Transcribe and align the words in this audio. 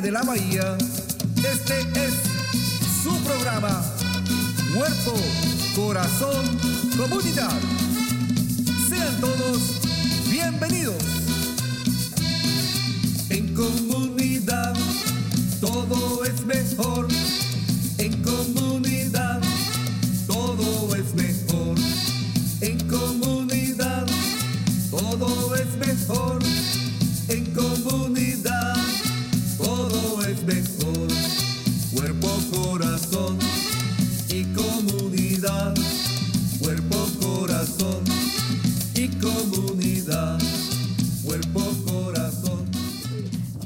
De 0.00 0.10
la 0.10 0.22
bahía, 0.22 0.78
este 1.36 1.80
es 1.80 2.14
su 3.02 3.14
programa. 3.24 3.84
Cuerpo, 4.74 5.14
corazón, 5.76 6.58
comunidad. 6.96 7.81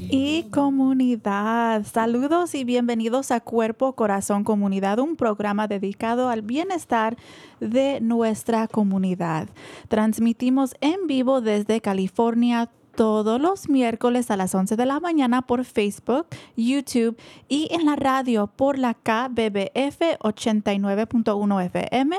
Y 0.09 0.43
comunidad. 0.51 1.85
Saludos 1.85 2.55
y 2.55 2.63
bienvenidos 2.63 3.31
a 3.31 3.39
Cuerpo, 3.39 3.93
Corazón, 3.93 4.43
Comunidad, 4.43 4.99
un 4.99 5.15
programa 5.15 5.67
dedicado 5.67 6.29
al 6.29 6.41
bienestar 6.41 7.17
de 7.59 7.99
nuestra 8.01 8.67
comunidad. 8.67 9.49
Transmitimos 9.87 10.75
en 10.81 11.07
vivo 11.07 11.41
desde 11.41 11.81
California 11.81 12.69
todos 12.95 13.39
los 13.39 13.69
miércoles 13.69 14.31
a 14.31 14.37
las 14.37 14.55
11 14.55 14.75
de 14.75 14.85
la 14.85 14.99
mañana 14.99 15.43
por 15.43 15.63
Facebook, 15.65 16.27
YouTube 16.55 17.17
y 17.47 17.67
en 17.71 17.85
la 17.85 17.95
radio 17.95 18.47
por 18.47 18.79
la 18.79 18.95
KBBF 18.95 20.19
89.1 20.19 21.65
FM. 21.65 22.17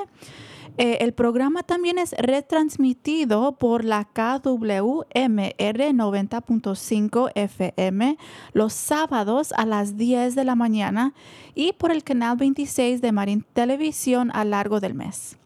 Eh, 0.79 0.99
el 1.01 1.13
programa 1.13 1.65
también 1.65 1.99
es 1.99 2.13
retransmitido 2.13 3.59
por 3.59 3.85
la 3.85 4.05
KWMR 4.05 5.03
90.5 5.59 7.33
FM 7.35 8.17
los 8.53 8.73
sábados 8.75 9.53
a 9.57 9.67
las 9.67 9.97
10 9.97 10.37
de 10.37 10.45
la 10.45 10.55
mañana 10.55 11.15
y 11.57 11.73
por 11.73 11.91
el 11.91 12.05
canal 12.05 12.37
26 12.37 13.01
de 13.01 13.11
Marín 13.11 13.45
Televisión 13.53 14.31
a 14.33 14.45
largo 14.45 14.79
del 14.79 14.95
mes. 14.95 15.37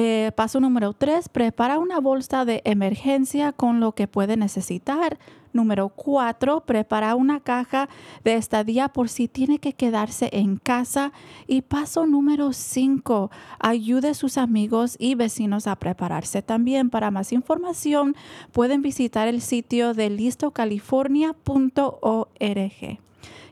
Eh, 0.00 0.30
paso 0.36 0.60
número 0.60 0.92
tres, 0.92 1.28
prepara 1.28 1.80
una 1.80 1.98
bolsa 1.98 2.44
de 2.44 2.62
emergencia 2.64 3.50
con 3.50 3.80
lo 3.80 3.96
que 3.96 4.06
puede 4.06 4.36
necesitar. 4.36 5.18
Número 5.52 5.88
cuatro, 5.88 6.60
prepara 6.60 7.16
una 7.16 7.40
caja 7.40 7.88
de 8.22 8.36
estadía 8.36 8.90
por 8.90 9.08
si 9.08 9.26
tiene 9.26 9.58
que 9.58 9.72
quedarse 9.72 10.30
en 10.32 10.58
casa. 10.58 11.10
Y 11.48 11.62
paso 11.62 12.06
número 12.06 12.52
cinco, 12.52 13.32
ayude 13.58 14.10
a 14.10 14.14
sus 14.14 14.38
amigos 14.38 14.94
y 15.00 15.16
vecinos 15.16 15.66
a 15.66 15.74
prepararse 15.74 16.42
también. 16.42 16.90
Para 16.90 17.10
más 17.10 17.32
información, 17.32 18.14
pueden 18.52 18.82
visitar 18.82 19.26
el 19.26 19.40
sitio 19.40 19.94
de 19.94 20.10
listocalifornia.org. 20.10 23.07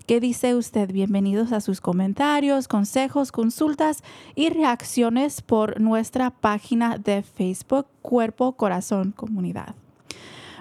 ¿Qué 0.06 0.20
dice 0.20 0.55
usted? 0.55 0.93
Bienvenidos 0.93 1.50
a 1.50 1.61
sus 1.61 1.81
comentarios, 1.81 2.69
consejos, 2.69 3.32
consultas 3.32 4.05
y 4.37 4.50
reacciones 4.50 5.43
por 5.43 5.81
nuestra 5.81 6.31
página 6.31 6.97
de 6.97 7.25
Facebook 7.25 7.88
Cuerpo 8.03 8.53
Corazón 8.53 9.11
Comunidad. 9.11 9.75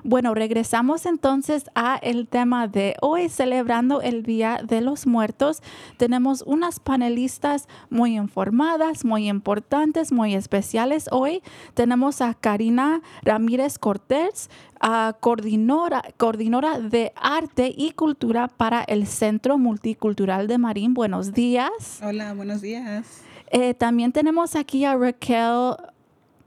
Bueno, 0.08 0.36
regresamos 0.36 1.08
entonces 1.08 1.66
a 1.74 1.96
el 1.96 2.28
tema 2.28 2.68
de 2.68 2.96
hoy, 3.02 3.28
celebrando 3.28 4.02
el 4.02 4.22
Día 4.22 4.62
de 4.64 4.82
los 4.82 5.08
Muertos. 5.08 5.64
Tenemos 5.98 6.44
unas 6.44 6.80
panelistas 6.80 7.68
muy 7.90 8.16
informadas, 8.16 9.04
muy 9.04 9.28
importantes, 9.28 10.12
muy 10.12 10.36
especiales. 10.36 11.08
Hoy 11.12 11.42
tenemos 11.74 12.22
a 12.22 12.36
Karina 12.36 13.02
Ramírez 13.24 13.80
Cortés, 13.80 14.52
a 14.88 15.18
coordinadora, 15.20 16.04
coordinadora 16.16 16.80
de 16.80 17.12
arte 17.16 17.74
y 17.76 17.94
cultura 17.94 18.48
para 18.48 18.84
el 18.84 19.08
Centro 19.08 19.58
Multicultural 19.58 20.48
de 20.48 20.60
Marín. 20.60 20.94
Buenos 20.94 21.34
días. 21.34 22.00
Hola, 22.04 22.36
buenos 22.36 22.62
días. 22.62 23.24
Eh, 23.50 23.74
también 23.74 24.12
tenemos 24.12 24.56
aquí 24.56 24.86
a 24.86 24.96
Raquel. 24.96 25.76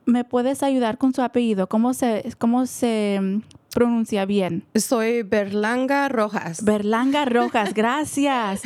¿Me 0.06 0.22
puedes 0.22 0.62
ayudar 0.62 0.98
con 0.98 1.12
su 1.12 1.20
apellido? 1.20 1.68
¿Cómo 1.68 1.94
se, 1.94 2.32
cómo 2.38 2.66
se 2.66 3.40
pronuncia 3.78 4.24
bien? 4.24 4.64
Soy 4.74 5.22
Berlanga 5.22 6.08
Rojas. 6.08 6.64
Berlanga 6.64 7.24
Rojas, 7.24 7.74
gracias. 7.76 8.62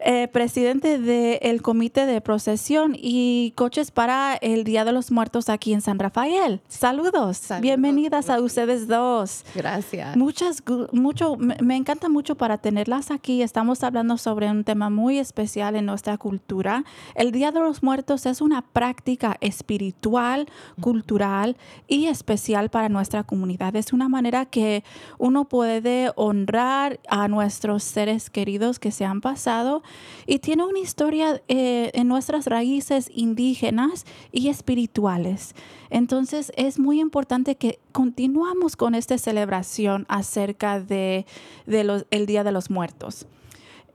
Eh, 0.00 0.26
presidente 0.28 0.98
del 0.98 1.60
Comité 1.60 2.06
de 2.06 2.22
Procesión 2.22 2.96
y 2.96 3.52
Coches 3.56 3.90
para 3.90 4.36
el 4.36 4.64
Día 4.64 4.86
de 4.86 4.92
los 4.92 5.10
Muertos 5.10 5.50
aquí 5.50 5.74
en 5.74 5.82
San 5.82 5.98
Rafael. 5.98 6.62
Saludos. 6.66 7.36
Saludos, 7.36 7.60
Bienvenidas 7.60 8.30
a 8.30 8.40
ustedes 8.40 8.88
dos. 8.88 9.44
Gracias. 9.54 10.16
Muchas, 10.16 10.62
mucho, 10.92 11.36
me, 11.36 11.58
me 11.60 11.76
encanta 11.76 12.08
mucho 12.08 12.34
para 12.34 12.56
tenerlas 12.56 13.10
aquí. 13.10 13.42
Estamos 13.42 13.84
hablando 13.84 14.16
sobre 14.16 14.50
un 14.50 14.64
tema 14.64 14.88
muy 14.88 15.18
especial 15.18 15.76
en 15.76 15.84
nuestra 15.84 16.16
cultura. 16.16 16.84
El 17.14 17.32
Día 17.32 17.52
de 17.52 17.60
los 17.60 17.82
Muertos 17.82 18.24
es 18.24 18.40
una 18.40 18.62
práctica 18.62 19.36
espiritual, 19.42 20.46
cultural 20.80 21.58
y 21.86 22.06
especial 22.06 22.70
para 22.70 22.88
nuestra 22.88 23.24
comunidad. 23.24 23.76
Es 23.76 23.92
una 23.92 24.08
manera 24.08 24.46
que 24.54 24.84
uno 25.18 25.46
puede 25.46 26.12
honrar 26.14 27.00
a 27.08 27.26
nuestros 27.26 27.82
seres 27.82 28.30
queridos 28.30 28.78
que 28.78 28.92
se 28.92 29.04
han 29.04 29.20
pasado 29.20 29.82
y 30.28 30.38
tiene 30.38 30.64
una 30.64 30.78
historia 30.78 31.42
eh, 31.48 31.90
en 31.92 32.06
nuestras 32.06 32.46
raíces 32.46 33.10
indígenas 33.12 34.06
y 34.30 34.50
espirituales. 34.50 35.56
Entonces 35.90 36.52
es 36.54 36.78
muy 36.78 37.00
importante 37.00 37.56
que 37.56 37.80
continuamos 37.90 38.76
con 38.76 38.94
esta 38.94 39.18
celebración 39.18 40.06
acerca 40.08 40.78
de, 40.78 41.26
el 41.66 42.26
Día 42.26 42.44
de 42.44 42.52
los 42.52 42.70
Muertos. 42.70 43.26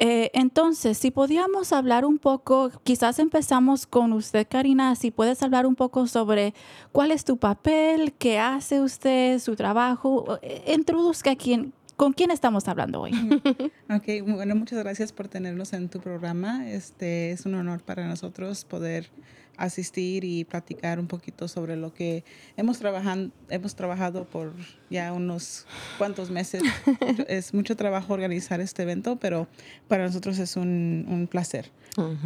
Eh, 0.01 0.31
entonces, 0.34 0.98
si 0.98 1.12
podíamos 1.12 1.74
hablar 1.74 2.06
un 2.06 2.19
poco, 2.19 2.72
quizás 2.84 3.19
empezamos 3.19 3.86
con 3.86 4.13
usted, 4.13 4.48
Karina, 4.50 4.96
si 4.96 5.12
puedes 5.12 5.44
hablar 5.44 5.66
un 5.66 5.75
poco 5.75 6.07
sobre 6.07 6.54
cuál 6.94 7.12
es 7.12 7.25
tu 7.25 7.36
papel, 7.36 8.13
qué 8.13 8.40
hace 8.40 8.80
usted, 8.80 9.40
su 9.40 9.57
trabajo, 9.57 10.40
eh, 10.42 10.74
introduzca 10.74 11.36
quién, 11.36 11.74
con 12.00 12.13
quién 12.13 12.31
estamos 12.31 12.69
hablando 12.69 13.01
hoy. 13.01 13.12
Ok, 13.90 14.25
bueno, 14.25 14.56
muchas 14.56 14.80
gracias 14.80 15.12
por 15.12 15.28
tenernos 15.28 15.74
en 15.74 15.90
tu 15.90 16.00
programa. 16.00 16.69
Este 16.69 17.31
es 17.31 17.46
un 17.46 17.56
honor 17.56 17.81
para 17.81 18.07
nosotros 18.07 18.63
poder 18.63 19.10
asistir 19.57 20.24
y 20.24 20.46
platicar 20.46 20.98
un 21.01 21.07
poquito 21.07 21.50
sobre 21.50 21.75
lo 21.75 21.94
que 21.94 22.24
hemos 22.56 22.80
trabajado, 22.80 23.31
hemos 23.50 23.75
trabajado 23.75 24.24
por 24.24 24.54
ya 24.90 25.12
unos 25.12 25.66
cuantos 25.98 26.31
meses. 26.31 26.63
es 27.28 27.54
mucho 27.54 27.75
trabajo 27.75 28.13
organizar 28.13 28.62
este 28.62 28.84
evento, 28.84 29.18
pero 29.18 29.50
para 29.90 30.06
nosotros 30.06 30.40
es 30.40 30.56
un, 30.56 31.06
un 31.10 31.28
placer. 31.28 31.69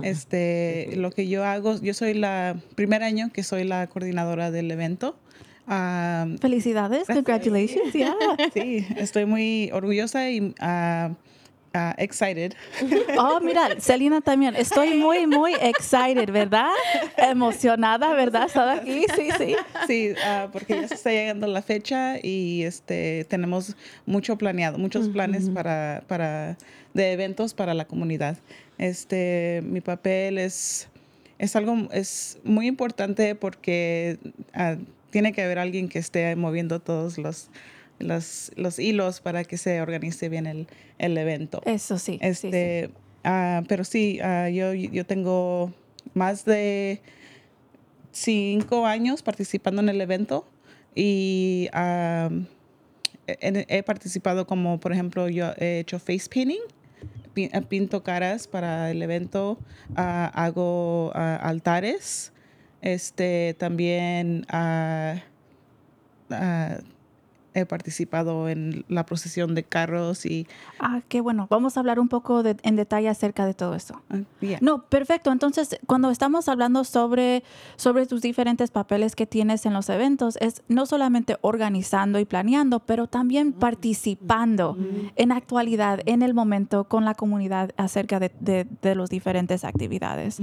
Este, 0.03 0.91
lo 0.97 1.09
que 1.09 1.27
yo 1.27 1.43
hago, 1.43 1.81
yo 1.81 1.95
soy 1.95 2.13
la 2.13 2.61
primer 2.75 3.01
año 3.01 3.31
que 3.33 3.41
soy 3.41 3.63
la 3.63 3.87
coordinadora 3.87 4.51
del 4.51 4.69
evento. 4.69 5.17
Ah, 5.67 6.27
Felicidades, 6.41 7.07
congratulations, 7.07 7.93
yeah. 7.93 8.13
sí, 8.53 8.85
estoy 8.97 9.25
muy 9.25 9.69
orgullosa 9.71 10.29
y 10.29 10.53
ah, 10.59 11.11
ah, 11.73 11.95
excited. 11.97 12.53
Oh, 13.17 13.39
mira, 13.39 13.79
Celina 13.79 14.19
también. 14.19 14.55
Estoy 14.55 14.95
muy, 14.95 15.25
muy 15.25 15.53
excited, 15.61 16.29
¿verdad? 16.31 16.69
Emocionada, 17.17 18.13
¿verdad? 18.13 18.47
Estar 18.47 18.67
aquí, 18.77 19.05
sí, 19.15 19.29
sí. 19.37 19.55
Sí, 19.87 20.13
ah, 20.25 20.49
porque 20.51 20.81
ya 20.81 20.87
se 20.87 20.95
está 20.95 21.11
llegando 21.11 21.47
la 21.47 21.61
fecha 21.61 22.17
y 22.21 22.63
este 22.63 23.25
tenemos 23.29 23.75
mucho 24.05 24.37
planeado, 24.37 24.77
muchos 24.77 25.07
planes 25.09 25.49
para, 25.49 26.03
para 26.07 26.57
de 26.93 27.13
eventos 27.13 27.53
para 27.53 27.73
la 27.73 27.85
comunidad. 27.85 28.37
Este, 28.77 29.61
mi 29.63 29.79
papel 29.79 30.39
es 30.39 30.89
es 31.39 31.55
algo 31.55 31.87
es 31.91 32.39
muy 32.43 32.67
importante 32.67 33.35
porque 33.35 34.17
ah, 34.53 34.75
tiene 35.13 35.31
que 35.31 35.41
haber 35.43 35.59
alguien 35.59 35.87
que 35.87 35.99
esté 35.99 36.35
moviendo 36.35 36.81
todos 36.81 37.17
los 37.17 37.49
los, 37.99 38.51
los 38.57 38.79
hilos 38.79 39.21
para 39.21 39.45
que 39.45 39.55
se 39.57 39.79
organice 39.79 40.27
bien 40.27 40.45
el, 40.47 40.67
el 40.97 41.17
evento. 41.17 41.61
Eso 41.65 41.97
sí. 41.97 42.19
sí, 42.21 42.33
sí. 42.35 42.47
Este, 42.47 42.89
ah, 43.23 43.61
pero 43.69 43.85
sí, 43.85 44.19
ah, 44.21 44.49
yo, 44.49 44.73
yo 44.73 45.05
tengo 45.05 45.71
más 46.13 46.43
de 46.43 46.99
cinco 48.11 48.85
años 48.85 49.21
participando 49.23 49.81
en 49.81 49.89
el 49.89 50.01
evento 50.01 50.45
y 50.95 51.69
he, 53.27 53.65
he 53.69 53.83
participado 53.83 54.45
como, 54.47 54.79
por 54.79 54.91
ejemplo, 54.91 55.29
yo 55.29 55.53
he 55.57 55.79
hecho 55.79 55.97
face 55.99 56.27
painting, 56.33 56.59
pi- 57.33 57.49
pinto 57.69 58.03
caras 58.03 58.47
para 58.47 58.91
el 58.91 59.01
evento, 59.01 59.57
ah, 59.95 60.29
hago 60.33 61.11
altares, 61.15 62.32
este, 62.83 63.55
también 63.55 64.45
ah, 64.49 65.15
he 67.53 67.65
participado 67.65 68.49
en 68.49 68.85
la 68.87 69.05
procesión 69.05 69.55
de 69.55 69.63
carros 69.63 70.25
y 70.25 70.47
Ah, 70.79 71.01
qué 71.07 71.21
bueno. 71.21 71.47
Vamos 71.49 71.77
a 71.77 71.79
hablar 71.79 71.99
un 71.99 72.09
poco 72.09 72.43
de- 72.43 72.57
en 72.63 72.75
detalle 72.75 73.09
acerca 73.09 73.45
de 73.45 73.53
todo 73.53 73.75
eso. 73.75 74.01
ah, 74.09 74.17
yeah. 74.41 74.57
No, 74.61 74.83
perfecto. 74.83 75.31
Entonces, 75.31 75.77
cuando 75.87 76.09
estamos 76.09 76.47
hablando 76.49 76.83
sobre, 76.83 77.43
sobre 77.75 78.05
tus 78.05 78.21
diferentes 78.21 78.71
papeles 78.71 79.15
que 79.15 79.25
tienes 79.27 79.65
en 79.65 79.73
los 79.73 79.89
eventos, 79.89 80.37
es 80.41 80.63
no 80.67 80.85
solamente 80.85 81.37
organizando 81.41 82.19
y 82.19 82.25
planeando, 82.25 82.79
pero 82.79 83.07
también 83.07 83.53
participando 83.53 84.77
en 85.15 85.31
actualidad, 85.31 85.99
en 86.05 86.21
el 86.21 86.33
momento, 86.33 86.85
con 86.85 87.05
la 87.05 87.13
comunidad 87.13 87.71
acerca 87.77 88.19
de, 88.19 88.31
de, 88.39 88.65
de 88.81 88.95
las 88.95 89.09
diferentes 89.09 89.63
actividades. 89.63 90.39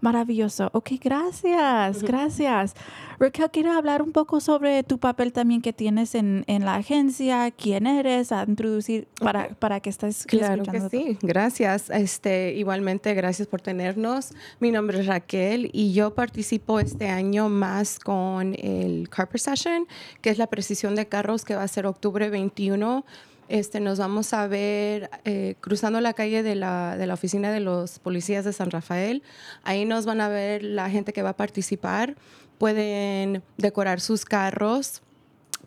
Maravilloso. 0.00 0.70
Ok, 0.72 0.92
gracias, 1.02 2.02
gracias. 2.02 2.74
Raquel, 3.18 3.50
quiero 3.50 3.72
hablar 3.72 4.02
un 4.02 4.12
poco 4.12 4.40
sobre 4.40 4.82
tu 4.82 4.98
papel 4.98 5.32
también 5.32 5.60
que 5.62 5.72
tienes 5.72 6.14
en, 6.14 6.44
en 6.46 6.53
la 6.62 6.76
agencia, 6.76 7.50
quién 7.50 7.86
eres, 7.86 8.32
a 8.32 8.44
introducir 8.46 9.08
para, 9.20 9.48
para 9.50 9.80
que 9.80 9.90
estés 9.90 10.24
Claro 10.26 10.62
que 10.62 10.76
escuchando. 10.76 10.90
sí, 10.90 11.18
gracias. 11.22 11.90
Este, 11.90 12.52
igualmente, 12.54 13.14
gracias 13.14 13.48
por 13.48 13.60
tenernos. 13.60 14.30
Mi 14.60 14.70
nombre 14.70 15.00
es 15.00 15.06
Raquel 15.06 15.70
y 15.72 15.92
yo 15.92 16.14
participo 16.14 16.80
este 16.80 17.08
año 17.08 17.48
más 17.48 17.98
con 17.98 18.54
el 18.58 19.08
Car 19.08 19.28
Procession, 19.28 19.86
que 20.20 20.30
es 20.30 20.38
la 20.38 20.46
precisión 20.46 20.94
de 20.94 21.06
carros 21.06 21.44
que 21.44 21.56
va 21.56 21.62
a 21.62 21.68
ser 21.68 21.86
octubre 21.86 22.30
21. 22.30 23.04
Este, 23.48 23.78
nos 23.80 23.98
vamos 23.98 24.32
a 24.32 24.46
ver 24.46 25.10
eh, 25.24 25.56
cruzando 25.60 26.00
la 26.00 26.14
calle 26.14 26.42
de 26.42 26.54
la, 26.54 26.96
de 26.96 27.06
la 27.06 27.14
oficina 27.14 27.52
de 27.52 27.60
los 27.60 27.98
policías 27.98 28.44
de 28.44 28.52
San 28.52 28.70
Rafael. 28.70 29.22
Ahí 29.64 29.84
nos 29.84 30.06
van 30.06 30.20
a 30.20 30.28
ver 30.28 30.62
la 30.62 30.88
gente 30.88 31.12
que 31.12 31.22
va 31.22 31.30
a 31.30 31.36
participar. 31.36 32.16
Pueden 32.58 33.42
decorar 33.58 34.00
sus 34.00 34.24
carros 34.24 35.02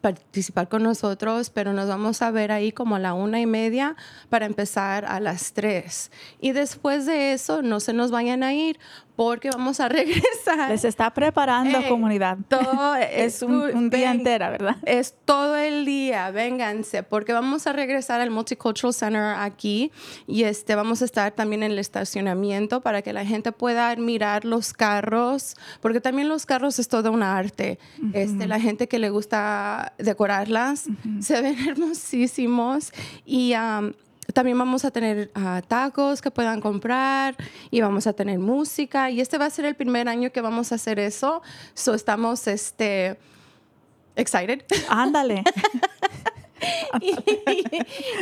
participar 0.02 0.70
con 0.70 0.84
nosotros, 0.84 1.50
pero 1.50 1.74
nos 1.74 1.88
vamos 1.88 2.22
a 2.22 2.32
ver 2.32 2.52
ahí 2.52 2.72
como 2.72 2.96
a 2.96 3.00
la 3.00 3.14
una 3.14 3.40
y 3.40 3.46
media 3.46 3.96
para 4.30 4.46
empezar 4.46 5.06
a 5.06 5.20
las 5.20 5.54
tres. 5.54 6.12
Y 6.40 6.52
después 6.52 7.06
de 7.06 7.34
eso, 7.34 7.62
no 7.62 7.80
se 7.80 7.94
nos 7.94 8.12
vayan 8.12 8.44
a 8.44 8.54
ir 8.54 8.80
porque 9.18 9.50
vamos 9.50 9.82
a 9.82 9.90
regresar. 9.90 10.70
Les 10.70 10.86
está 10.86 11.14
preparando 11.14 11.80
Ey, 11.80 11.90
comunidad. 11.90 12.38
Todo 12.48 12.96
Es 13.12 13.42
un, 13.42 13.56
un 13.56 13.90
día 13.90 14.12
ven- 14.12 14.20
entero, 14.20 14.50
¿verdad? 14.52 14.78
Es 14.86 15.14
todo 15.26 15.58
el 15.58 15.86
día, 15.86 16.32
vénganse, 16.32 17.04
porque 17.04 17.34
vamos 17.34 17.68
a 17.68 17.74
regresar 17.74 18.22
al 18.22 18.30
Multicultural 18.32 18.94
Center 18.94 19.36
aquí 19.38 19.92
y 20.28 20.44
este 20.44 20.76
vamos 20.76 21.02
a 21.02 21.06
estar 21.06 21.32
también 21.34 21.64
en 21.64 21.72
el 21.74 21.80
estacionamiento 21.80 22.80
para 22.82 23.02
que 23.02 23.12
la 23.12 23.26
gente 23.26 23.52
pueda 23.52 23.90
admirar 23.90 24.46
los 24.46 24.72
carros, 24.72 25.56
porque 25.82 26.00
también 26.00 26.30
los 26.30 26.46
carros 26.46 26.78
es 26.80 26.88
todo 26.88 27.12
un 27.12 27.24
arte. 27.24 27.80
Este, 28.14 28.46
la 28.48 28.60
gente 28.60 28.88
que 28.88 29.00
le 29.00 29.10
gusta 29.10 29.94
decorarlas 29.98 30.86
se 31.20 31.42
ven 31.42 31.58
hermosísimos 31.68 32.92
y 33.26 33.54
también 34.34 34.58
vamos 34.58 34.86
a 34.86 34.92
tener 34.92 35.32
ah, 35.36 35.62
tacos 35.68 36.22
que 36.22 36.32
puedan 36.32 36.62
comprar 36.62 37.36
y 37.72 37.82
vamos 37.82 38.08
a 38.08 38.14
tener 38.14 38.40
música 38.40 39.10
y 39.10 39.22
este 39.22 39.38
va 39.38 39.46
a 39.46 39.50
ser 39.50 39.66
el 39.66 39.76
primer 39.76 40.08
año 40.08 40.32
que 40.32 40.42
vamos 40.42 40.72
a 40.72 40.76
hacer 40.76 41.00
eso. 41.00 41.42
So 41.74 41.94
estamos 41.94 42.48
este 42.48 43.18
excited. 44.16 44.64
Ándale. 44.90 45.44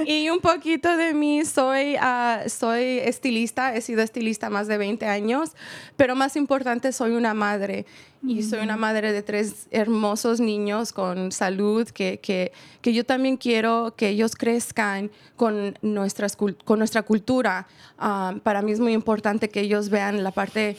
y, 0.05 0.25
y 0.25 0.29
un 0.29 0.39
poquito 0.39 0.95
de 0.97 1.13
mí, 1.13 1.45
soy, 1.45 1.95
ah, 1.99 2.43
soy 2.47 2.99
estilista, 2.99 3.75
he 3.75 3.81
sido 3.81 4.01
estilista 4.01 4.49
más 4.49 4.67
de 4.67 4.77
20 4.77 5.05
años, 5.05 5.51
pero 5.95 6.15
más 6.15 6.35
importante, 6.35 6.91
soy 6.91 7.11
una 7.11 7.33
madre. 7.33 7.85
Y 8.27 8.41
soy 8.41 8.59
una 8.59 8.75
madre 8.75 9.11
de 9.11 9.21
tres 9.21 9.67
hermosos 9.69 10.39
niños 10.39 10.91
con 10.93 11.31
salud, 11.31 11.87
que, 11.87 12.19
que, 12.19 12.53
que 12.81 12.91
yo 12.91 13.05
también 13.05 13.37
quiero 13.37 13.93
que 13.95 14.09
ellos 14.09 14.35
crezcan 14.35 15.11
con, 15.35 15.77
nuestras, 15.83 16.35
con 16.35 16.79
nuestra 16.79 17.03
cultura. 17.03 17.67
Ah, 17.99 18.35
para 18.41 18.63
mí 18.63 18.71
es 18.71 18.79
muy 18.79 18.93
importante 18.93 19.49
que 19.49 19.61
ellos 19.61 19.89
vean 19.89 20.23
la 20.23 20.31
parte 20.31 20.75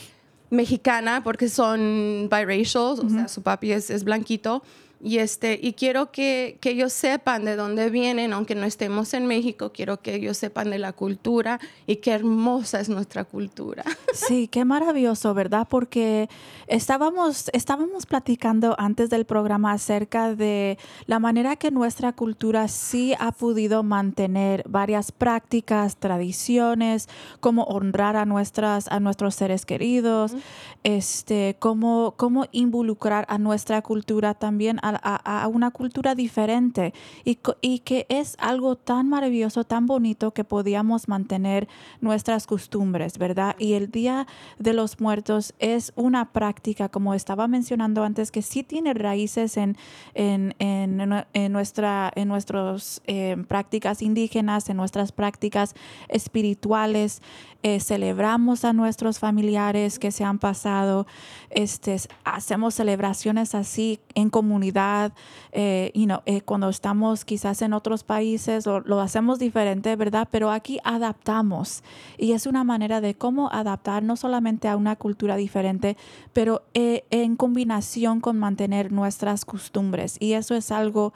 mexicana 0.51 1.23
porque 1.23 1.49
son 1.49 2.29
biracial, 2.31 3.01
o 3.05 3.09
sea, 3.09 3.29
su 3.29 3.43
papi 3.43 3.73
es, 3.73 3.91
es 3.91 4.05
blanquito, 4.05 4.63
Y, 5.03 5.19
este, 5.19 5.59
y 5.63 5.75
quiero 5.75 6.11
que, 6.11 6.59
que 6.61 6.71
ellos 6.71 6.93
sepan 6.93 7.45
de 7.45 7.57
dónde 7.57 7.91
vienen, 7.91 8.33
aunque 8.33 8.55
no 8.55 8.65
estemos 8.65 9.13
en 9.15 9.27
México, 9.27 9.71
quiero 9.73 10.01
que 10.01 10.15
ellos 10.15 10.39
sepan 10.39 10.71
de 10.71 10.79
la 10.79 10.93
cultura 10.93 11.61
y 11.87 11.97
qué 11.97 12.13
hermosa 12.13 12.81
es 12.81 12.89
nuestra 12.89 13.25
cultura. 13.25 13.85
Sí, 14.17 14.49
qué 14.49 14.65
maravilloso, 14.65 15.35
¿verdad? 15.35 15.67
Porque 15.69 16.31
estábamos, 16.69 17.51
estábamos 17.53 18.07
platicando 18.07 18.75
antes 18.79 19.11
del 19.11 19.27
programa 19.27 19.73
acerca 19.73 20.35
de 20.35 20.79
la 21.05 21.19
manera 21.19 21.57
que 21.57 21.71
nuestra 21.71 22.15
cultura 22.15 22.67
sí 22.69 23.15
ha 23.19 23.31
podido 23.33 23.83
mantener 23.83 24.65
varias 24.67 25.13
prácticas, 25.13 25.99
tradiciones, 25.99 27.11
cómo 27.41 27.65
honrar 27.65 28.17
a, 28.17 28.25
nuestras, 28.25 28.89
a 28.89 29.01
nuestros 29.01 29.35
seres 29.35 29.67
queridos, 29.67 30.35
este, 30.83 31.57
cómo, 31.59 32.15
cómo 32.17 32.47
involucrar 32.53 33.27
a 33.29 33.37
nuestra 33.37 33.83
cultura 33.83 34.33
también 34.33 34.79
a, 34.95 35.49
una 35.49 35.71
cultura 35.71 36.15
diferente 36.15 36.93
y, 37.25 37.37
que 37.81 38.07
es 38.09 38.37
algo 38.39 38.77
tan 38.77 39.09
maravilloso, 39.09 39.65
tan 39.65 39.87
bonito 39.87 40.33
que 40.33 40.45
podíamos 40.45 41.09
mantener 41.09 41.69
nuestras 42.01 42.47
costumbres, 42.47 43.19
¿verdad? 43.19 43.57
Y 43.59 43.75
el 43.75 43.91
Día 43.91 44.27
de 44.59 44.73
los 44.73 45.01
Muertos 45.01 45.55
es 45.59 45.93
una 45.97 46.33
práctica, 46.33 46.89
como 46.89 47.15
estaba 47.15 47.49
mencionando 47.49 48.05
antes, 48.05 48.31
que 48.31 48.43
sí 48.43 48.63
tiene 48.63 48.95
raíces 48.95 49.57
en, 49.57 49.77
en, 50.15 50.55
en 50.59 51.53
nuestra, 51.53 52.13
en 52.15 52.29
nuestras 52.29 53.03
eh, 53.07 53.37
prácticas 53.49 54.03
indígenas, 54.03 54.69
en 54.69 54.77
nuestras 54.77 55.13
prácticas 55.13 55.75
espirituales. 56.09 57.23
Eh, 57.67 57.81
celebramos 57.81 58.65
a 58.65 58.73
nuestros 58.73 59.19
familiares 59.19 59.99
que 59.99 60.13
se 60.13 60.23
han 60.23 60.39
pasado, 60.39 61.05
este, 61.51 61.97
hacemos 62.23 62.75
celebraciones 62.75 63.57
así 63.57 63.99
en 64.15 64.31
comunidad, 64.31 65.13
eh, 65.51 65.91
you 65.93 66.05
know, 66.05 66.21
eh, 66.27 66.43
cuando 66.43 66.69
estamos 66.69 67.25
quizás 67.25 67.63
en 67.63 67.73
otros 67.73 68.05
países 68.05 68.67
lo, 68.67 68.83
lo 68.83 69.01
hacemos 69.01 69.41
diferente, 69.41 69.97
¿verdad? 69.97 70.29
Pero 70.31 70.53
aquí 70.53 70.79
adaptamos 70.85 71.83
y 72.19 72.35
es 72.35 72.47
una 72.47 72.63
manera 72.63 73.01
de 73.01 73.17
cómo 73.17 73.51
adaptar 73.51 74.05
no 74.05 74.15
solamente 74.15 74.69
a 74.69 74.77
una 74.77 74.95
cultura 74.95 75.35
diferente, 75.35 75.97
pero 76.33 76.63
eh, 76.73 77.05
en 77.11 77.35
combinación 77.35 78.21
con 78.21 78.39
mantener 78.39 78.93
nuestras 78.93 79.45
costumbres 79.45 80.19
y 80.21 80.35
eso 80.35 80.55
es 80.55 80.71
algo 80.71 81.15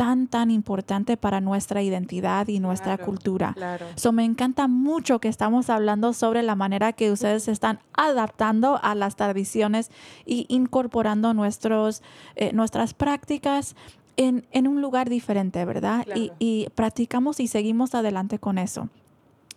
tan, 0.00 0.28
tan 0.28 0.50
importante 0.50 1.18
para 1.18 1.42
nuestra 1.42 1.82
identidad 1.82 2.48
y 2.48 2.58
nuestra 2.58 2.96
Claro, 2.96 3.04
cultura. 3.04 3.52
Claro. 3.54 3.84
So, 3.96 4.12
me 4.12 4.24
encanta 4.24 4.66
mucho 4.66 5.18
que 5.18 5.28
estamos 5.28 5.68
hablando 5.68 6.14
sobre 6.14 6.42
la 6.42 6.54
manera 6.54 6.94
que 6.94 7.12
ustedes 7.12 7.48
están 7.48 7.80
adaptando 7.92 8.80
a 8.82 8.94
las 8.94 9.16
tradiciones 9.16 9.90
y 10.24 10.46
incorporando 10.48 11.34
nuestros, 11.34 12.02
eh, 12.34 12.54
nuestras 12.54 12.94
prácticas 12.94 13.76
en, 14.16 14.46
en 14.52 14.68
un 14.68 14.80
lugar 14.80 15.10
diferente, 15.10 15.62
¿verdad? 15.66 16.06
Y, 16.14 16.28
Claro. 16.28 16.36
y 16.38 16.68
practicamos 16.74 17.38
y 17.38 17.46
seguimos 17.46 17.94
adelante 17.94 18.38
con 18.38 18.56
eso. 18.56 18.88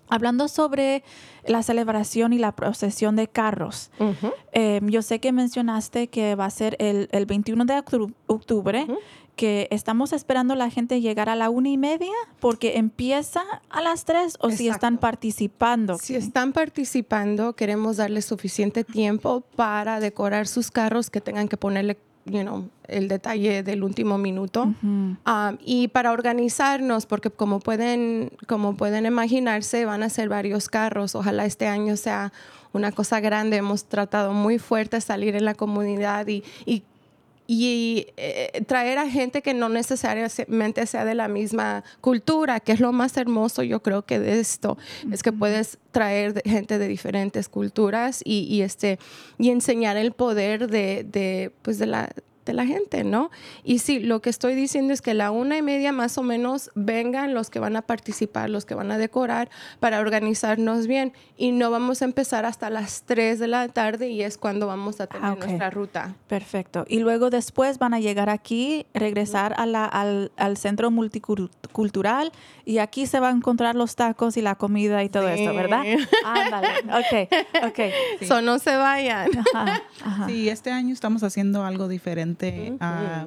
Hablando 0.09 0.49
sobre 0.49 1.03
la 1.47 1.63
celebración 1.63 2.33
y 2.33 2.37
la 2.37 2.51
procesión 2.51 3.15
de 3.15 3.29
carros, 3.29 3.89
Ujú. 3.99 4.31
eh, 4.51 4.81
yo 4.83 5.01
sé 5.01 5.19
que 5.19 5.31
mencionaste 5.31 6.07
que 6.09 6.35
va 6.35 6.45
a 6.45 6.49
ser 6.49 6.75
el, 6.79 7.07
el 7.13 7.25
21 7.25 7.63
de 7.65 7.75
octu- 7.75 8.13
octubre, 8.27 8.83
Ujú. 8.83 8.97
Que 9.35 9.67
estamos 9.71 10.13
esperando 10.13 10.55
la 10.55 10.69
gente 10.69 11.01
llegar 11.01 11.29
a 11.29 11.35
la 11.35 11.49
una 11.49 11.69
y 11.69 11.77
media 11.77 12.13
porque 12.39 12.77
empieza 12.77 13.41
a 13.69 13.81
las 13.81 14.05
tres 14.05 14.37
o 14.39 14.49
si 14.49 14.67
están 14.67 14.93
Exacto. 14.93 14.99
participando. 14.99 15.97
Si 15.97 16.15
están 16.15 16.53
participando, 16.53 17.53
queremos 17.53 17.97
darles 17.97 18.25
suficiente 18.25 18.83
tiempo 18.83 19.41
para 19.55 19.99
decorar 19.99 20.47
sus 20.47 20.71
carros 20.71 21.09
que 21.09 21.21
tengan 21.21 21.47
que 21.47 21.57
ponerle, 21.57 21.97
you 22.25 22.41
know, 22.41 22.69
el 22.87 23.07
detalle 23.07 23.63
del 23.63 23.83
último 23.83 24.17
minuto. 24.17 24.63
Ujú. 24.63 24.87
Um, 24.87 25.57
y 25.65 25.87
para 25.87 26.11
organizarnos, 26.11 27.05
porque 27.05 27.29
como 27.29 27.59
pueden, 27.59 28.31
como 28.47 28.75
pueden 28.75 29.05
imaginarse, 29.05 29.85
van 29.85 30.03
a 30.03 30.09
ser 30.09 30.29
varios 30.29 30.69
carros. 30.69 31.15
Ojalá 31.15 31.45
este 31.45 31.67
año 31.67 31.97
sea 31.97 32.31
una 32.71 32.91
cosa 32.91 33.19
grande. 33.19 33.57
Hemos 33.57 33.85
tratado 33.85 34.33
muy 34.33 34.59
fuerte 34.59 34.99
salir 35.01 35.35
en 35.35 35.45
la 35.45 35.55
comunidad 35.55 36.27
y, 36.27 36.43
y, 36.65 36.83
y, 37.53 38.07
eh, 38.17 38.63
traer 38.67 38.97
a 38.97 39.09
gente 39.09 39.41
que 39.41 39.53
no 39.53 39.69
necesariamente 39.69 40.85
sea 40.87 41.05
de 41.05 41.15
la 41.15 41.27
misma 41.27 41.83
cultura, 42.01 42.59
que 42.59 42.71
es 42.71 42.79
lo 42.79 42.91
más 42.91 43.15
hermoso 43.17 43.63
yo 43.63 43.81
creo 43.81 44.05
que 44.05 44.19
de 44.19 44.39
esto, 44.39 44.77
es 45.11 45.21
que 45.23 45.31
puedes 45.31 45.77
traer 45.91 46.41
gente 46.45 46.79
de 46.79 46.87
diferentes 46.87 47.49
culturas 47.49 48.21
y, 48.25 48.47
y, 48.49 48.61
este, 48.61 48.99
y 49.37 49.49
enseñar 49.49 49.97
el 49.97 50.11
poder 50.11 50.67
de, 50.67 51.05
de, 51.07 51.51
pues 51.61 51.77
de 51.77 51.85
la 51.85 52.09
de 52.45 52.53
la 52.53 52.65
gente, 52.65 53.03
¿no? 53.03 53.31
Y 53.63 53.79
sí, 53.79 53.99
lo 53.99 54.21
que 54.21 54.29
estoy 54.29 54.55
diciendo 54.55 54.93
es 54.93 55.01
que 55.01 55.11
a 55.11 55.13
la 55.13 55.31
una 55.31 55.57
y 55.57 55.61
media 55.61 55.91
más 55.91 56.17
o 56.17 56.23
menos 56.23 56.71
vengan 56.75 57.33
los 57.33 57.49
que 57.49 57.59
van 57.59 57.75
a 57.75 57.81
participar, 57.81 58.49
los 58.49 58.65
que 58.65 58.75
van 58.75 58.91
a 58.91 58.97
decorar 58.97 59.49
para 59.79 59.99
organizarnos 59.99 60.87
bien 60.87 61.13
y 61.37 61.51
no 61.51 61.71
vamos 61.71 62.01
a 62.01 62.05
empezar 62.05 62.45
hasta 62.45 62.69
las 62.69 63.03
3 63.03 63.39
de 63.39 63.47
la 63.47 63.67
tarde 63.69 64.09
y 64.09 64.21
es 64.23 64.37
cuando 64.37 64.67
vamos 64.67 64.99
a 65.01 65.07
tener 65.07 65.25
Ah, 65.25 65.33
ok. 65.33 65.45
nuestra 65.45 65.69
ruta. 65.69 66.15
Perfecto. 66.27 66.85
Y 66.87 66.99
luego 66.99 67.29
después 67.29 67.79
van 67.79 67.93
a 67.93 67.99
llegar 67.99 68.29
aquí, 68.29 68.85
regresar 68.93 69.53
a 69.57 69.65
la- 69.65 69.85
al, 69.85 70.31
al 70.37 70.57
centro 70.57 70.91
multicultural 70.91 72.31
y 72.65 72.77
aquí 72.79 73.05
se 73.05 73.19
va 73.19 73.29
a 73.29 73.31
encontrar 73.31 73.75
los 73.75 73.95
tacos 73.95 74.37
y 74.37 74.41
la 74.41 74.55
comida 74.55 75.03
y 75.03 75.09
todo 75.09 75.27
Sí. 75.33 75.41
esto, 75.43 75.55
¿verdad? 75.55 75.83
Ándale. 76.25 76.67
Ok, 76.89 77.67
ok. 77.67 77.79
Sí. 78.19 78.25
So, 78.27 78.41
no 78.41 78.59
se 78.59 78.75
vayan. 78.75 79.29
Ajá, 79.53 79.81
ajá. 80.03 80.27
Sí, 80.27 80.49
este 80.49 80.71
año 80.71 80.93
estamos 80.93 81.23
haciendo 81.23 81.63
algo 81.65 81.87
diferente. 81.87 82.32
Ah, 82.79 83.25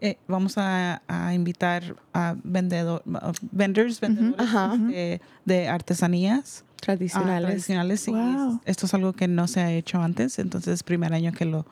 eh, 0.00 0.16
vamos 0.28 0.56
a, 0.58 1.02
a 1.08 1.34
invitar 1.34 1.96
a 2.14 2.36
vendedor, 2.44 3.02
vendors, 3.50 4.00
vendedores 4.00 4.40
de, 4.88 5.20
de 5.44 5.68
artesanías 5.68 6.64
ah, 6.80 6.80
Tradicionales. 6.80 8.00
sí. 8.00 8.10
Wow. 8.12 8.60
Esto 8.64 8.86
es 8.86 8.94
algo 8.94 9.12
que 9.12 9.28
no 9.28 9.46
se 9.48 9.60
ha 9.60 9.72
hecho 9.72 10.00
antes, 10.00 10.38
entonces 10.38 10.74
es 10.74 10.82
primer 10.82 11.12
año 11.12 11.32
que 11.32 11.44
lo 11.44 11.66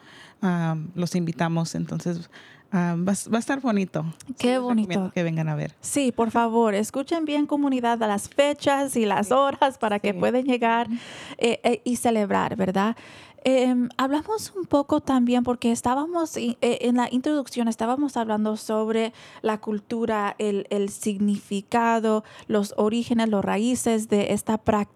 los 0.94 1.14
invitamos, 1.14 1.74
entonces 1.74 2.30
ah, 2.70 2.94
va, 2.96 3.12
a- 3.12 3.30
va 3.30 3.36
a 3.36 3.40
estar 3.40 3.60
bonito. 3.60 4.04
Qué 4.38 4.58
bonito. 4.58 5.10
Que 5.14 5.22
vengan 5.22 5.48
a 5.48 5.54
ver. 5.54 5.74
Sí, 5.80 6.12
por 6.12 6.30
favor, 6.30 6.74
escuchen 6.74 7.24
bien 7.24 7.46
comunidad 7.46 8.02
a 8.02 8.06
las 8.06 8.28
fechas 8.28 8.96
y 8.96 9.06
las 9.06 9.32
horas 9.32 9.78
para 9.78 9.98
que 9.98 10.12
puedan 10.14 10.44
llegar 10.44 10.88
eh, 11.38 11.58
eh, 11.64 11.80
y 11.84 11.96
celebrar, 11.96 12.54
¿verdad? 12.56 12.94
Em, 13.48 13.88
hablamos 13.96 14.52
un 14.56 14.64
poco 14.66 15.00
también 15.00 15.44
porque 15.44 15.70
estábamos 15.70 16.36
eh, 16.36 16.56
en 16.60 16.96
la 16.96 17.08
introducción, 17.12 17.68
estábamos 17.68 18.16
hablando 18.16 18.56
sobre 18.56 19.12
la 19.40 19.58
cultura, 19.60 20.34
el, 20.38 20.66
el 20.70 20.88
significado, 20.88 22.24
los 22.48 22.74
orígenes, 22.76 23.28
los 23.28 23.44
raíces 23.44 24.08
de 24.08 24.32
esta 24.32 24.58
práctica. 24.58 24.95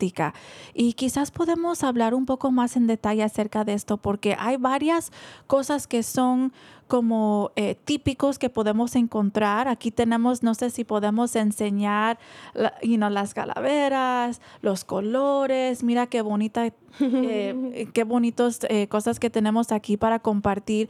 Y 0.74 0.94
quizás 0.94 1.30
podemos 1.30 1.84
hablar 1.84 2.14
un 2.14 2.26
poco 2.26 2.50
más 2.50 2.76
en 2.76 2.86
detalle 2.86 3.22
acerca 3.22 3.64
de 3.64 3.74
esto 3.74 3.98
porque 3.98 4.36
hay 4.38 4.56
varias 4.56 5.12
cosas 5.46 5.86
que 5.86 6.02
son 6.02 6.52
como 6.88 7.52
eh, 7.54 7.76
típicos 7.84 8.38
que 8.38 8.50
podemos 8.50 8.96
encontrar. 8.96 9.68
Aquí 9.68 9.92
tenemos, 9.92 10.42
no 10.42 10.54
sé 10.54 10.70
si 10.70 10.82
podemos 10.84 11.36
enseñar 11.36 12.18
las 12.52 13.34
calaveras, 13.34 14.40
los 14.60 14.84
colores. 14.84 15.84
Mira 15.84 16.08
qué 16.08 16.20
bonita, 16.20 16.72
eh, 17.00 17.88
qué 17.92 18.04
bonitos 18.04 18.60
eh, 18.68 18.88
cosas 18.88 19.20
que 19.20 19.30
tenemos 19.30 19.72
aquí 19.72 19.96
para 19.96 20.18
compartir. 20.18 20.88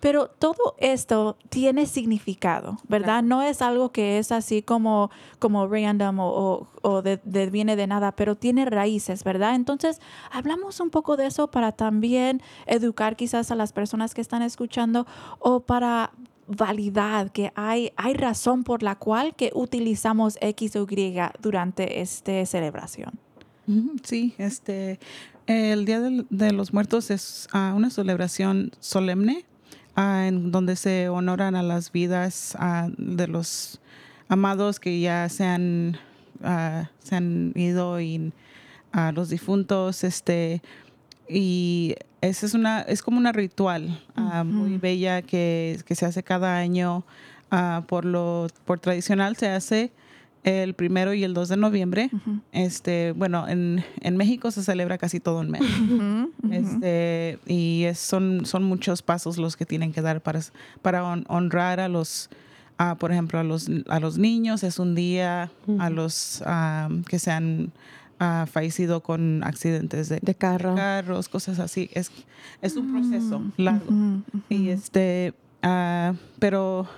Pero 0.00 0.28
todo 0.28 0.74
esto 0.78 1.36
tiene 1.50 1.86
significado, 1.86 2.78
¿verdad? 2.88 3.22
No 3.22 3.42
es 3.42 3.60
algo 3.62 3.92
que 3.92 4.18
es 4.18 4.32
así 4.32 4.62
como, 4.62 5.10
como 5.38 5.66
random 5.66 6.20
o, 6.20 6.28
o- 6.28 6.68
o 6.82 7.02
de, 7.02 7.20
de- 7.24 7.50
viene 7.50 7.76
de 7.76 7.86
nada, 7.86 8.12
pero 8.12 8.34
tiene 8.36 8.64
raíces, 8.64 9.24
¿verdad? 9.24 9.54
Entonces, 9.54 10.00
hablamos 10.30 10.80
un 10.80 10.90
poco 10.90 11.16
de 11.16 11.26
eso 11.26 11.50
para 11.50 11.72
también 11.72 12.40
educar 12.66 13.16
quizás 13.16 13.50
a 13.50 13.54
las 13.54 13.72
personas 13.72 14.14
que 14.14 14.20
están 14.22 14.42
escuchando 14.42 15.06
o 15.38 15.60
para 15.60 16.12
validar 16.46 17.30
que 17.30 17.52
hay, 17.54 17.92
hay 17.96 18.14
razón 18.14 18.64
por 18.64 18.82
la 18.82 18.96
cual 18.96 19.34
que 19.36 19.52
utilizamos 19.54 20.36
X 20.40 20.74
o 20.76 20.86
Y 20.90 21.14
durante 21.40 22.00
esta 22.00 22.44
celebración. 22.46 23.12
Sí, 24.02 24.34
este, 24.38 24.98
el 25.46 25.84
Día 25.84 26.00
de, 26.00 26.52
los 26.52 26.72
Muertos 26.72 27.10
es 27.10 27.48
ah, 27.52 27.72
una 27.76 27.90
celebración 27.90 28.72
solemne 28.80 29.44
ah, 29.96 30.26
en 30.26 30.52
donde 30.52 30.76
se 30.76 31.08
honoran 31.08 31.56
a 31.56 31.62
las 31.62 31.92
vidas 31.92 32.56
ah, 32.58 32.88
de 32.96 33.26
los 33.26 33.80
amados 34.28 34.78
que 34.78 35.00
ya 35.00 35.28
se 35.28 35.44
han, 35.44 35.98
se 37.02 37.16
han 37.16 37.52
ido 37.56 38.00
y 38.00 38.32
a 38.92 39.12
los 39.12 39.28
difuntos, 39.28 40.04
este, 40.04 40.62
y 41.28 41.96
esa 42.20 42.46
es 42.46 42.54
una, 42.54 42.80
es 42.82 43.02
como 43.02 43.18
una 43.18 43.32
ritual 43.32 44.00
muy 44.44 44.78
bella 44.78 45.22
que, 45.22 45.80
que 45.84 45.94
se 45.94 46.06
hace 46.06 46.22
cada 46.22 46.56
año 46.56 47.04
por 47.88 48.04
lo, 48.04 48.46
por 48.64 48.78
tradicional 48.78 49.36
se 49.36 49.48
hace 49.48 49.92
el 50.44 50.74
primero 50.74 51.12
y 51.14 51.22
el 51.24 51.34
2 51.34 51.48
de 51.50 51.56
noviembre. 51.56 52.10
Este, 52.52 53.12
bueno, 53.12 53.46
en, 53.48 53.84
en 54.00 54.16
México 54.16 54.50
se 54.50 54.62
celebra 54.62 54.96
casi 54.98 55.20
todo 55.20 55.40
un 55.40 55.50
mes. 55.50 55.62
Este, 56.50 57.38
y 57.46 57.84
es- 57.84 57.98
son, 57.98 58.46
son 58.46 58.64
muchos 58.64 59.02
pasos 59.02 59.36
los 59.38 59.56
que 59.56 59.66
tienen 59.66 59.92
que 59.92 60.00
dar 60.02 60.20
para, 60.22 60.40
para 60.82 61.02
hon- 61.04 61.24
honrar 61.28 61.80
a 61.80 61.88
los, 61.88 62.30
por 62.98 63.12
ejemplo, 63.12 63.38
a 63.38 63.44
los, 63.44 63.68
a 63.88 64.00
los 64.00 64.18
niños. 64.18 64.62
Es 64.62 64.78
un 64.78 64.94
día 64.94 65.50
a 65.78 65.90
los 65.90 66.42
ah, 66.46 66.88
que 67.08 67.18
se 67.18 67.30
han 67.30 67.72
ah, 68.18 68.46
fallecido 68.50 69.02
con 69.02 69.42
accidentes 69.44 70.08
de, 70.08 70.20
De 70.22 70.34
carro. 70.34 70.74
carros, 70.74 71.28
cosas 71.28 71.58
así. 71.58 71.90
Es, 71.92 72.10
es 72.62 72.76
un 72.76 72.92
proceso 72.92 73.40
Mm, 73.40 73.52
largo. 73.58 73.86
ujú, 73.92 74.22
ujú. 74.32 74.42
Y 74.48 74.70
este, 74.70 75.34
ah, 75.62 76.14
pero 76.38 76.88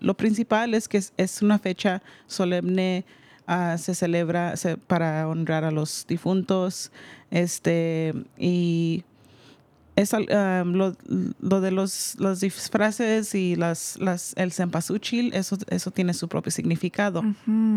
lo 0.00 0.14
principal 0.14 0.74
es 0.74 0.88
que 0.88 0.98
es, 0.98 1.12
es 1.16 1.42
una 1.42 1.58
fecha 1.58 2.02
solemne, 2.26 3.04
ah, 3.46 3.76
se 3.78 3.94
celebra 3.94 4.56
se- 4.56 4.76
para 4.76 5.28
honrar 5.28 5.64
a 5.64 5.70
los 5.70 6.06
difuntos, 6.08 6.90
este, 7.30 8.14
y 8.38 9.04
es 9.96 10.12
ah, 10.14 10.64
lo, 10.66 10.96
lo 11.40 11.60
de 11.60 11.70
los, 11.70 12.16
los 12.18 12.40
disfraces 12.40 13.34
y 13.34 13.54
las, 13.56 13.96
las, 14.00 14.34
el 14.36 14.50
cempasúchil, 14.52 15.32
eso, 15.34 15.56
eso 15.68 15.90
tiene 15.92 16.14
su 16.14 16.28
propio 16.28 16.50
significado. 16.50 17.22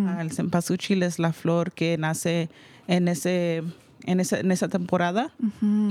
Ah, 0.07 0.17
el 0.21 0.31
cempasúchil 0.31 1.03
es 1.03 1.19
la 1.19 1.31
flor 1.33 1.71
que 1.71 1.97
nace 1.97 2.49
en 2.87 3.07
ese 3.07 3.63
en 4.03 4.19
esa, 4.21 4.39
en 4.39 4.51
esa 4.53 4.67
temporada. 4.69 5.31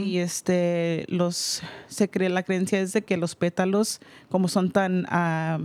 Y 0.01 0.19
este 0.19 1.05
los 1.09 1.63
se 1.87 2.09
cree 2.09 2.29
la 2.31 2.43
creencia 2.45 2.81
es 2.81 2.93
de 2.95 3.03
que 3.03 3.17
los 3.19 3.35
pétalos 3.35 4.01
como 4.31 4.49
son 4.49 4.71
tan 4.71 5.05
ah, 5.11 5.59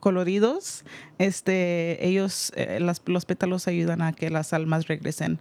coloridos 0.00 0.84
este 1.18 2.06
ellos 2.06 2.52
eh, 2.56 2.78
las- 2.80 3.02
los 3.06 3.24
pétalos 3.26 3.68
ayudan 3.68 4.02
a 4.02 4.12
que 4.12 4.30
las 4.30 4.52
almas 4.52 4.86
regresen 4.88 5.38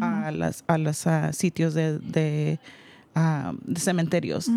a 0.00 0.30
las 0.32 0.64
a 0.66 0.76
los 0.78 1.06
sitios 1.32 1.72
de, 1.74 1.98
de, 2.00 2.58
ah, 3.14 3.52
de 3.64 3.80
cementerios. 3.80 4.48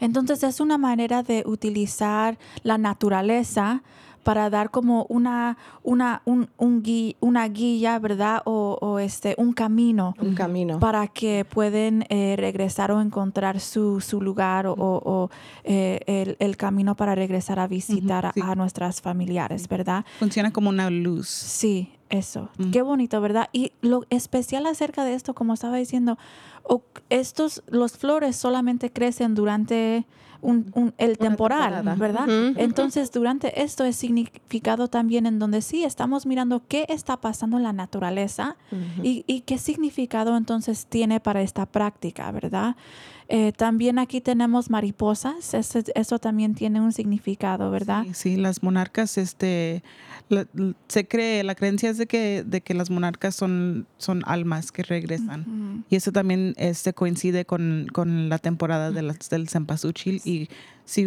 Entonces 0.00 0.42
es 0.42 0.60
una 0.60 0.78
manera 0.78 1.22
de 1.22 1.42
utilizar 1.46 2.38
la 2.62 2.78
naturaleza 2.78 3.82
para 4.28 4.50
dar 4.50 4.70
como 4.70 5.06
una, 5.08 5.56
una, 5.82 6.20
un, 6.26 6.50
un 6.58 6.82
gui- 6.82 7.16
una 7.20 7.48
guía, 7.48 7.98
¿verdad? 7.98 8.42
O, 8.44 8.76
o 8.78 8.98
este, 8.98 9.34
un 9.38 9.54
camino 9.54 10.14
Un 10.20 10.34
camino. 10.34 10.78
para 10.80 11.06
que 11.06 11.46
pueden 11.46 12.04
eh, 12.10 12.34
regresar 12.36 12.90
o 12.92 13.00
encontrar 13.00 13.58
su, 13.58 14.02
su 14.02 14.20
lugar 14.20 14.66
o, 14.66 15.30
eh, 15.64 16.00
el, 16.06 16.36
el 16.40 16.56
camino 16.58 16.94
para 16.94 17.14
regresar 17.14 17.58
a 17.58 17.66
visitar 17.66 18.26
a- 18.26 18.32
sí. 18.34 18.42
a, 18.44 18.54
nuestras 18.54 19.00
familiares, 19.00 19.66
¿verdad? 19.66 20.04
funciona 20.18 20.50
como 20.52 20.68
una 20.68 20.90
luz 20.90 21.26
Sí, 21.28 21.90
eso. 22.10 22.50
Mm. 22.58 22.70
Qué 22.70 22.82
bonito, 22.82 23.22
¿verdad? 23.22 23.48
Y 23.54 23.72
lo 23.80 24.04
especial 24.10 24.66
acerca 24.66 25.04
de 25.06 25.14
esto, 25.14 25.32
como 25.34 25.54
estaba 25.54 25.78
diciendo, 25.78 26.18
o- 26.64 26.82
estos, 27.08 27.62
los 27.66 27.96
flores 27.96 28.36
solamente 28.36 28.90
crecen 28.92 29.34
durante 29.34 30.04
un, 30.40 30.70
un- 30.74 30.94
el 30.98 31.18
temporal. 31.18 31.72
¿verdad? 31.98 32.26
Entonces, 32.56 33.10
durante 33.10 33.62
esto 33.62 33.84
es 33.84 33.96
significado 33.96 34.88
también 34.88 35.26
en 35.26 35.38
donde 35.38 35.62
sí 35.62 35.84
estamos 35.84 36.26
mirando 36.26 36.62
qué 36.68 36.86
está 36.88 37.16
pasando 37.16 37.56
en 37.56 37.62
la 37.64 37.72
naturaleza 37.72 38.56
y 39.26 39.40
qué 39.42 39.58
significado 39.58 40.36
entonces 40.36 40.86
tiene 40.86 41.20
para 41.20 41.42
esta 41.42 41.66
práctica, 41.66 42.30
¿verdad? 42.30 42.76
Eh, 43.30 43.52
también 43.52 43.98
aquí 43.98 44.22
tenemos 44.22 44.70
mariposas, 44.70 45.52
eso 45.52 46.18
también 46.18 46.54
tiene 46.54 46.80
un 46.80 46.92
significado, 46.94 47.70
¿verdad? 47.70 48.04
Sí, 48.06 48.14
sí, 48.14 48.36
las 48.36 48.62
monarcas, 48.62 49.18
este, 49.18 49.82
la- 50.30 50.46
se 50.88 51.06
cree, 51.06 51.44
la 51.44 51.54
creencia 51.54 51.90
es 51.90 51.98
de 51.98 52.06
que, 52.06 52.42
de 52.42 52.62
que 52.62 52.72
las 52.72 52.88
monarcas 52.88 53.34
son, 53.34 53.86
son 53.98 54.22
almas 54.24 54.72
que 54.72 54.82
regresan. 54.82 55.84
Y 55.90 55.96
eso 55.96 56.10
también 56.10 56.54
este, 56.56 56.94
coincide 56.94 57.44
con, 57.44 57.88
con 57.92 58.30
la 58.30 58.38
temporada 58.38 58.90
de 58.92 59.02
las- 59.02 59.28
del 59.28 59.46
cempasúchil. 59.50 60.22
Y 60.24 60.48
si 60.88 61.04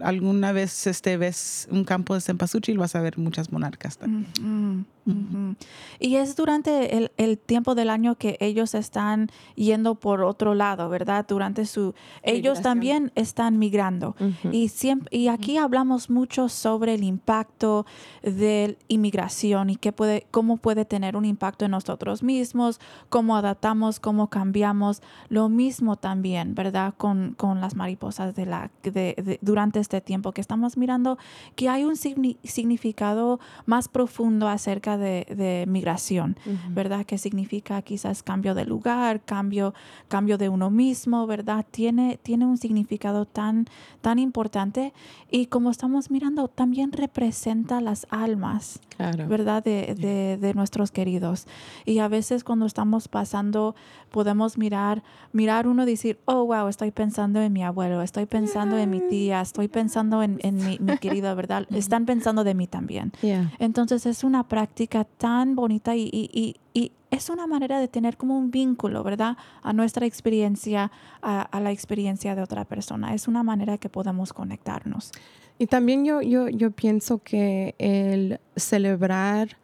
alguna 0.00 0.50
vez 0.50 0.88
este, 0.88 1.16
ves 1.16 1.68
un 1.70 1.84
campo 1.84 2.14
de 2.14 2.20
cempasúchil, 2.20 2.76
vas 2.76 2.96
a 2.96 3.00
ver 3.00 3.18
muchas 3.18 3.52
monarcas 3.52 3.98
también. 3.98 4.84
Ujú, 5.06 5.12
ujú. 5.12 5.54
Y 6.00 6.16
es 6.16 6.34
durante 6.34 6.96
el, 6.96 7.12
el 7.16 7.38
tiempo 7.38 7.76
del 7.76 7.90
año 7.90 8.16
que 8.16 8.36
ellos 8.40 8.74
están 8.74 9.30
yendo 9.54 9.94
por 9.94 10.24
otro 10.24 10.56
lado, 10.56 10.88
¿verdad? 10.88 11.24
Durante 11.28 11.66
su... 11.66 11.94
Ellos 12.24 12.58
Migración. 12.58 12.62
también 12.64 13.12
están 13.14 13.60
migrando. 13.60 14.16
Ujú. 14.18 14.50
Y, 14.50 14.70
siempre, 14.70 15.16
y 15.16 15.28
aquí 15.28 15.56
hablamos 15.56 16.10
mucho 16.10 16.48
sobre 16.48 16.94
el 16.94 17.04
impacto 17.04 17.86
de 18.24 18.76
inmigración 18.88 19.70
y 19.70 19.76
qué 19.76 19.92
puede, 19.92 20.26
cómo 20.32 20.56
puede 20.56 20.84
tener 20.84 21.16
un 21.16 21.24
impacto 21.26 21.64
en 21.64 21.70
nosotros 21.70 22.24
mismos, 22.24 22.80
cómo 23.08 23.36
adaptamos, 23.36 24.00
cómo 24.00 24.30
cambiamos. 24.30 25.00
Lo 25.28 25.48
mismo 25.48 25.94
también, 25.94 26.56
¿verdad? 26.56 26.92
Con, 26.98 27.34
con 27.36 27.60
las 27.60 27.76
mariposas 27.76 28.34
de 28.34 28.46
la, 28.46 28.72
de- 28.82 28.95
de- 29.00 29.38
durante 29.42 29.78
este 29.80 30.00
tiempo 30.00 30.32
que 30.32 30.40
estamos 30.40 30.76
mirando 30.76 31.18
que 31.54 31.68
hay 31.68 31.84
un 31.84 31.94
signi- 31.96 32.36
significado 32.44 33.38
más 33.66 33.88
profundo 33.88 34.48
acerca 34.48 34.96
de, 34.96 35.26
de 35.36 35.64
migración, 35.68 36.36
Ujú. 36.46 36.56
¿verdad? 36.74 37.04
Que 37.04 37.18
significa 37.18 37.80
quizás 37.82 38.22
cambio 38.22 38.54
de 38.54 38.64
lugar, 38.64 39.20
cambio, 39.24 39.74
cambio 40.08 40.38
de 40.38 40.48
uno 40.48 40.70
mismo, 40.70 41.26
¿verdad? 41.26 41.64
Tiene, 41.70 42.18
tiene 42.22 42.46
un 42.46 42.56
significado 42.58 43.24
tan, 43.26 43.66
tan 44.00 44.18
importante 44.18 44.92
y 45.30 45.46
como 45.46 45.70
estamos 45.70 46.10
mirando, 46.10 46.48
también 46.48 46.92
representa 46.92 47.80
las 47.80 48.06
almas, 48.10 48.80
Claro. 48.96 49.28
¿verdad? 49.28 49.62
De, 49.62 49.94
de- 49.94 50.38
de 50.40 50.54
nuestros 50.54 50.90
queridos. 50.90 51.46
Y 51.84 51.98
a 51.98 52.08
veces 52.08 52.44
cuando 52.44 52.64
estamos 52.66 53.08
pasando, 53.08 53.74
podemos 54.10 54.56
mirar, 54.56 55.02
mirar 55.32 55.66
uno 55.66 55.82
y 55.82 55.86
decir, 55.86 56.18
oh, 56.24 56.44
wow, 56.46 56.68
estoy 56.68 56.90
pensando 56.92 57.40
en 57.42 57.52
mi 57.52 57.62
abuelo, 57.62 58.00
estoy 58.00 58.24
pensando 58.26 58.78
en 58.78 58.85
mi 58.86 59.00
tía, 59.00 59.40
estoy 59.40 59.68
pensando 59.68 60.22
en, 60.22 60.38
en 60.42 60.56
mi, 60.56 60.78
mi 60.78 60.96
querido, 60.98 61.34
¿verdad? 61.36 61.66
Están 61.74 62.06
pensando 62.06 62.44
de 62.44 62.54
mí 62.54 62.66
también. 62.66 63.12
Yeah. 63.22 63.52
Entonces 63.58 64.06
es 64.06 64.24
una 64.24 64.48
práctica 64.48 65.04
tan 65.04 65.54
bonita 65.56 65.94
y, 65.96 66.08
y- 66.12 66.30
y- 66.32 66.56
y 66.74 66.92
es 67.10 67.30
una 67.30 67.46
manera 67.46 67.78
de 67.80 67.88
tener 67.88 68.16
como 68.16 68.36
un 68.38 68.50
vínculo, 68.50 69.02
¿verdad? 69.02 69.36
A 69.62 69.72
nuestra 69.72 70.04
experiencia, 70.06 70.90
a, 71.22 71.42
a 71.42 71.60
la 71.60 71.70
experiencia 71.72 72.34
de 72.34 72.42
otra 72.42 72.64
persona. 72.64 73.14
Es 73.14 73.28
una 73.28 73.42
manera 73.42 73.78
que 73.78 73.88
podemos 73.88 74.32
conectarnos. 74.32 75.12
Y 75.58 75.66
también 75.68 76.04
yo, 76.04 76.20
yo, 76.20 76.48
yo 76.48 76.70
pienso 76.72 77.18
que 77.18 77.74
el 77.78 78.40
celebrar 78.56 79.56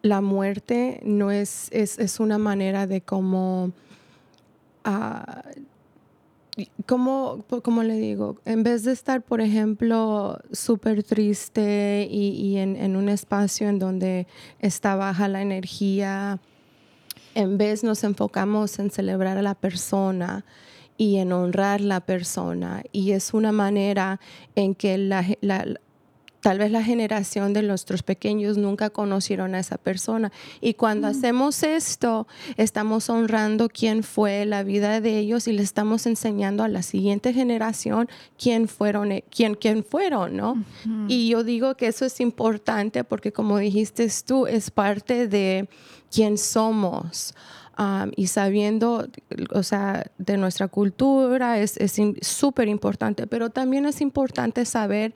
la 0.00 0.20
muerte 0.22 1.00
no 1.04 1.30
es, 1.30 1.68
es, 1.72 1.98
es 1.98 2.18
una 2.20 2.38
manera 2.38 2.86
de 2.86 3.02
cómo, 3.02 3.72
ah, 4.84 5.42
y- 5.56 5.66
¿cómo, 6.86 7.44
cómo 7.62 7.82
le 7.82 7.96
digo? 7.96 8.36
En 8.44 8.62
vez 8.62 8.84
de 8.84 8.92
estar, 8.92 9.22
por 9.22 9.40
ejemplo, 9.40 10.38
súper 10.52 11.02
triste 11.02 12.06
y, 12.10 12.28
y 12.30 12.56
en, 12.58 12.76
en 12.76 12.96
un 12.96 13.08
espacio 13.08 13.68
en 13.68 13.78
donde 13.78 14.26
está 14.60 14.94
baja 14.96 15.28
la 15.28 15.42
energía, 15.42 16.40
en 17.34 17.58
vez 17.58 17.82
nos 17.84 18.04
enfocamos 18.04 18.78
en 18.78 18.90
celebrar 18.90 19.38
a 19.38 19.42
la 19.42 19.54
persona 19.54 20.44
y 20.98 21.16
en 21.16 21.32
honrar 21.32 21.80
la 21.80 22.00
persona. 22.00 22.82
Y 22.92 23.12
es 23.12 23.32
una 23.34 23.52
manera 23.52 24.20
en 24.54 24.74
que 24.74 24.98
la- 24.98 25.24
la- 25.40 25.66
tal 26.42 26.58
vez 26.58 26.72
la 26.72 26.82
generación 26.82 27.52
de 27.52 27.62
nuestros 27.62 28.02
pequeños 28.02 28.58
nunca 28.58 28.90
conocieron 28.90 29.54
a 29.54 29.60
esa 29.60 29.78
persona. 29.78 30.32
Y 30.60 30.74
cuando 30.74 31.06
hacemos 31.06 31.62
esto, 31.62 32.26
estamos 32.56 33.08
honrando 33.08 33.68
quién 33.68 34.02
fue 34.02 34.44
la 34.44 34.64
vida 34.64 35.00
de 35.00 35.18
ellos 35.18 35.46
y 35.46 35.52
le 35.52 35.62
estamos 35.62 36.04
enseñando 36.04 36.64
a 36.64 36.68
la 36.68 36.82
siguiente 36.82 37.32
generación 37.32 38.08
quién 38.36 38.66
fueron, 38.66 39.12
e- 39.12 39.24
quién, 39.30 39.54
quién 39.54 39.84
fueron, 39.84 40.36
¿no? 40.36 40.64
Y 41.06 41.28
yo 41.28 41.44
digo 41.44 41.76
que 41.76 41.86
eso 41.86 42.04
es 42.04 42.20
importante 42.20 43.04
porque 43.04 43.32
como 43.32 43.58
dijiste 43.58 44.08
tú, 44.26 44.48
es 44.48 44.72
parte 44.72 45.28
de 45.28 45.68
quién 46.10 46.36
somos. 46.36 47.34
Um, 47.78 48.10
y 48.16 48.26
sabiendo, 48.26 49.08
o 49.50 49.62
sea, 49.62 50.04
de 50.18 50.36
nuestra 50.36 50.68
cultura 50.68 51.58
es 51.58 51.78
súper 52.20 52.68
importante, 52.68 53.26
pero 53.26 53.48
también 53.48 53.86
es 53.86 54.02
importante 54.02 54.66
saber 54.66 55.14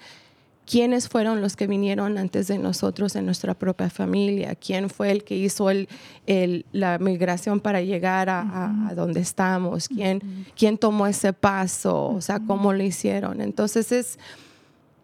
quiénes 0.68 1.08
fueron 1.08 1.40
los 1.40 1.54
que 1.54 1.66
vinieron 1.66 2.18
antes 2.18 2.48
de 2.48 2.58
nosotros 2.58 3.14
en 3.16 3.24
nuestra 3.24 3.54
propia 3.54 3.88
familia, 3.88 4.54
quién 4.56 4.90
fue 4.90 5.12
el 5.12 5.22
que 5.24 5.36
hizo 5.36 5.70
el, 5.70 5.88
el- 6.26 6.66
la 6.72 6.98
migración 6.98 7.60
para 7.60 7.80
llegar 7.82 8.28
a, 8.28 8.40
a- 8.40 8.88
a 8.88 8.94
donde 8.94 9.20
estamos, 9.20 9.86
quién, 9.88 10.20
quién 10.56 10.76
tomó 10.76 11.06
ese 11.06 11.32
paso, 11.32 12.08
o 12.08 12.20
sea, 12.20 12.40
cómo 12.40 12.72
lo 12.72 12.82
hicieron. 12.82 13.40
Entonces 13.40 13.92
es 13.92 14.18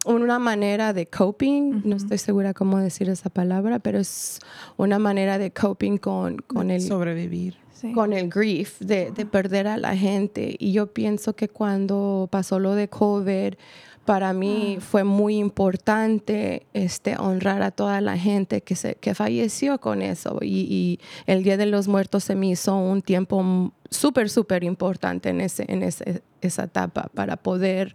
una 0.05 0.37
manera 0.37 0.91
de 0.91 1.05
coping, 1.05 1.81
no 1.85 1.95
estoy 1.95 2.17
segura 2.17 2.53
cómo 2.53 2.77
decir 2.79 3.07
esa 3.09 3.29
palabra, 3.29 3.79
pero 3.79 3.99
es 3.99 4.39
una 4.75 4.99
manera 4.99 5.37
de 5.37 5.51
coping 5.51 5.97
con, 5.97 6.37
con 6.39 6.71
el 6.71 6.81
Sobrevivir. 6.81 7.55
Sí. 7.73 7.91
con 7.93 8.13
el 8.13 8.29
grief 8.29 8.79
de, 8.79 9.11
de 9.11 9.25
perder 9.25 9.67
a 9.67 9.77
la 9.77 9.95
gente. 9.95 10.55
Y 10.59 10.71
yo 10.73 10.87
pienso 10.87 11.35
que 11.35 11.47
cuando 11.49 12.27
pasó 12.31 12.57
lo 12.59 12.75
de 12.75 12.87
COVID, 12.89 13.55
para 14.05 14.33
mí 14.33 14.77
fue 14.81 15.03
muy 15.03 15.37
importante 15.37 16.65
este, 16.73 17.15
honrar 17.17 17.61
a 17.61 17.71
toda 17.71 18.01
la 18.01 18.17
gente 18.17 18.61
que, 18.61 18.75
se, 18.75 18.95
que 18.95 19.15
falleció 19.15 19.79
con 19.79 20.01
eso. 20.01 20.39
Y, 20.41 20.67
y 20.69 20.99
el 21.25 21.43
Día 21.43 21.57
de 21.57 21.65
los 21.65 21.87
Muertos 21.87 22.25
se 22.25 22.35
me 22.35 22.47
hizo 22.47 22.75
un 22.75 23.01
tiempo 23.01 23.71
súper, 23.89 24.29
súper 24.29 24.63
importante 24.63 25.29
en, 25.29 25.41
ese, 25.41 25.65
en 25.67 25.83
ese, 25.83 26.21
esa 26.41 26.63
etapa 26.63 27.09
para 27.13 27.37
poder 27.37 27.93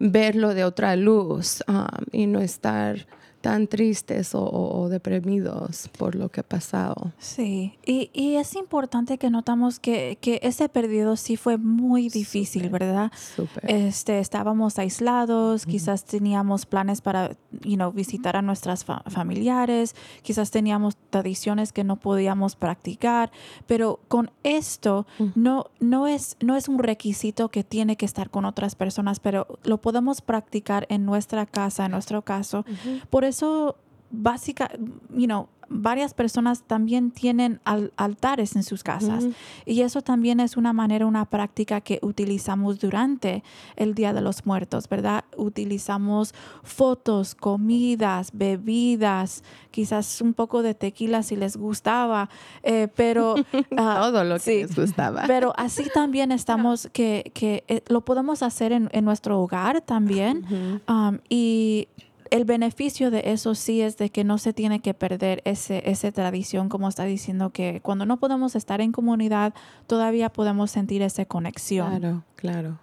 verlo 0.00 0.54
de 0.54 0.64
otra 0.64 0.96
luz 0.96 1.62
um, 1.68 1.84
y 2.10 2.26
no 2.26 2.40
estar 2.40 3.06
tan 3.40 3.66
tristes 3.66 4.34
o, 4.34 4.42
o- 4.42 4.80
o 4.82 4.88
deprimidos 4.88 5.88
por 5.98 6.14
lo 6.14 6.28
que 6.28 6.40
ha 6.40 6.44
pasado. 6.44 7.12
Sí, 7.18 7.78
y, 7.84 8.10
y 8.12 8.36
es 8.36 8.54
importante 8.54 9.18
que 9.18 9.30
notamos 9.30 9.78
que, 9.78 10.18
que 10.20 10.40
ese 10.42 10.68
periodo 10.68 11.16
sí 11.16 11.36
fue 11.36 11.56
muy 11.58 12.08
difícil. 12.08 12.68
¿verdad? 12.68 13.10
Súper. 13.36 13.70
Este, 13.70 14.18
estábamos 14.18 14.78
aislados, 14.78 15.66
quizás 15.66 16.04
teníamos 16.04 16.66
planes 16.66 17.00
para 17.00 17.36
you 17.62 17.76
know, 17.76 17.90
visitar 17.92 18.36
a 18.36 18.42
nuestras 18.42 18.84
fa- 18.84 19.02
familiares, 19.08 19.94
quizás 20.22 20.50
teníamos 20.50 20.96
tradiciones 21.10 21.72
que 21.72 21.84
no 21.84 21.96
podíamos 21.96 22.56
practicar, 22.56 23.30
pero 23.66 24.00
con 24.08 24.30
esto 24.42 25.06
no, 25.34 25.66
no, 25.80 26.06
es, 26.06 26.36
no 26.40 26.56
es 26.56 26.68
un 26.68 26.78
requisito 26.78 27.48
que 27.48 27.64
tiene 27.64 27.96
que 27.96 28.06
estar 28.06 28.30
con 28.30 28.44
otras 28.44 28.74
personas, 28.74 29.20
pero 29.20 29.46
lo 29.64 29.78
podemos 29.80 30.20
practicar 30.20 30.86
en 30.90 31.04
nuestra 31.06 31.46
casa, 31.46 31.86
en 31.86 31.92
nuestro 31.92 32.22
caso. 32.22 32.64
Por 33.10 33.24
eso, 33.30 33.76
básica, 34.10 34.70
you 35.14 35.24
know, 35.26 35.48
varias 35.72 36.14
personas 36.14 36.64
también 36.66 37.12
tienen 37.12 37.60
al- 37.64 37.92
altares 37.96 38.56
en 38.56 38.64
sus 38.64 38.82
casas. 38.82 39.26
Y 39.64 39.82
eso 39.82 40.02
también 40.02 40.40
es 40.40 40.56
una 40.56 40.72
manera, 40.72 41.06
una 41.06 41.26
práctica 41.30 41.80
que 41.80 42.00
utilizamos 42.02 42.80
durante 42.80 43.44
el 43.76 43.94
Día 43.94 44.12
de 44.12 44.20
los 44.20 44.46
Muertos, 44.46 44.88
¿verdad? 44.88 45.24
Utilizamos 45.36 46.34
fotos, 46.64 47.36
comidas, 47.36 48.30
bebidas, 48.32 49.44
quizás 49.70 50.20
un 50.20 50.34
poco 50.34 50.62
de 50.62 50.74
tequila 50.74 51.22
si 51.22 51.36
les 51.36 51.56
gustaba, 51.56 52.28
eh, 52.64 52.88
pero... 52.96 53.36
ah, 53.76 53.98
Todo 54.10 54.24
lo 54.24 54.34
que 54.34 54.40
sí. 54.40 54.62
les 54.62 54.74
gustaba. 54.74 55.22
pero 55.28 55.52
así 55.56 55.84
también 55.94 56.32
estamos, 56.40 56.88
que, 56.92 57.30
que 57.32 57.62
eh, 57.68 57.82
lo 57.88 58.00
podemos 58.04 58.42
hacer 58.42 58.72
en, 58.72 58.88
en 58.90 59.04
nuestro 59.04 59.40
hogar 59.40 59.82
también. 59.82 60.80
Um, 60.88 61.18
y 61.28 61.86
el 62.30 62.44
beneficio 62.44 63.10
de 63.10 63.22
eso 63.26 63.54
sí 63.54 63.82
es 63.82 63.96
de 63.96 64.10
que 64.10 64.24
no 64.24 64.38
se 64.38 64.52
tiene 64.52 64.80
que 64.80 64.94
perder 64.94 65.42
ese, 65.44 65.82
esa 65.90 66.12
tradición, 66.12 66.68
como 66.68 66.88
está 66.88 67.04
diciendo, 67.04 67.50
que 67.50 67.80
cuando 67.82 68.06
no 68.06 68.18
podemos 68.18 68.54
estar 68.54 68.80
en 68.80 68.92
comunidad, 68.92 69.52
todavía 69.86 70.32
podemos 70.32 70.70
sentir 70.70 71.02
esa 71.02 71.24
conexión. 71.24 71.98
Claro, 71.98 72.24
claro. 72.36 72.78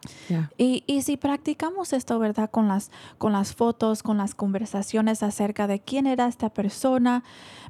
Y, 0.58 0.84
y 0.86 1.02
si 1.02 1.18
practicamos 1.18 1.94
esto, 1.94 2.20
¿verdad? 2.20 2.50
Con 2.52 2.68
las, 2.68 2.92
con 3.18 3.32
las 3.32 3.56
fotos, 3.56 4.04
con 4.04 4.18
las 4.18 4.36
conversaciones 4.36 5.24
acerca 5.24 5.68
de 5.68 5.80
quién 5.80 6.08
era 6.08 6.28
esta 6.28 6.50
persona, 6.50 7.24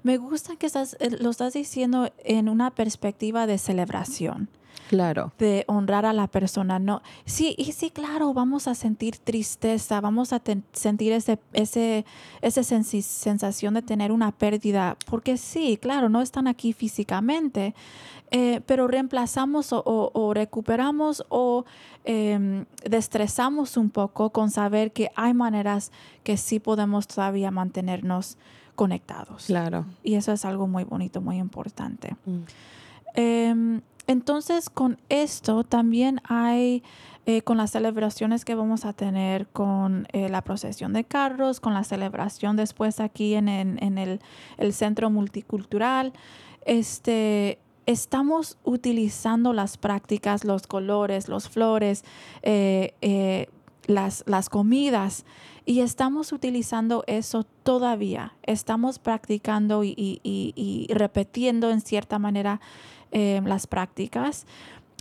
me 0.03 0.17
gusta 0.17 0.55
que 0.55 0.65
estás, 0.65 0.97
eh, 0.99 1.11
lo 1.19 1.29
estás 1.29 1.53
diciendo 1.53 2.11
en 2.23 2.49
una 2.49 2.71
perspectiva 2.71 3.47
de 3.47 3.57
celebración 3.57 4.49
Claro. 4.89 5.31
de 5.37 5.63
honrar 5.67 6.05
a 6.05 6.13
la 6.13 6.27
persona. 6.27 6.79
No, 6.79 7.01
sí, 7.25 7.55
y 7.57 7.71
sí, 7.73 7.89
claro, 7.89 8.33
vamos 8.33 8.67
a 8.67 8.75
sentir 8.75 9.17
tristeza, 9.17 9.99
vamos 10.01 10.33
a 10.33 10.39
ten- 10.39 10.63
sentir 10.73 11.11
ese, 11.13 11.39
ese, 11.53 12.05
esa 12.41 12.63
sensación 12.63 13.73
de 13.73 13.81
tener 13.81 14.11
una 14.11 14.31
pérdida, 14.31 14.97
porque 15.09 15.37
sí, 15.37 15.77
claro, 15.81 16.09
no 16.09 16.21
están 16.21 16.47
aquí 16.47 16.73
físicamente, 16.73 17.75
eh, 18.31 18.61
pero 18.65 18.87
reemplazamos 18.87 19.71
o, 19.73 19.79
o- 19.85 20.11
o 20.13 20.33
recuperamos 20.33 21.23
o 21.29 21.65
em, 22.03 22.65
destresamos 22.83 23.77
un 23.77 23.89
poco 23.89 24.29
con 24.31 24.49
saber 24.51 24.91
que 24.91 25.09
hay 25.15 25.33
maneras 25.33 25.91
que 26.23 26.37
sí 26.37 26.59
podemos 26.59 27.07
todavía 27.07 27.51
mantenernos 27.51 28.37
conectados. 28.75 29.45
Claro. 29.47 29.85
Y 30.03 30.15
eso 30.15 30.31
es 30.31 30.45
algo 30.45 30.67
muy 30.67 30.83
bonito, 30.83 31.19
muy 31.21 31.37
importante. 31.37 32.15
Mm. 32.25 32.37
Em, 33.15 33.81
entonces, 34.07 34.69
con 34.69 34.97
esto 35.09 35.63
también 35.63 36.21
hay, 36.23 36.81
eh, 37.25 37.41
con 37.41 37.57
las 37.57 37.71
celebraciones 37.71 38.45
que 38.45 38.55
vamos 38.55 38.85
a 38.85 38.93
tener 38.93 39.47
con 39.47 40.07
eh, 40.13 40.29
la 40.29 40.41
procesión 40.41 40.93
de 40.93 41.03
carros, 41.03 41.59
con 41.59 41.73
la 41.73 41.83
celebración 41.83 42.55
después 42.55 42.99
aquí 42.99 43.35
en, 43.35 43.49
en- 43.49 43.83
en 43.83 43.97
el, 43.97 44.19
centro 44.73 45.09
multicultural, 45.09 46.13
este, 46.65 47.59
estamos 47.85 48.57
utilizando 48.63 49.53
las 49.53 49.77
prácticas, 49.77 50.43
los 50.45 50.67
colores, 50.67 51.27
los 51.27 51.49
flores, 51.49 52.03
eh, 52.43 53.47
las 53.87 54.49
comidas. 54.49 55.25
Y 55.69 55.81
estamos 55.81 56.31
utilizando 56.31 57.03
eso 57.07 57.43
todavía. 57.63 58.33
Estamos 58.43 58.99
practicando 58.99 59.83
y, 59.83 59.89
y- 59.97 60.21
y- 60.23 60.53
y 60.55 60.93
repitiendo 60.93 61.69
en 61.71 61.81
cierta 61.81 62.19
manera 62.19 62.61
eh, 63.11 63.41
las 63.43 63.67
prácticas. 63.67 64.45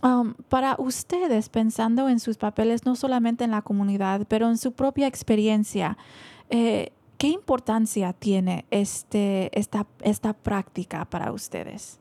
Um, 0.02 0.34
para 0.48 0.74
ustedes, 0.78 1.48
pensando 1.50 2.08
en 2.08 2.18
sus 2.18 2.36
papeles, 2.36 2.84
no 2.84 2.96
solamente 2.96 3.44
en 3.44 3.52
la 3.52 3.62
comunidad, 3.62 4.26
pero 4.28 4.48
en 4.50 4.58
su 4.58 4.72
propia 4.72 5.06
experiencia, 5.06 5.96
eh, 6.50 6.90
¿qué 7.16 7.28
importancia 7.28 8.12
tiene 8.12 8.64
este, 8.72 9.56
esta, 9.56 9.86
esta 10.02 10.32
práctica 10.32 11.04
para 11.04 11.30
ustedes? 11.30 12.00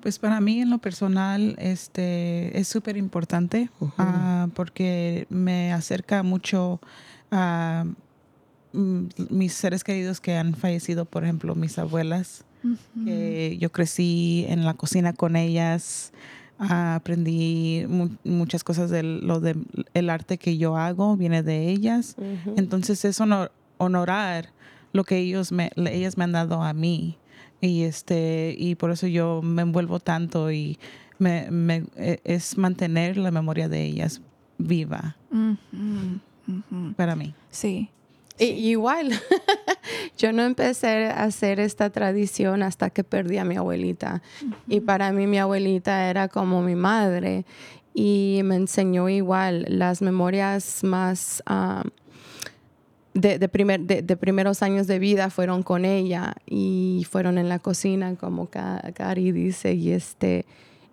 Pues 0.00 0.20
para 0.20 0.40
mí 0.40 0.60
en 0.60 0.70
lo 0.70 0.78
personal 0.78 1.56
este, 1.58 2.56
es 2.56 2.68
súper 2.68 2.96
importante 2.96 3.68
ah, 3.98 4.46
porque 4.54 5.26
me 5.30 5.72
acerca 5.72 6.22
mucho 6.22 6.80
a 7.30 7.84
mm, 8.72 9.04
mis 9.30 9.52
seres 9.54 9.84
queridos 9.84 10.20
que 10.20 10.36
han 10.36 10.54
fallecido, 10.54 11.04
por 11.04 11.24
ejemplo, 11.24 11.54
mis 11.54 11.78
abuelas, 11.78 12.44
que 13.04 13.56
yo 13.60 13.70
crecí 13.70 14.44
en 14.48 14.64
la 14.64 14.74
cocina 14.74 15.12
con 15.12 15.36
ellas, 15.36 16.12
ah, 16.58 16.96
aprendí 16.96 17.84
mu- 17.88 18.10
muchas 18.24 18.64
cosas 18.64 18.90
de 18.90 19.02
lo 19.04 19.38
de 19.40 19.54
el 19.94 20.10
arte 20.10 20.36
que 20.38 20.56
yo 20.58 20.76
hago, 20.76 21.16
viene 21.16 21.42
de 21.44 21.68
ellas. 21.70 22.16
Entonces 22.56 23.04
es 23.04 23.20
honor- 23.20 23.52
honorar 23.78 24.48
lo 24.92 25.04
que 25.04 25.18
ellos 25.18 25.52
me, 25.52 25.70
ellas 25.76 26.16
me 26.16 26.24
han 26.24 26.32
dado 26.32 26.62
a 26.62 26.72
mí. 26.72 27.18
Y, 27.60 27.82
este, 27.84 28.54
y 28.58 28.74
por 28.74 28.90
eso 28.90 29.06
yo 29.06 29.42
me 29.42 29.62
envuelvo 29.62 30.00
tanto 30.00 30.50
y 30.50 30.78
me, 31.18 31.50
me- 31.50 31.84
e- 31.96 32.20
es 32.24 32.58
mantener 32.58 33.16
la 33.16 33.30
memoria 33.30 33.68
de 33.68 33.84
ellas 33.84 34.20
viva 34.58 35.16
Para 36.96 37.16
mí. 37.16 37.34
Sí. 37.50 37.90
I- 38.38 38.44
igual, 38.70 39.12
yo 40.18 40.32
no 40.32 40.42
empecé 40.42 41.06
a 41.06 41.24
hacer 41.24 41.58
esta 41.58 41.88
tradición 41.90 42.62
hasta 42.62 42.90
que 42.90 43.02
perdí 43.04 43.38
a 43.38 43.44
mi 43.44 43.56
abuelita. 43.56 44.20
Y 44.68 44.80
para 44.80 45.10
mí 45.12 45.26
mi 45.26 45.38
abuelita 45.38 46.10
era 46.10 46.28
como 46.28 46.62
mi 46.62 46.74
madre 46.74 47.44
y 47.94 48.40
me 48.44 48.56
enseñó 48.56 49.08
igual 49.08 49.64
las 49.68 50.02
memorias 50.02 50.84
más 50.84 51.42
de, 53.14 53.38
de 53.38 53.48
primer, 53.48 53.80
de, 53.80 54.02
de 54.02 54.16
primeros 54.16 54.62
años 54.62 54.86
de 54.86 54.98
vida 54.98 55.30
fueron 55.30 55.62
con 55.62 55.84
ella 55.86 56.34
y 56.46 57.06
fueron 57.10 57.38
en 57.38 57.48
la 57.48 57.58
cocina, 57.58 58.14
como 58.16 58.46
Ca- 58.50 58.82
Cari 58.94 59.32
dice. 59.32 59.72
Y, 59.72 59.92
este, 59.92 60.44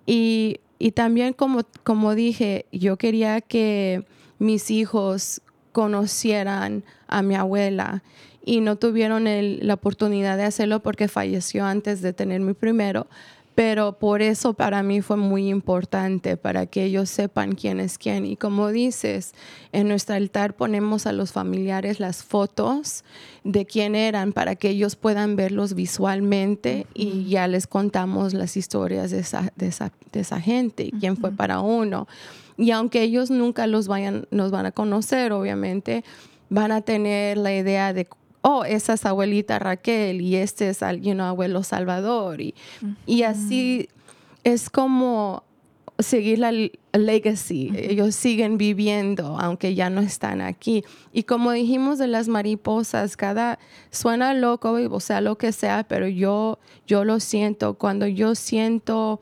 y, 0.05 0.59
y 0.79 0.91
también, 0.91 1.33
como, 1.33 1.61
como 1.83 2.15
dije, 2.15 2.65
yo 2.71 2.95
quería 2.97 3.41
que 3.41 4.05
mis 4.39 4.71
hijos 4.71 5.41
conocieran 5.73 6.83
a 7.07 7.21
mi 7.21 7.35
abuela 7.35 8.01
y 8.45 8.61
no 8.61 8.77
tuvieron 8.77 9.27
el- 9.27 9.59
la 9.67 9.73
oportunidad 9.73 10.37
de 10.37 10.43
hacerlo 10.43 10.81
porque 10.81 11.07
falleció 11.09 11.65
antes 11.65 12.01
de 12.01 12.13
tener 12.13 12.39
mi 12.39 12.53
primero. 12.53 13.07
Pero 13.55 13.99
por 13.99 14.23
eso 14.23 14.53
para 14.53 14.81
mí 14.81 15.01
fue 15.01 15.17
muy 15.17 15.47
importante, 15.49 16.37
para 16.37 16.65
que 16.65 16.85
ellos 16.85 17.09
sepan 17.09 17.53
quién 17.53 17.79
es 17.79 17.97
quién. 17.99 18.25
Y 18.25 18.35
como 18.35 18.69
dices, 18.69 19.33
en 19.71 19.87
nuestro 19.87 20.15
altar 20.15 20.55
ponemos 20.55 21.05
a 21.05 21.11
los 21.11 21.31
familiares 21.31 21.99
las 21.99 22.23
fotos 22.23 23.03
de 23.43 23.65
quién 23.65 23.95
eran 23.95 24.33
para 24.33 24.55
que 24.55 24.69
ellos 24.69 24.95
puedan 24.95 25.35
verlos 25.35 25.75
visualmente 25.75 26.87
y 26.95 27.25
ya 27.25 27.47
les 27.47 27.67
contamos 27.67 28.33
las 28.33 28.57
historias 28.57 29.11
de 29.11 29.19
esa, 29.19 29.51
de 29.55 29.67
esa, 29.67 29.91
de 30.11 30.21
esa 30.21 30.41
gente 30.41 30.85
y 30.85 30.91
quién 30.91 31.15
fue 31.15 31.31
para 31.31 31.59
uno. 31.59 32.07
Y 32.57 32.71
aunque 32.71 33.03
ellos 33.03 33.29
nunca 33.29 33.67
los 33.67 33.87
vayan, 33.87 34.27
nos 34.31 34.51
van 34.51 34.65
a 34.65 34.71
conocer, 34.71 35.31
obviamente, 35.31 36.03
van 36.49 36.71
a 36.71 36.81
tener 36.81 37.37
la 37.37 37.53
idea 37.55 37.93
de, 37.93 38.07
oh, 38.43 38.63
esa 38.65 38.93
es 38.93 39.05
abuelita 39.05 39.57
Raquel 39.57 40.21
y 40.21 40.35
este 40.35 40.69
es 40.69 40.79
you 41.01 41.13
know, 41.13 41.25
abuelo 41.25 41.63
Salvador. 41.63 42.41
Y, 42.41 42.53
y 43.05 43.23
así 43.23 43.89
es 44.43 44.69
como 44.69 45.43
seguir 45.99 46.39
la 46.39 46.51
legacy. 46.91 47.71
Ellos 47.75 48.15
siguen 48.15 48.57
viviendo, 48.57 49.37
aunque 49.39 49.75
ya 49.75 49.89
no 49.89 50.01
están 50.01 50.41
aquí. 50.41 50.83
Y 51.11 51.23
como 51.23 51.51
dijimos 51.51 51.97
de 51.97 52.07
las 52.07 52.27
mariposas, 52.27 53.15
cada 53.15 53.59
suena 53.91 54.33
loco, 54.33 54.71
o 54.71 54.99
sea, 54.99 55.21
lo 55.21 55.37
que 55.37 55.51
sea, 55.51 55.85
pero 55.87 56.07
yo, 56.07 56.59
yo 56.85 57.05
lo 57.05 57.19
siento. 57.19 57.75
Cuando 57.75 58.07
yo 58.07 58.35
siento 58.35 59.21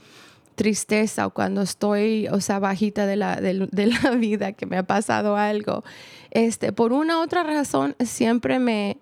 tristeza 0.55 1.27
o 1.27 1.29
cuando 1.29 1.61
estoy, 1.61 2.27
o 2.27 2.41
sea, 2.41 2.59
bajita 2.59 3.05
de 3.05 3.15
la, 3.15 3.39
de, 3.39 3.67
de 3.71 3.85
la 3.85 4.11
vida, 4.17 4.53
que 4.53 4.65
me 4.65 4.77
ha 4.77 4.83
pasado 4.83 5.35
algo, 5.35 5.83
este, 6.31 6.71
por 6.71 6.93
una 6.93 7.19
u 7.19 7.21
otra 7.21 7.43
razón, 7.43 7.95
siempre 7.99 8.59
me, 8.59 8.97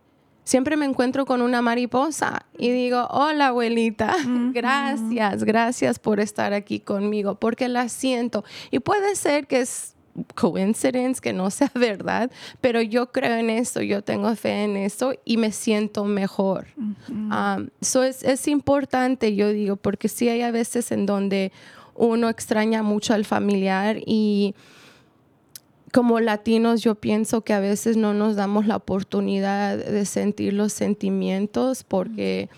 siempre 0.49 0.75
me 0.77 0.85
encuentro 0.85 1.27
con 1.27 1.43
una 1.43 1.61
mariposa 1.61 2.47
y 2.57 2.71
digo, 2.71 3.05
hola 3.11 3.47
abuelita, 3.47 4.15
gracias, 4.51 5.43
gracias 5.43 5.99
por 5.99 6.19
estar 6.19 6.53
aquí 6.53 6.79
conmigo, 6.79 7.35
porque 7.35 7.69
la 7.69 7.87
siento. 7.87 8.43
Y 8.71 8.79
puede 8.79 9.15
ser 9.15 9.45
que 9.45 9.59
es 9.59 9.93
coincidence, 10.33 11.21
que 11.21 11.33
no 11.33 11.51
sea 11.51 11.71
verdad, 11.75 12.31
pero 12.61 12.81
yo 12.81 13.11
creo 13.11 13.35
en 13.35 13.51
eso, 13.51 13.83
yo 13.83 14.01
tengo 14.01 14.35
fe 14.35 14.63
en 14.63 14.75
eso 14.75 15.13
y 15.23 15.37
me 15.37 15.51
siento 15.51 16.03
mejor. 16.03 16.65
Um, 17.07 17.69
so 17.79 18.01
es, 18.01 18.23
es 18.23 18.47
importante, 18.47 19.35
yo 19.35 19.49
digo, 19.49 19.75
porque 19.75 20.07
sí 20.07 20.29
hay 20.29 20.41
a 20.41 20.49
veces 20.49 20.91
en 20.91 21.05
donde 21.05 21.51
uno 21.93 22.27
extraña 22.27 22.81
mucho 22.81 23.13
al 23.13 23.23
familiar 23.23 23.97
y 24.03 24.55
como 25.91 26.19
latinos 26.19 26.81
yo 26.81 26.95
pienso 26.95 27.41
que 27.41 27.53
a 27.53 27.59
veces 27.59 27.97
no 27.97 28.13
nos 28.13 28.35
damos 28.35 28.67
la 28.67 28.75
oportunidad 28.75 29.77
de 29.77 30.05
sentir 30.05 30.53
los 30.53 30.73
sentimientos 30.73 31.83
porque 31.83 32.49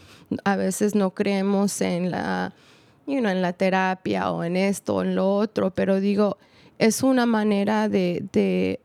a 0.43 0.55
veces 0.55 0.95
no 0.95 1.11
creemos 1.11 1.81
en 1.81 2.11
la, 2.11 2.53
you 3.05 3.19
know, 3.19 3.31
en 3.31 3.41
la 3.41 3.53
terapia 3.53 4.31
o 4.31 4.43
en 4.43 4.55
esto 4.55 4.95
o 4.95 5.01
en 5.03 5.15
lo 5.15 5.35
otro, 5.35 5.71
pero 5.71 5.99
digo, 5.99 6.37
es 6.79 7.03
una 7.03 7.25
manera 7.25 7.89
de, 7.89 8.25
de 8.31 8.79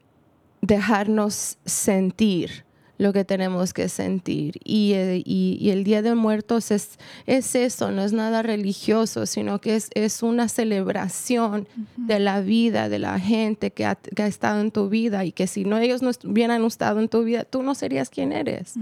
dejarnos 0.61 1.59
sentir 1.65 2.66
lo 2.99 3.13
que 3.13 3.25
tenemos 3.25 3.73
que 3.73 3.89
sentir. 3.89 4.61
Y, 4.65 4.93
eh, 4.95 5.23
y, 5.25 5.59
y 5.61 5.71
el 5.71 5.85
Día 5.85 6.03
de 6.03 6.15
Muertos 6.15 6.71
es, 6.71 6.99
es 7.27 7.55
eso, 7.55 7.91
no 7.91 8.03
es 8.03 8.13
nada 8.13 8.43
religioso, 8.43 9.27
sino 9.27 9.61
que 9.61 9.77
es, 9.77 9.91
es 9.95 10.23
una 10.23 10.49
celebración 10.49 11.69
de 11.97 12.19
la 12.19 12.41
vida, 12.41 12.89
de 12.89 12.99
la 12.99 13.19
gente 13.19 13.71
que 13.71 13.85
ha, 13.85 13.95
que 13.95 14.23
ha, 14.23 14.27
estado 14.27 14.61
en 14.61 14.71
tu 14.71 14.89
vida 14.89 15.25
y 15.25 15.33
que 15.33 15.47
si 15.47 15.65
no 15.65 15.79
ellos 15.79 16.03
no 16.03 16.11
hubieran 16.25 16.65
estado 16.65 17.01
en 17.01 17.09
tu 17.09 17.25
vida, 17.25 17.45
tú 17.45 17.63
no 17.63 17.75
serías 17.75 18.11
quien 18.11 18.33
eres. 18.33 18.75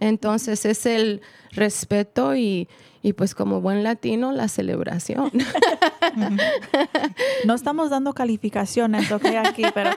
Entonces 0.00 0.64
es 0.64 0.86
el 0.86 1.20
respeto 1.52 2.36
y, 2.36 2.68
y 3.06 3.12
pues 3.12 3.36
como 3.36 3.60
buen 3.60 3.84
latino, 3.84 4.32
la 4.32 4.48
celebración. 4.48 5.30
no 7.44 7.54
estamos 7.54 7.88
dando 7.88 8.12
calificaciones, 8.14 9.12
ok, 9.12 9.26
aquí, 9.44 9.62
pero, 9.72 9.90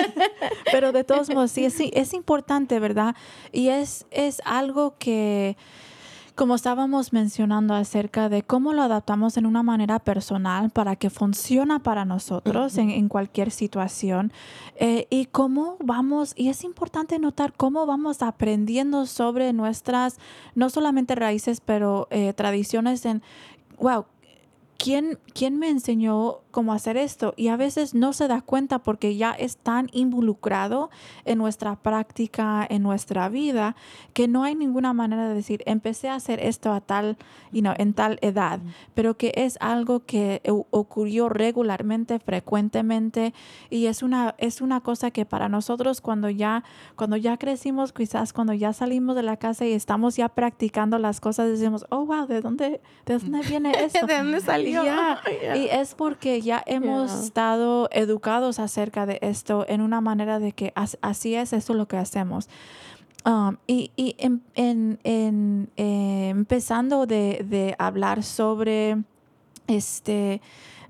pero 0.72 0.92
de 0.92 1.04
todos 1.04 1.28
modos, 1.28 1.50
sí, 1.50 1.66
es, 1.66 1.74
es 1.92 2.14
importante, 2.14 2.80
¿verdad? 2.80 3.14
Y 3.52 3.68
es, 3.68 4.06
es 4.10 4.40
algo 4.46 4.94
que 4.98 5.58
como 6.40 6.54
estábamos 6.54 7.12
mencionando 7.12 7.74
acerca 7.74 8.30
de 8.30 8.42
cómo 8.42 8.72
lo 8.72 8.80
adaptamos 8.80 9.36
en 9.36 9.44
una 9.44 9.62
manera 9.62 9.98
personal 9.98 10.70
para 10.70 10.96
que 10.96 11.10
funcione 11.10 11.80
para 11.80 12.06
nosotros 12.06 12.72
uh 12.72 12.76
-huh. 12.78 12.82
en, 12.82 12.90
en, 12.92 13.08
cualquier 13.10 13.50
situación 13.50 14.32
eh, 14.76 15.06
y 15.10 15.26
cómo 15.26 15.76
vamos, 15.84 16.32
y 16.36 16.48
es 16.48 16.64
importante 16.64 17.18
notar 17.18 17.52
cómo 17.52 17.84
vamos 17.84 18.22
aprendiendo 18.22 19.04
sobre 19.04 19.52
nuestras, 19.52 20.18
no 20.54 20.70
solamente 20.70 21.14
raíces, 21.14 21.60
pero 21.60 22.08
eh, 22.10 22.32
tradiciones 22.32 23.04
en, 23.04 23.20
wow, 23.78 24.06
¿quién, 24.82 25.18
¿quién 25.34 25.58
me 25.58 25.68
enseñó 25.68 26.38
cómo 26.50 26.72
hacer 26.72 26.96
esto? 26.96 27.34
Y 27.36 27.48
a 27.48 27.56
veces 27.56 27.94
no 27.94 28.12
se 28.14 28.28
da 28.28 28.40
cuenta 28.40 28.78
porque 28.78 29.14
ya 29.14 29.32
es 29.32 29.58
tan 29.58 29.88
involucrado 29.92 30.90
en 31.26 31.38
nuestra 31.38 31.76
práctica, 31.76 32.66
en 32.68 32.82
nuestra 32.82 33.28
vida, 33.28 33.76
que 34.14 34.26
no 34.26 34.42
hay 34.42 34.54
ninguna 34.54 34.94
manera 34.94 35.28
de 35.28 35.34
decir, 35.34 35.62
empecé 35.66 36.08
a 36.08 36.14
hacer 36.14 36.40
esto 36.40 36.72
a 36.72 36.80
tal, 36.80 37.18
you 37.52 37.60
know, 37.60 37.74
en 37.76 37.92
tal 37.92 38.18
edad, 38.22 38.58
mm. 38.58 38.68
pero 38.94 39.16
que 39.16 39.34
es 39.36 39.58
algo 39.60 40.06
que 40.06 40.40
ocurrió 40.70 41.28
regularmente, 41.28 42.18
frecuentemente, 42.18 43.34
y 43.68 43.86
es 43.86 44.02
una, 44.02 44.34
es 44.38 44.62
una 44.62 44.80
cosa 44.80 45.10
que 45.10 45.26
para 45.26 45.50
nosotros 45.50 46.00
cuando 46.00 46.30
ya, 46.30 46.64
cuando 46.96 47.16
ya 47.16 47.36
crecimos, 47.36 47.92
quizás 47.92 48.32
cuando 48.32 48.54
ya 48.54 48.72
salimos 48.72 49.14
de 49.14 49.22
la 49.22 49.36
casa 49.36 49.66
y 49.66 49.72
estamos 49.72 50.16
ya 50.16 50.30
practicando 50.30 50.98
las 50.98 51.20
cosas, 51.20 51.50
decimos, 51.50 51.84
oh, 51.90 52.06
wow, 52.06 52.26
¿de 52.26 52.40
dónde, 52.40 52.80
de 53.04 53.18
dónde 53.18 53.40
viene 53.48 53.72
esto? 53.72 54.06
¿De 54.06 54.16
dónde 54.16 54.40
salió? 54.40 54.69
Yeah. 54.70 55.20
Yeah. 55.26 55.56
Y 55.56 55.68
es 55.68 55.94
porque 55.94 56.40
ya 56.40 56.62
hemos 56.66 57.12
estado 57.12 57.88
educados 57.92 58.58
acerca 58.58 59.06
de 59.06 59.18
esto 59.22 59.64
en 59.68 59.80
una 59.80 60.00
manera 60.00 60.38
de 60.38 60.52
que 60.52 60.72
así 61.02 61.34
es, 61.34 61.52
esto 61.52 61.72
es 61.72 61.78
lo 61.78 61.86
que 61.86 61.96
hacemos. 61.96 62.48
Um, 63.24 63.58
y, 63.66 63.90
y 63.96 64.16
en, 64.18 64.42
en, 64.54 64.98
en 65.04 65.70
eh, 65.76 66.30
empezando 66.30 67.04
de, 67.04 67.44
de, 67.46 67.74
hablar 67.78 68.22
sobre 68.22 68.96
este 69.66 70.40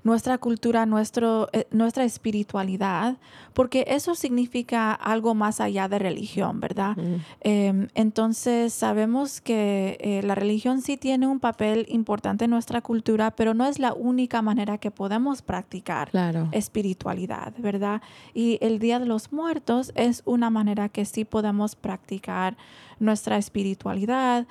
nuestra 0.03 0.37
cultura, 0.37 0.85
nuestro, 0.85 1.49
eh, 1.53 1.67
nuestra 1.71 2.03
espiritualidad, 2.03 3.17
porque 3.53 3.85
eso 3.87 4.15
significa 4.15 4.93
algo 4.93 5.35
más 5.35 5.61
allá 5.61 5.87
de 5.87 5.99
religión, 5.99 6.59
¿verdad? 6.59 6.95
Mm. 6.97 7.15
Eh, 7.41 7.87
entonces 7.95 8.73
sabemos 8.73 9.41
que 9.41 9.97
eh, 9.99 10.21
la 10.23 10.35
religión 10.35 10.81
sí 10.81 10.97
tiene 10.97 11.27
un 11.27 11.39
papel 11.39 11.85
importante 11.89 12.45
en 12.45 12.51
nuestra 12.51 12.81
cultura, 12.81 13.31
pero 13.31 13.53
no 13.53 13.65
es 13.65 13.79
la 13.79 13.93
única 13.93 14.41
manera 14.41 14.77
que 14.77 14.91
podemos 14.91 15.41
practicar 15.41 16.09
claro. 16.09 16.49
espiritualidad, 16.51 17.53
¿verdad? 17.57 18.01
Y 18.33 18.57
el 18.61 18.79
Día 18.79 18.99
de 18.99 19.05
los 19.05 19.31
Muertos 19.31 19.91
es 19.95 20.23
una 20.25 20.49
manera 20.49 20.89
que 20.89 21.05
sí 21.05 21.25
podemos 21.25 21.75
practicar 21.75 22.57
nuestra 22.99 23.37
espiritualidad, 23.37 24.47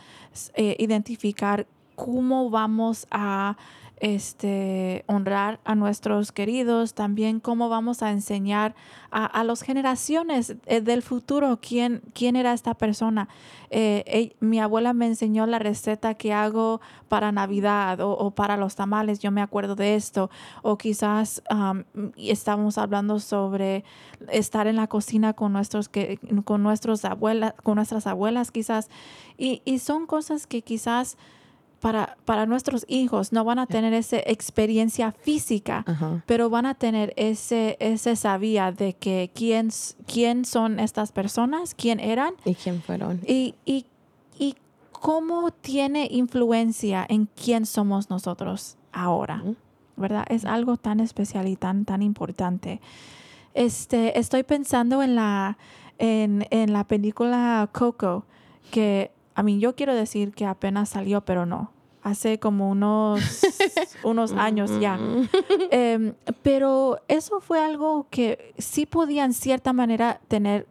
eh, 0.54 0.76
identificar 0.78 1.66
cómo 1.94 2.50
vamos 2.50 3.06
a 3.10 3.56
este, 4.00 5.04
honrar 5.06 5.60
a 5.64 5.74
nuestros 5.74 6.32
queridos, 6.32 6.94
también 6.94 7.38
cómo 7.38 7.68
vamos 7.68 8.02
a 8.02 8.10
enseñar 8.10 8.74
a, 9.10 9.26
a 9.26 9.44
las 9.44 9.62
generaciones 9.62 10.56
eh, 10.66 10.80
del 10.80 11.02
futuro 11.02 11.58
quién, 11.60 12.00
quién 12.14 12.34
era 12.34 12.54
esta 12.54 12.74
persona. 12.74 13.28
Eh, 13.70 14.34
mi 14.40 14.58
abuela 14.58 14.94
me 14.94 15.06
enseñó 15.06 15.46
la 15.46 15.58
receta 15.58 16.14
que 16.14 16.32
hago 16.32 16.80
para 17.08 17.30
Navidad 17.30 18.00
o, 18.00 18.12
o, 18.12 18.30
para 18.30 18.56
los 18.56 18.74
tamales, 18.74 19.20
yo 19.20 19.30
me 19.30 19.42
acuerdo 19.42 19.76
de 19.76 19.94
esto, 19.94 20.30
o 20.62 20.78
quizás 20.78 21.42
um, 21.50 21.84
estamos 22.16 22.78
hablando 22.78 23.20
sobre 23.20 23.84
estar 24.32 24.66
en 24.66 24.76
la 24.76 24.86
cocina 24.86 25.34
con 25.34 25.52
nuestros 25.52 25.88
que 25.88 26.18
con 26.44 26.62
nuestros 26.62 27.04
abuelas, 27.04 27.54
con 27.62 27.76
nuestras 27.76 28.06
abuelas 28.06 28.50
quizás, 28.50 28.88
y, 29.36 29.62
y 29.64 29.78
son 29.78 30.06
cosas 30.06 30.46
que 30.46 30.62
quizás 30.62 31.18
para, 31.80 32.16
para 32.24 32.46
nuestros 32.46 32.84
hijos 32.88 33.32
no 33.32 33.44
van 33.44 33.58
a 33.58 33.66
tener 33.66 33.94
esa 33.94 34.18
experiencia 34.18 35.12
física, 35.12 35.84
uh 35.86 35.90
-huh. 35.90 36.22
pero 36.26 36.50
van 36.50 36.66
a 36.66 36.74
tener 36.74 37.12
ese, 37.16 37.76
ese 37.80 38.16
sabía 38.16 38.70
de 38.70 38.92
que 38.94 39.30
quién, 39.34 39.70
quién 40.06 40.44
son 40.44 40.78
estas 40.78 41.10
personas, 41.10 41.74
quién 41.74 41.98
eran. 41.98 42.34
Y 42.44 42.54
quién 42.54 42.82
fueron. 42.82 43.20
Y, 43.26 43.54
y, 43.64 43.86
y 44.38 44.56
cómo 44.92 45.50
tiene 45.50 46.06
influencia 46.10 47.06
en 47.08 47.26
quién 47.26 47.64
somos 47.66 48.10
nosotros 48.10 48.76
ahora, 48.92 49.40
uh 49.42 49.48
-huh. 49.48 49.56
¿verdad? 49.96 50.24
Es 50.28 50.44
algo 50.44 50.76
tan 50.76 51.00
especial 51.00 51.48
y 51.48 51.56
tan, 51.56 51.84
tan 51.84 52.02
importante. 52.02 52.80
Este, 53.54 54.18
estoy 54.18 54.42
pensando 54.42 55.02
en 55.02 55.14
la, 55.14 55.56
en, 55.98 56.46
en 56.50 56.72
la 56.72 56.84
película 56.84 57.68
Coco, 57.72 58.24
que 58.70 59.10
a 59.34 59.42
mí 59.42 59.58
yo 59.58 59.74
quiero 59.74 59.94
decir 59.94 60.32
que 60.32 60.46
apenas 60.46 60.90
salió, 60.90 61.22
pero 61.22 61.46
no. 61.46 61.72
Hace 62.02 62.38
como 62.38 62.70
unos, 62.70 63.20
unos 64.04 64.32
años 64.32 64.70
ya. 64.80 64.98
Eh, 65.70 66.14
pero 66.42 66.98
eso 67.08 67.40
fue 67.40 67.62
algo 67.62 68.06
que 68.10 68.54
sí 68.58 68.86
podía 68.86 69.24
en 69.24 69.34
cierta 69.34 69.72
manera 69.72 70.20
tener 70.28 70.66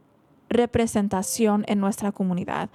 representación 0.49 1.65
en 1.67 1.79
nuestra 1.79 2.11
comunidad. 2.11 2.69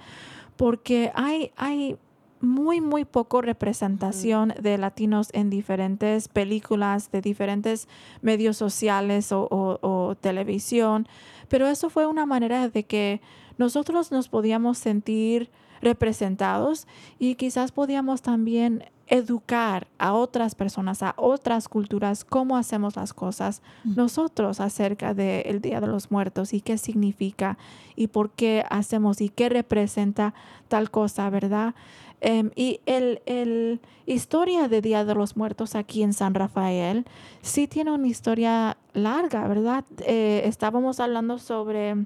Porque 0.55 1.11
hay, 1.15 1.51
hay 1.57 1.97
muy, 2.39 2.79
muy 2.79 3.03
poco 3.03 3.41
representación 3.41 4.53
mm. 4.57 4.61
de 4.61 4.77
latinos 4.77 5.29
en 5.33 5.49
diferentes 5.49 6.29
películas, 6.29 7.11
de 7.11 7.21
diferentes 7.21 7.89
medios 8.21 8.55
sociales 8.55 9.33
o, 9.33 9.47
o, 9.51 9.79
o 9.81 10.15
televisión. 10.15 11.07
Pero 11.49 11.67
eso 11.67 11.89
fue 11.89 12.05
una 12.05 12.25
manera 12.25 12.69
de 12.69 12.83
que 12.83 13.21
nosotros 13.57 14.11
nos 14.11 14.29
podíamos 14.29 14.77
sentir 14.77 15.49
representados 15.85 16.87
y 17.19 17.35
quizás 17.35 17.71
podíamos 17.71 18.21
también 18.21 18.83
educar 19.07 19.87
a 19.99 20.13
otras 20.13 20.55
personas, 20.55 21.03
a 21.03 21.13
otras 21.17 21.69
culturas, 21.69 22.25
cómo 22.25 22.57
hacemos 22.57 22.95
las 22.95 23.13
cosas 23.13 23.61
nosotros 23.83 24.59
acerca 24.59 25.13
del 25.13 25.61
de 25.61 25.69
Día 25.69 25.79
de 25.79 25.87
los 25.87 26.11
Muertos 26.11 26.53
y 26.53 26.61
qué 26.61 26.77
significa 26.77 27.57
y 27.95 28.07
por 28.07 28.31
qué 28.31 28.65
hacemos 28.69 29.21
y 29.21 29.29
qué 29.29 29.49
representa 29.49 30.33
tal 30.67 30.89
cosa, 30.89 31.29
¿verdad? 31.29 31.75
Um, 32.21 32.49
y 32.55 32.79
el, 32.85 33.21
el, 33.27 33.79
historia 34.07 34.67
de 34.67 34.81
Día 34.81 35.05
de 35.05 35.13
los 35.13 35.37
Muertos 35.37 35.75
aquí 35.75 36.01
en 36.01 36.13
San 36.13 36.33
Rafael 36.33 37.05
sí 37.41 37.67
tiene 37.67 37.91
una 37.91 38.07
historia 38.07 38.77
larga, 38.93 39.47
¿verdad? 39.47 39.85
Eh, 39.99 40.41
estábamos 40.45 40.99
hablando 40.99 41.37
sobre... 41.37 42.05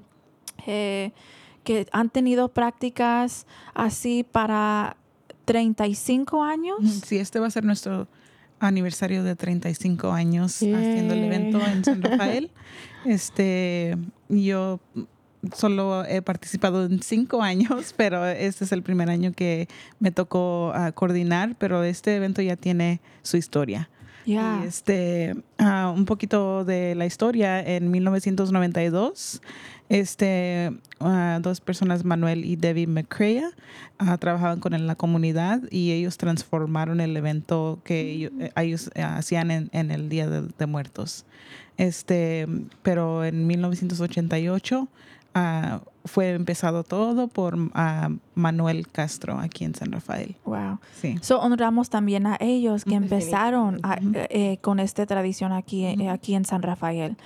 Eh, 0.66 1.12
que 1.64 1.86
han 1.92 2.10
tenido 2.10 2.48
prácticas 2.48 3.46
así 3.74 4.24
para 4.24 4.96
35 5.44 6.42
años. 6.42 6.78
Sí, 7.04 7.18
este 7.18 7.38
va 7.40 7.46
a 7.46 7.50
ser 7.50 7.64
nuestro 7.64 8.08
aniversario 8.60 9.24
de 9.24 9.36
35 9.36 10.12
años 10.12 10.56
haciendo 10.56 11.14
el 11.14 11.24
evento 11.24 11.60
en 11.66 11.84
San 11.84 12.02
Rafael. 12.02 12.50
Este, 13.04 13.96
yo 14.28 14.80
solo 15.54 16.04
he 16.04 16.22
participado 16.22 16.84
en 16.84 17.02
cinco 17.02 17.42
años, 17.42 17.94
pero 17.96 18.26
este 18.26 18.64
es 18.64 18.72
el 18.72 18.82
primer 18.82 19.10
año 19.10 19.32
que 19.32 19.68
me 19.98 20.10
tocó 20.10 20.72
ah, 20.74 20.92
coordinar, 20.92 21.56
pero 21.58 21.82
este 21.82 22.16
evento 22.16 22.42
ya 22.42 22.56
tiene 22.56 23.00
su 23.22 23.36
historia. 23.36 23.88
Yeah. 24.26 24.60
Y 24.62 24.68
este, 24.68 25.34
ah, 25.58 25.92
un 25.94 26.04
poquito 26.04 26.64
de 26.64 26.94
la 26.94 27.06
historia, 27.06 27.60
en 27.60 27.90
1992, 27.90 29.40
este, 29.90 30.70
ah, 31.00 31.40
dos 31.42 31.60
personas, 31.60 32.04
Manuel 32.04 32.44
y 32.44 32.54
Debbie 32.54 32.86
McCrea, 32.86 33.50
ah, 33.98 34.16
trabajaban 34.18 34.60
con 34.60 34.72
en 34.72 34.86
la 34.86 34.94
comunidad 34.94 35.60
y 35.68 35.90
ellos 35.90 36.16
transformaron 36.16 37.00
el 37.00 37.16
evento 37.16 37.80
que 37.82 38.30
ellos, 38.56 38.86
eh, 38.86 39.00
eh, 39.00 39.02
hacían 39.02 39.50
en, 39.50 39.68
en 39.72 39.90
el 39.90 40.08
Día 40.08 40.30
de, 40.30 40.42
de 40.42 40.66
Muertos. 40.66 41.26
Este, 41.76 42.46
pero 42.82 43.24
en 43.24 43.48
1988 43.48 44.88
ah, 45.34 45.80
fue 46.04 46.34
empezado 46.34 46.84
todo 46.84 47.26
por 47.26 47.56
Manuel 48.40 48.88
Castro 48.88 49.38
aquí 49.38 49.64
en 49.64 49.74
San 49.74 49.92
Rafael. 49.92 50.36
Wow. 50.44 50.78
Sí. 51.00 51.16
So, 51.22 51.40
honramos 51.40 51.90
también 51.90 52.26
a 52.26 52.36
ellos 52.40 52.84
que 52.84 52.94
empezaron 52.94 53.78
a- 53.82 53.98
eh, 54.30 54.58
con 54.62 54.80
esta 54.80 55.06
tradición 55.06 55.52
aquí, 55.52 55.84
eh, 55.84 56.08
aquí 56.08 56.34
en 56.34 56.44
San 56.44 56.62
Rafael. 56.62 57.16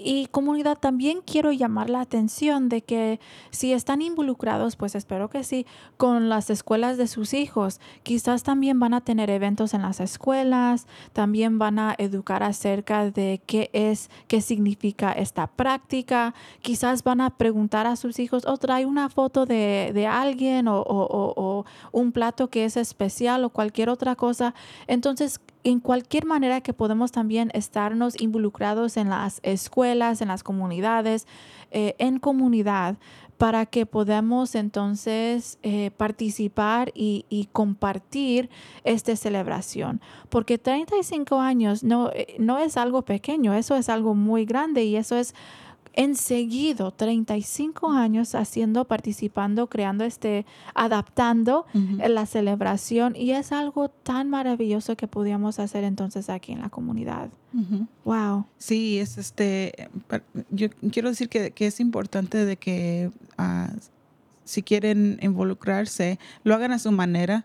Y 0.00 0.26
comunidad, 0.26 0.78
también 0.78 1.18
quiero 1.26 1.50
llamar 1.50 1.90
la 1.90 2.00
atención 2.00 2.68
de 2.68 2.82
que 2.82 3.18
si 3.50 3.72
están 3.72 4.00
involucrados, 4.00 4.76
pues 4.76 4.94
espero 4.94 5.28
que 5.28 5.42
sí, 5.42 5.66
con 5.96 6.28
las 6.28 6.50
escuelas 6.50 6.96
de 6.98 7.08
sus 7.08 7.34
hijos, 7.34 7.80
quizás 8.04 8.44
también 8.44 8.78
van 8.78 8.94
a 8.94 9.00
tener 9.00 9.28
eventos 9.28 9.74
en 9.74 9.82
las 9.82 9.98
escuelas, 9.98 10.86
también 11.12 11.58
van 11.58 11.78
a 11.80 11.94
educar 11.98 12.42
acerca 12.44 13.10
de 13.10 13.40
qué 13.46 13.70
es, 13.72 14.08
qué 14.28 14.40
significa 14.40 15.10
esta 15.12 15.46
práctica, 15.48 16.34
quizás 16.62 17.02
van 17.02 17.20
a 17.20 17.30
preguntar 17.30 17.86
a 17.86 17.96
sus 17.96 18.18
hijos, 18.18 18.44
o 18.46 18.56
trae 18.56 18.86
una 18.86 19.08
foto 19.08 19.46
de, 19.46 19.90
de 19.94 20.06
alguien 20.06 20.57
o, 20.66 21.64
un 21.92 22.12
plato 22.12 22.48
que 22.48 22.64
es 22.64 22.76
especial 22.76 23.44
o 23.44 23.50
cualquier 23.50 23.90
otra 23.90 24.16
cosa. 24.16 24.54
Entonces, 24.86 25.40
en 25.64 25.80
cualquier 25.80 26.24
manera 26.24 26.60
que 26.60 26.72
podemos 26.72 27.12
también 27.12 27.50
estarnos 27.54 28.20
involucrados 28.20 28.96
en 28.96 29.10
las 29.10 29.40
escuelas, 29.42 30.20
en 30.22 30.28
las 30.28 30.42
comunidades, 30.42 31.26
eh, 31.70 31.94
en 31.98 32.18
comunidad, 32.18 32.96
para 33.38 33.66
que 33.66 33.86
podamos 33.86 34.56
entonces 34.56 35.58
eh, 35.62 35.92
participar 35.96 36.90
y, 36.92 37.24
y 37.28 37.46
compartir 37.46 38.50
esta 38.82 39.14
celebración. 39.14 40.00
Porque 40.28 40.58
35 40.58 41.38
años 41.40 41.84
no, 41.84 42.10
eh, 42.10 42.34
no 42.40 42.58
es 42.58 42.76
algo 42.76 43.02
pequeño, 43.02 43.54
eso 43.54 43.76
es 43.76 43.88
algo 43.88 44.14
muy 44.14 44.44
grande 44.44 44.84
y 44.84 44.96
eso 44.96 45.16
es 45.16 45.34
enseguido 45.94 46.90
35 46.92 47.90
años 47.90 48.34
haciendo, 48.34 48.84
participando, 48.86 49.68
creando 49.68 50.04
este, 50.04 50.46
adaptando 50.74 51.66
eh, 52.00 52.08
la 52.08 52.26
celebración 52.26 53.14
y 53.16 53.32
es 53.32 53.52
algo 53.52 53.88
tan 53.88 54.30
maravilloso 54.30 54.96
que 54.96 55.06
podíamos 55.08 55.58
hacer 55.58 55.84
entonces 55.84 56.28
aquí 56.30 56.52
en 56.52 56.60
la 56.60 56.68
comunidad. 56.70 57.30
Wow. 58.04 58.46
Sí, 58.58 58.98
es 58.98 59.18
este. 59.18 59.88
Yo 60.50 60.68
quiero 60.92 61.08
decir 61.08 61.28
que, 61.28 61.50
que 61.50 61.66
es 61.66 61.80
importante 61.80 62.44
de 62.44 62.56
que 62.56 63.10
ah, 63.36 63.70
si 64.44 64.62
quieren 64.62 65.18
involucrarse, 65.22 66.18
lo 66.44 66.54
hagan 66.54 66.72
a 66.72 66.78
su 66.78 66.92
manera. 66.92 67.44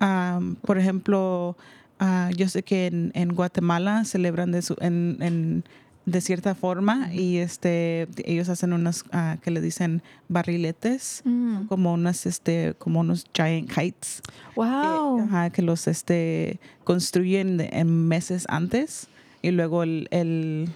Am, 0.00 0.56
por 0.56 0.76
ejemplo, 0.78 1.56
ah, 1.98 2.30
yo 2.36 2.48
sé 2.48 2.62
que 2.62 2.86
en, 2.86 3.10
en 3.14 3.28
Guatemala 3.34 4.04
celebran 4.04 4.50
de, 4.52 4.62
su, 4.62 4.76
en, 4.80 5.16
en- 5.20 5.64
de 6.06 6.20
cierta 6.20 6.54
forma 6.54 7.12
y 7.14 7.38
este 7.38 8.06
ellos 8.24 8.48
hacen 8.50 8.72
unas 8.74 9.04
ah, 9.12 9.38
que 9.42 9.50
le 9.50 9.60
dicen 9.62 10.02
barriletes, 10.28 11.22
Mm. 11.24 11.66
como 11.66 11.94
unas 11.94 12.26
este 12.26 12.74
como 12.78 13.00
unos 13.00 13.24
giant 13.34 13.68
kites 13.72 14.20
que, 14.22 14.60
Wow. 14.60 15.20
ajá, 15.20 15.50
que 15.50 15.62
los 15.62 15.88
este, 15.88 16.60
construyen 16.84 17.56
de- 17.56 17.70
en 17.72 18.06
meses 18.08 18.44
antes 18.48 19.08
y 19.42 19.50
luego 19.50 19.82
el, 19.82 20.08
el 20.10 20.68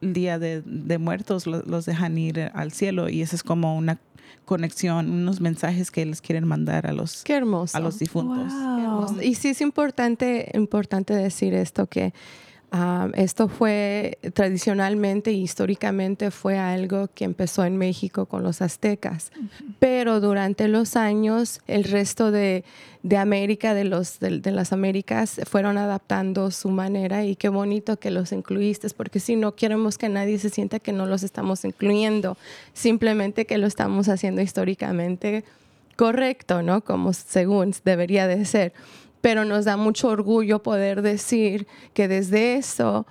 día 0.00 0.38
de, 0.38 0.62
de 0.64 0.98
muertos 0.98 1.46
lo- 1.46 1.62
los 1.62 1.84
dejan 1.84 2.16
ir 2.16 2.50
al 2.54 2.72
cielo 2.72 3.08
y 3.10 3.20
eso 3.22 3.36
es 3.36 3.42
como 3.42 3.76
una 3.76 3.98
conexión, 4.46 5.10
unos 5.10 5.40
mensajes 5.40 5.90
que 5.90 6.04
les 6.04 6.20
quieren 6.20 6.46
mandar 6.48 6.86
a 6.86 6.92
los, 6.92 7.22
Qué 7.24 7.34
hermoso. 7.34 7.76
a 7.76 7.80
los 7.80 7.98
difuntos. 7.98 8.52
Wow. 8.52 8.78
Hermoso. 8.80 9.22
Y 9.22 9.34
sí 9.36 9.48
es 9.48 9.60
importante, 9.60 10.50
importante 10.54 11.14
decir 11.14 11.54
esto, 11.54 11.86
que 11.86 12.12
ah, 12.72 13.08
esto 13.14 13.46
fue 13.46 14.18
tradicionalmente 14.34 15.30
y 15.30 15.42
históricamente 15.42 16.32
fue 16.32 16.58
algo 16.58 17.08
que 17.14 17.24
empezó 17.24 17.64
en 17.64 17.76
México 17.76 18.26
con 18.26 18.42
los 18.42 18.60
aztecas, 18.60 19.30
pero 19.78 20.20
durante 20.20 20.66
los 20.66 20.96
años 20.96 21.60
el 21.68 21.84
resto 21.84 22.32
de, 22.32 22.64
de 23.04 23.16
América, 23.16 23.74
de, 23.74 23.84
los, 23.84 24.18
de, 24.18 24.40
de 24.40 24.50
las 24.50 24.72
Américas, 24.72 25.40
fueron 25.48 25.78
adaptando 25.78 26.50
su 26.50 26.70
manera 26.70 27.24
y 27.24 27.36
qué 27.36 27.48
bonito 27.48 27.98
que 27.98 28.10
los 28.10 28.32
incluiste, 28.32 28.88
porque 28.96 29.20
si 29.20 29.36
no 29.36 29.54
queremos 29.54 29.98
que 29.98 30.08
nadie 30.08 30.38
se 30.40 30.50
sienta 30.50 30.80
que 30.80 30.92
no 30.92 31.06
los 31.06 31.22
estamos 31.22 31.64
incluyendo, 31.64 32.36
simplemente 32.72 33.46
que 33.46 33.58
lo 33.58 33.68
estamos 33.68 34.08
haciendo 34.08 34.42
históricamente 34.42 35.44
correcto, 35.96 36.62
¿no? 36.62 36.82
Como 36.82 37.12
según 37.12 37.74
debería 37.84 38.26
de 38.26 38.44
ser. 38.44 38.72
Pero 39.22 39.46
nos 39.46 39.64
da 39.64 39.78
mucho 39.78 40.08
orgullo 40.08 40.62
poder 40.62 41.00
decir 41.00 41.66
que 41.94 42.08
desde 42.08 42.56
eso 42.56 43.06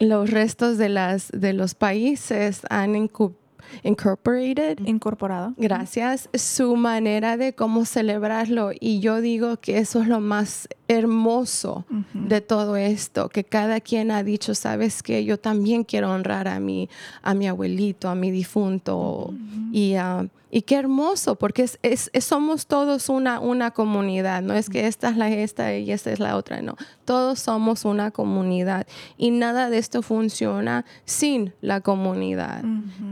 los 0.00 0.30
restos 0.30 0.76
de, 0.76 0.90
las, 0.90 1.30
de 1.32 1.54
los 1.54 1.74
países 1.74 2.60
han 2.68 2.94
incorporated 2.94 4.78
Incorporado. 4.84 5.54
Gracias. 5.56 6.28
Su 6.34 6.76
manera 6.76 7.36
de 7.36 7.54
cómo 7.54 7.84
celebrarlo. 7.84 8.70
Y 8.78 9.00
yo 9.00 9.20
digo 9.20 9.58
que 9.58 9.78
eso 9.78 10.02
es 10.02 10.08
lo 10.08 10.20
más 10.20 10.68
hermoso 10.88 11.84
de 12.14 12.40
todo 12.40 12.76
esto, 12.76 13.28
que 13.28 13.44
cada 13.44 13.80
quien 13.80 14.10
ha 14.10 14.22
dicho, 14.22 14.54
sabes 14.54 15.02
que 15.02 15.24
yo 15.24 15.38
también 15.38 15.84
quiero 15.84 16.10
honrar 16.10 16.48
a 16.48 16.60
mi, 16.60 16.88
a 17.22 17.34
mi 17.34 17.46
abuelito, 17.46 18.08
a 18.08 18.14
mi 18.14 18.30
difunto. 18.30 19.34
y, 19.72 19.94
ah, 19.94 20.26
y 20.50 20.62
qué 20.62 20.76
hermoso, 20.76 21.34
porque 21.36 21.62
es, 21.62 21.78
es- 21.82 22.08
es- 22.12 22.24
somos 22.24 22.66
todos 22.66 23.08
una, 23.08 23.38
una 23.40 23.70
comunidad. 23.72 24.40
No 24.42 24.54
es 24.54 24.70
que 24.70 24.86
esta 24.86 25.10
es 25.10 25.16
la 25.16 25.28
esta 25.30 25.76
y 25.76 25.90
esta 25.92 26.10
es 26.10 26.20
la 26.20 26.36
otra, 26.36 26.62
no. 26.62 26.76
Todos 27.04 27.38
somos 27.40 27.84
una 27.84 28.10
comunidad. 28.10 28.86
Y 29.16 29.30
nada 29.30 29.68
de 29.70 29.78
esto 29.78 30.02
funciona 30.02 30.84
sin 31.04 31.52
la 31.60 31.80
comunidad. 31.82 32.62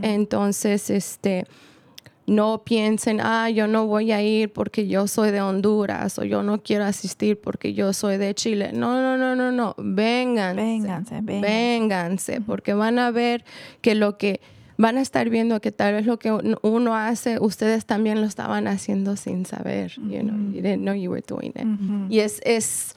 Entonces, 0.02 0.88
este, 0.90 1.44
no 2.26 2.62
piensen, 2.64 3.20
ah, 3.22 3.50
yo 3.50 3.66
no 3.68 3.86
voy 3.86 4.12
a 4.12 4.22
ir 4.22 4.52
porque 4.52 4.88
yo 4.88 5.06
soy 5.06 5.30
de 5.30 5.40
Honduras 5.40 6.18
o 6.18 6.24
yo 6.24 6.42
no 6.42 6.62
quiero 6.62 6.84
asistir 6.84 7.40
porque 7.40 7.74
yo 7.74 7.92
soy 7.92 8.16
de 8.16 8.34
Chile. 8.34 8.70
No, 8.72 9.00
no, 9.00 9.16
no, 9.18 9.36
no, 9.36 9.52
no. 9.52 9.74
Vénganse. 9.78 10.60
Vénganse, 10.62 11.20
vénganse. 11.22 11.40
Vénganse, 11.46 12.40
porque 12.40 12.74
van 12.74 12.98
a 12.98 13.10
ver 13.10 13.44
que 13.80 13.94
lo 13.94 14.16
que 14.18 14.40
van 14.78 14.98
a 14.98 15.00
estar 15.00 15.28
viendo 15.30 15.60
que 15.60 15.72
tal 15.72 15.94
vez 15.94 16.06
lo 16.06 16.18
que 16.18 16.32
un- 16.32 16.56
uno 16.62 16.94
hace, 16.94 17.38
ustedes 17.40 17.86
también 17.86 18.20
lo 18.20 18.26
estaban 18.26 18.66
haciendo 18.68 19.16
sin 19.16 19.46
saber. 19.46 19.92
You 19.96 20.20
know, 20.22 20.36
you 20.52 20.60
didn't 20.62 20.82
know 20.82 20.94
you 20.94 21.10
were 21.10 21.24
doing 21.26 21.52
it. 21.54 21.66
Y 22.12 22.20
es, 22.20 22.40
es, 22.44 22.94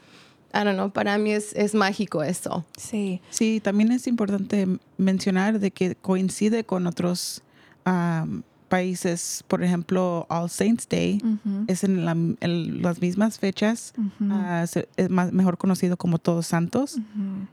I 0.53 0.63
don't 0.63 0.73
know, 0.75 0.89
para 0.91 1.17
mí 1.17 1.31
es, 1.31 1.53
es 1.55 1.75
mágico 1.75 2.23
eso. 2.23 2.65
Sí. 2.77 3.21
Sí, 3.29 3.59
también 3.63 3.91
es 3.91 4.07
importante 4.07 4.67
mencionar 4.97 5.59
de 5.59 5.71
que 5.71 5.95
coincide 5.95 6.63
con 6.63 6.85
otros 6.87 7.41
am, 7.85 8.43
países, 8.67 9.43
por 9.47 9.63
ejemplo, 9.63 10.27
All 10.29 10.47
Saints 10.49 10.87
Day 10.87 11.19
es 11.67 11.83
en, 11.83 12.05
la- 12.05 12.11
en 12.11 12.81
las 12.83 13.01
mismas 13.01 13.39
fechas, 13.39 13.93
ah, 14.29 14.63
es 14.97 15.09
más, 15.09 15.31
mejor 15.33 15.57
conocido 15.57 15.97
como 15.97 16.19
Todos 16.19 16.45
Santos. 16.47 16.97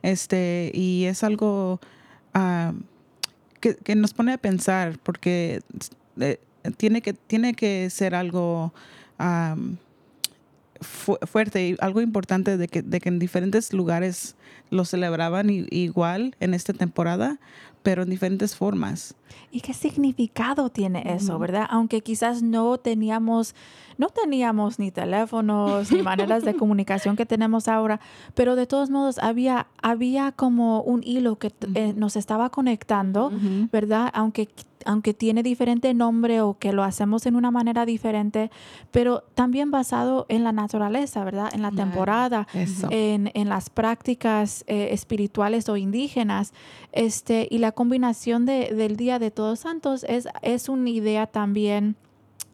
Este, 0.03 0.71
y 0.75 1.05
es 1.05 1.23
algo 1.25 1.81
que, 3.75 3.95
nos 3.97 4.15
pone 4.15 4.33
a 4.33 4.39
pensar, 4.39 4.99
porque 5.03 5.61
eh, 6.21 6.39
tiene, 6.77 7.03
que, 7.03 7.13
tiene 7.13 7.55
que 7.55 7.91
ser 7.91 8.15
algo 8.15 8.73
fuerte 10.81 11.69
y 11.69 11.77
algo 11.81 12.01
importante 12.03 12.57
de 12.59 12.69
que, 12.69 12.83
de 12.83 13.01
que 13.01 13.09
en 13.09 13.19
diferentes 13.19 13.73
lugares 13.73 14.35
lo 14.71 14.85
celebraban 14.85 15.49
i- 15.51 15.67
igual 15.71 16.35
en 16.41 16.53
esta 16.55 16.73
temporada, 16.75 17.39
pero 17.87 18.03
en 18.03 18.11
diferentes 18.11 18.57
formas. 18.57 19.15
¿Y 19.53 19.61
qué 19.61 19.73
significado 19.73 20.71
tiene 20.71 21.05
eso, 21.15 21.39
verdad? 21.39 21.69
Aunque 21.71 22.01
quizás 22.01 22.43
no 22.43 22.79
teníamos, 22.79 23.55
no 23.97 24.09
teníamos 24.09 24.81
ni 24.81 24.91
teléfonos 24.91 25.93
ni 25.93 26.03
maneras 26.03 26.43
de 26.43 26.55
comunicación 26.57 27.15
que 27.15 27.27
tenemos 27.27 27.69
ahora, 27.69 28.01
pero 28.35 28.57
de 28.57 28.67
todos 28.67 28.91
modos 28.91 29.19
había, 29.19 29.69
había 29.81 30.33
como 30.33 30.81
un 30.83 31.05
hilo 31.05 31.37
que 31.37 31.53
eh, 31.77 31.93
nos 31.97 32.17
estaba 32.17 32.51
conectando, 32.51 33.31
¿verdad? 33.71 34.11
Aunque 34.15 34.49
aunque 34.87 35.13
tiene 35.15 35.43
diferente 35.43 35.93
nombre 35.95 36.41
o 36.41 36.57
que 36.59 36.73
lo 36.73 36.83
hacemos 36.85 37.27
en 37.27 37.37
una 37.37 37.51
manera 37.51 37.85
diferente, 37.85 38.51
pero 38.91 39.25
también 39.35 39.71
basado 39.71 40.25
en 40.29 40.45
la 40.45 40.53
naturaleza, 40.53 41.25
¿verdad? 41.25 41.51
En 41.53 41.63
la 41.63 41.71
temporada, 41.71 42.47
eso. 42.55 42.89
en, 42.91 43.31
en 43.35 43.49
las 43.49 43.69
prácticas 43.69 44.65
eh, 44.67 44.89
espirituales 44.93 45.69
o 45.69 45.77
indígenas. 45.77 46.53
Este, 46.93 47.47
y 47.51 47.59
la 47.59 47.73
combinación 47.73 48.47
de- 48.47 48.73
del 48.75 48.97
Día 48.97 49.19
de 49.19 49.31
Todos 49.31 49.61
Santos 49.61 50.05
es, 50.09 50.29
es 50.43 50.69
una 50.69 50.89
idea 50.91 51.27
también 51.27 51.97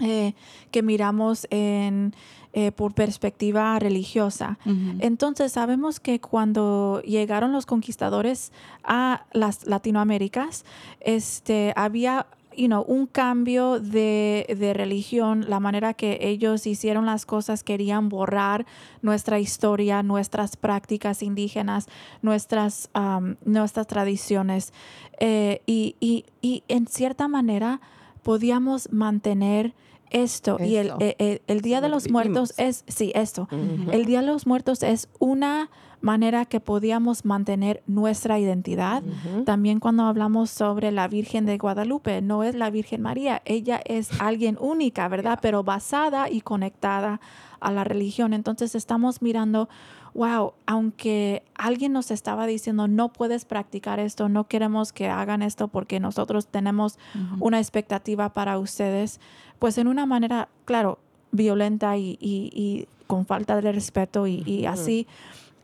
eh, 0.00 0.34
que 0.72 0.82
miramos 0.82 1.46
en, 1.50 2.12
eh, 2.54 2.70
por 2.72 2.92
perspectiva 2.94 3.78
religiosa. 3.78 4.58
Entonces 5.00 5.52
sabemos 5.52 6.00
que 6.00 6.20
cuando 6.20 7.00
llegaron 7.04 7.52
los 7.52 7.64
conquistadores 7.66 8.52
a 8.84 9.24
las 9.32 9.66
Latinoaméricas, 9.66 10.64
este, 11.00 11.72
había 11.76 12.26
you 12.54 12.66
know, 12.66 12.84
un 12.86 13.06
cambio 13.06 13.80
de, 13.80 14.44
de 14.58 14.74
religión, 14.74 15.46
la 15.48 15.58
manera 15.60 15.94
que 15.94 16.18
ellos 16.20 16.66
hicieron 16.66 17.06
las 17.06 17.24
cosas, 17.24 17.64
querían 17.64 18.10
borrar 18.10 18.66
nuestra 19.00 19.38
historia, 19.40 20.02
nuestras 20.02 20.58
prácticas 20.58 21.22
indígenas, 21.22 21.86
nuestras, 22.20 22.90
um, 22.94 23.36
nuestras 23.46 23.86
tradiciones. 23.86 24.74
Eh, 25.18 25.62
y, 25.66 25.96
y- 26.00 26.26
y 26.42 26.62
en 26.68 26.86
cierta 26.86 27.26
manera 27.28 27.80
podíamos 28.22 28.92
mantener 28.92 29.72
esto. 30.12 30.58
Y 30.60 30.76
el, 30.76 30.92
eh, 31.00 31.16
eh, 31.18 31.42
el 31.46 31.60
Día 31.60 31.80
de 31.80 31.88
los. 31.88 32.10
Muertos 32.10 32.54
es, 32.56 32.84
sí, 32.86 33.12
esto. 33.14 33.48
El 33.90 34.04
Día 34.04 34.20
de 34.20 34.26
los 34.26 34.46
Muertos 34.46 34.82
es 34.82 35.08
una 35.18 35.70
manera 36.02 36.44
que 36.44 36.60
podíamos 36.60 37.24
mantener 37.24 37.82
nuestra 37.86 38.38
identidad. 38.38 39.02
También 39.46 39.80
cuando 39.80 40.04
hablamos 40.04 40.50
sobre 40.50 40.90
la 40.90 41.08
Virgen 41.08 41.46
de 41.46 41.56
Guadalupe, 41.56 42.20
no 42.20 42.42
es 42.42 42.54
la 42.54 42.70
Virgen 42.70 43.00
María, 43.00 43.40
ella 43.44 43.80
es 43.84 44.10
alguien 44.20 44.58
única, 44.60 45.08
¿verdad? 45.08 45.38
Pero 45.40 45.62
basada 45.62 46.28
y 46.28 46.40
conectada 46.40 47.20
a 47.60 47.72
la 47.72 47.84
religión. 47.84 48.34
Entonces 48.34 48.74
estamos 48.74 49.22
mirando, 49.22 49.68
wow, 50.14 50.52
aunque 50.66 51.42
alguien 51.54 51.92
nos 51.92 52.10
estaba 52.10 52.46
diciendo, 52.46 52.86
no 52.88 53.12
puedes 53.12 53.44
practicar 53.44 53.98
esto, 53.98 54.28
no 54.28 54.44
queremos 54.48 54.92
que 54.92 55.08
hagan 55.08 55.40
esto 55.42 55.68
porque 55.68 56.00
nosotros 56.00 56.46
tenemos 56.46 56.98
una 57.40 57.58
expectativa 57.58 58.32
para 58.32 58.58
ustedes, 58.58 59.20
pues 59.58 59.78
en 59.78 59.88
una 59.88 60.04
manera, 60.06 60.48
claro, 60.66 60.98
violenta 61.30 61.96
y, 61.96 62.18
y- 62.20 62.50
y 62.52 62.86
con 63.06 63.24
falta 63.26 63.60
de 63.60 63.72
respeto 63.72 64.26
y, 64.26 64.42
así, 64.66 65.06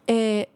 eh, 0.07 0.49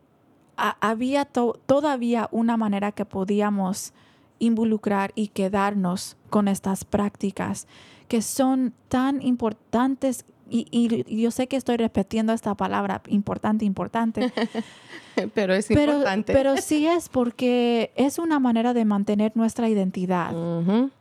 ha- 0.57 0.77
había 0.81 1.25
to- 1.27 1.59
todavía 1.67 2.29
una 2.33 2.57
manera 2.57 2.93
que 2.93 3.05
podíamos 3.05 3.93
involucrar 4.39 5.13
y 5.15 5.29
quedarnos 5.29 6.17
con 6.31 6.49
estas 6.49 6.85
prácticas 6.85 7.67
que 8.09 8.23
son 8.23 8.73
tan 8.89 9.23
importantes. 9.23 10.25
Y, 10.55 10.67
y 10.71 11.23
yo 11.23 11.31
sé 11.31 11.47
que 11.47 11.57
estoy 11.57 11.79
repitiendo 11.79 12.35
esta 12.35 12.55
palabra, 12.55 13.01
importante, 13.09 13.65
importante, 13.65 14.31
Pero 15.35 15.55
es 15.55 15.67
pero, 15.67 15.93
importante. 15.93 16.33
pero 16.33 16.57
sí 16.57 16.87
es 16.87 17.09
porque 17.09 17.93
es 17.97 18.19
una 18.19 18.39
manera 18.39 18.75
de 18.75 18.85
mantener 18.85 19.33
nuestra 19.35 19.69
identidad. 19.69 20.33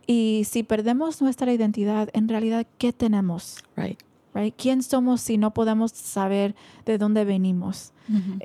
Y 0.06 0.43
si 0.49 0.64
perdemos 0.64 1.22
nuestra 1.22 1.52
identidad, 1.54 2.10
en 2.14 2.28
realidad, 2.28 2.66
¿qué 2.78 2.93
tenemos? 2.93 3.64
Right. 3.76 3.99
Right? 4.34 4.54
¿Quién 4.58 4.82
somos 4.82 5.22
si 5.22 5.38
no 5.38 5.54
podemos 5.54 5.91
saber 5.91 6.56
de 6.86 6.97
dónde 6.97 7.26
venimos? 7.26 7.93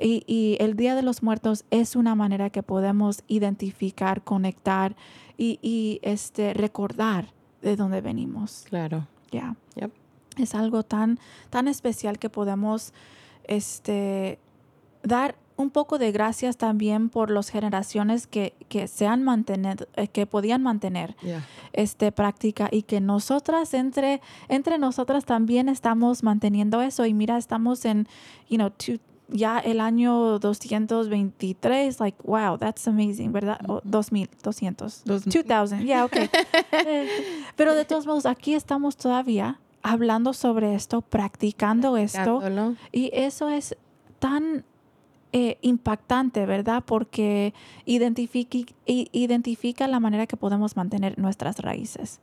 Y, 0.01 0.23
y 0.27 0.55
el 0.61 0.77
Día 0.77 0.95
de 0.95 1.01
los 1.01 1.23
Muertos 1.23 1.65
es 1.71 1.97
una 1.97 2.15
manera 2.15 2.49
que 2.49 2.63
podemos 2.63 3.23
identificar, 3.27 4.23
conectar 4.23 4.95
y, 5.37 5.59
y, 5.61 5.99
este, 6.03 6.53
recordar 6.53 7.33
de 7.61 7.75
dónde 7.75 7.99
venimos. 7.99 8.63
Claro. 8.69 9.07
Ya. 9.29 9.55
Yep. 9.75 9.91
Es 10.37 10.55
algo 10.55 10.83
tan, 10.83 11.19
tan 11.49 11.67
especial 11.67 12.19
que 12.19 12.29
podemos 12.29 12.93
este, 13.45 14.39
dar 15.03 15.35
un 15.55 15.71
poco 15.71 15.97
de 15.97 16.11
gracias 16.11 16.55
también 16.57 17.09
por 17.09 17.31
las 17.31 17.49
generaciones 17.49 18.27
que, 18.27 18.53
que 18.69 18.87
se 18.87 19.07
han 19.07 19.23
mantenido, 19.23 19.87
eh, 19.95 20.07
que 20.07 20.27
podían 20.27 20.61
mantener 20.61 21.15
Yeah. 21.23 21.43
este 21.73 22.11
práctica 22.11 22.69
y 22.71 22.83
que 22.83 23.01
nosotras 23.01 23.73
entre 23.73 24.21
entre 24.49 24.77
nosotras 24.77 25.25
también 25.25 25.67
estamos 25.67 26.21
manteniendo 26.21 26.81
eso. 26.83 27.07
Y 27.07 27.13
mira 27.15 27.37
estamos 27.39 27.85
en 27.85 28.07
you 28.49 28.57
know 28.57 28.69
two- 28.69 28.99
ya 29.29 29.57
el 29.59 29.81
año 29.81 30.37
223 30.39 31.99
like 31.99 32.17
wow 32.23 32.57
that's 32.57 32.87
amazing 32.87 33.31
verdad 33.33 33.59
o 33.67 33.81
2000 33.83 34.29
200 34.43 35.03
Dos- 35.05 35.25
2000 35.25 35.85
yeah 35.85 36.05
okay. 36.05 36.29
Pero 37.55 37.75
de 37.75 37.83
todos 37.85 38.05
modos 38.05 38.25
aquí 38.25 38.53
estamos 38.53 38.95
todavía 38.95 39.59
hablando 39.81 40.33
sobre 40.33 40.75
esto 40.75 41.01
practicando 41.01 41.97
esto. 41.97 42.41
Y 42.91 43.09
eso 43.13 43.49
es 43.49 43.77
tan 44.19 44.65
eh, 45.33 45.57
impactante, 45.61 46.45
¿verdad? 46.45 46.83
Porque 46.85 47.53
identifica, 47.85 49.87
la 49.87 49.99
manera 49.99 50.27
que 50.27 50.37
podemos 50.37 50.75
mantener 50.75 51.17
nuestras 51.19 51.59
raíces. 51.59 52.19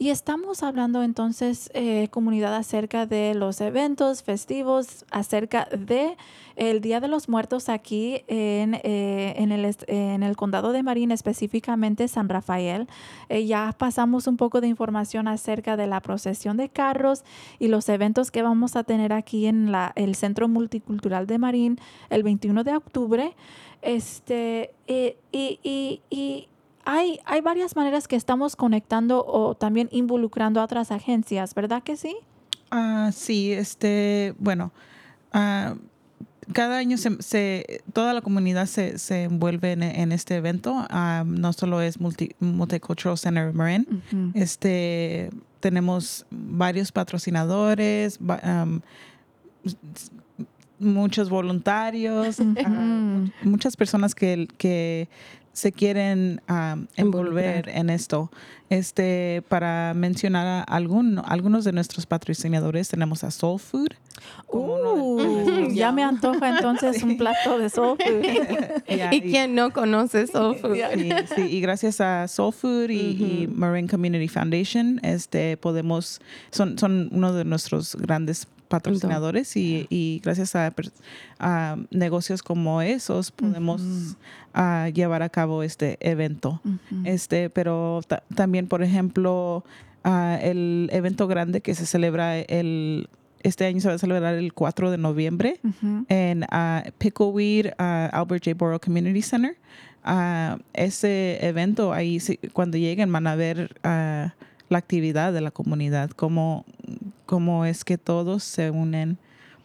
Y 0.00 0.10
estamos 0.10 0.62
hablando 0.62 1.02
entonces, 1.02 1.70
eh, 1.74 2.06
comunidad, 2.12 2.54
acerca 2.54 3.06
de 3.06 3.34
los 3.34 3.60
eventos 3.60 4.22
festivos, 4.22 5.04
acerca 5.10 5.66
de 5.76 6.16
el 6.58 6.80
Día 6.80 7.00
de 7.00 7.06
los 7.06 7.28
Muertos 7.28 7.68
aquí 7.68 8.24
en, 8.26 8.74
eh, 8.82 9.34
en, 9.36 9.52
el, 9.52 9.76
en 9.86 10.24
el 10.24 10.36
condado 10.36 10.72
de 10.72 10.82
Marín, 10.82 11.12
específicamente 11.12 12.08
San 12.08 12.28
Rafael. 12.28 12.88
Eh, 13.28 13.46
ya 13.46 13.72
pasamos 13.78 14.26
un 14.26 14.36
poco 14.36 14.60
de 14.60 14.66
información 14.66 15.28
acerca 15.28 15.76
de 15.76 15.86
la 15.86 16.00
procesión 16.00 16.56
de 16.56 16.68
carros 16.68 17.22
y 17.60 17.68
los 17.68 17.88
eventos 17.88 18.32
que 18.32 18.42
vamos 18.42 18.74
a 18.74 18.82
tener 18.82 19.12
aquí 19.12 19.46
en 19.46 19.70
la, 19.70 19.92
el 19.94 20.16
Centro 20.16 20.48
Multicultural 20.48 21.28
de 21.28 21.38
Marín 21.38 21.78
el 22.10 22.24
21 22.38 22.62
de 22.64 22.76
octubre. 22.76 23.34
Este, 23.82 24.70
eh, 24.86 25.16
y, 25.32 25.58
y- 25.62 26.00
y 26.10 26.48
hay, 26.84 27.18
hay 27.24 27.40
varias 27.40 27.76
maneras 27.76 28.06
que 28.08 28.16
estamos 28.16 28.56
conectando 28.56 29.24
o 29.26 29.54
también 29.54 29.88
involucrando 29.92 30.60
a 30.60 30.64
otras 30.64 30.90
agencias, 30.90 31.54
¿verdad 31.54 31.82
que 31.82 31.96
sí? 31.96 32.16
Ah, 32.70 33.10
sí, 33.12 33.52
este, 33.52 34.34
bueno, 34.38 34.72
ah, 35.32 35.74
cada 36.52 36.78
año 36.78 36.96
se, 36.96 37.20
se- 37.22 37.82
toda 37.92 38.14
la 38.14 38.20
comunidad 38.22 38.66
se, 38.66 38.98
se 38.98 39.24
envuelve 39.24 39.72
en, 39.72 39.82
en 39.82 40.12
este 40.12 40.36
evento. 40.36 40.74
Ah, 40.90 41.24
no 41.26 41.52
solo 41.52 41.82
es 41.82 41.98
Multi- 42.00 42.34
Multicultural 42.40 43.18
Center 43.18 43.52
Marin. 43.52 44.02
Este, 44.34 45.30
tenemos 45.60 46.24
varios 46.30 46.90
patrocinadores, 46.92 48.18
muchos 50.80 51.28
voluntarios, 51.30 52.38
ah, 52.64 53.24
muchas 53.42 53.76
personas 53.76 54.14
que, 54.14 54.48
que 54.58 55.08
se 55.52 55.72
quieren 55.72 56.40
am, 56.46 56.86
envolver 56.96 57.68
en 57.68 57.90
esto. 57.90 58.30
Este, 58.70 59.42
para 59.48 59.94
mencionar 59.94 60.46
a 60.46 60.60
algún- 60.62 61.20
algunos 61.24 61.64
de 61.64 61.72
nuestros 61.72 62.04
patrocinadores, 62.06 62.88
tenemos 62.88 63.24
a 63.24 63.30
Soul 63.30 63.58
Food. 63.58 63.88
Uh, 64.48 65.68
ya 65.72 65.90
me 65.92 66.02
antoja 66.02 66.50
entonces 66.50 67.02
un 67.02 67.16
plato 67.18 67.58
de 67.58 67.70
soul 67.70 67.96
food. 67.98 68.82
¿Y 69.12 69.20
quién 69.22 69.54
no 69.54 69.70
conoce 69.72 70.26
Soul 70.26 70.56
Food? 70.56 70.76
Sí, 70.94 71.10
sí, 71.36 71.42
y 71.42 71.60
gracias 71.60 72.00
a 72.00 72.26
Soul 72.28 72.52
Food 72.52 72.90
y, 72.90 72.96
y 73.44 73.48
Marine 73.52 73.88
Community 73.88 74.28
Foundation, 74.28 75.00
este, 75.02 75.56
podemos, 75.56 76.20
son, 76.50 76.78
son 76.78 77.08
uno 77.12 77.32
de 77.32 77.44
nuestros 77.44 77.96
grandes 77.96 78.46
patrocinadores 78.68 79.56
y, 79.56 79.86
y 79.90 80.20
gracias 80.22 80.54
a, 80.54 80.72
negocios 81.90 82.42
como 82.42 82.82
esos 82.82 83.30
podemos 83.32 84.16
ah, 84.54 84.88
llevar 84.92 85.22
a 85.22 85.28
cabo 85.28 85.62
este 85.62 85.96
evento. 86.00 86.60
Este, 87.04 87.50
pero 87.50 88.00
ta- 88.06 88.22
también, 88.34 88.66
por 88.68 88.82
ejemplo, 88.82 89.64
ah, 90.04 90.38
el 90.40 90.88
evento 90.92 91.26
grande 91.26 91.60
que 91.60 91.74
se 91.74 91.86
celebra 91.86 92.38
el 92.38 93.08
este 93.44 93.66
año 93.66 93.80
se 93.80 93.86
va 93.88 93.94
a 93.94 93.98
celebrar 93.98 94.34
el 94.34 94.52
4 94.52 94.90
de 94.90 94.98
noviembre 94.98 95.60
Ujú. 95.62 96.04
en 96.08 96.44
ah, 96.50 96.82
Pickleweed 96.98 97.70
Albert 97.78 98.44
J. 98.44 98.54
Borough 98.56 98.80
Community 98.84 99.22
Center. 99.22 99.56
Ese 100.72 101.38
evento, 101.46 101.92
ahí 101.92 102.18
cuando 102.52 102.78
lleguen 102.78 103.12
van 103.12 103.26
a 103.26 103.36
ver 103.36 103.76
la 104.68 104.78
actividad 104.78 105.32
de 105.32 105.40
la 105.40 105.50
comunidad, 105.50 106.10
cómo, 106.10 106.64
cómo 107.26 107.64
es 107.64 107.84
que 107.84 107.98
todos 107.98 108.42
se 108.44 108.70
unen 108.70 109.18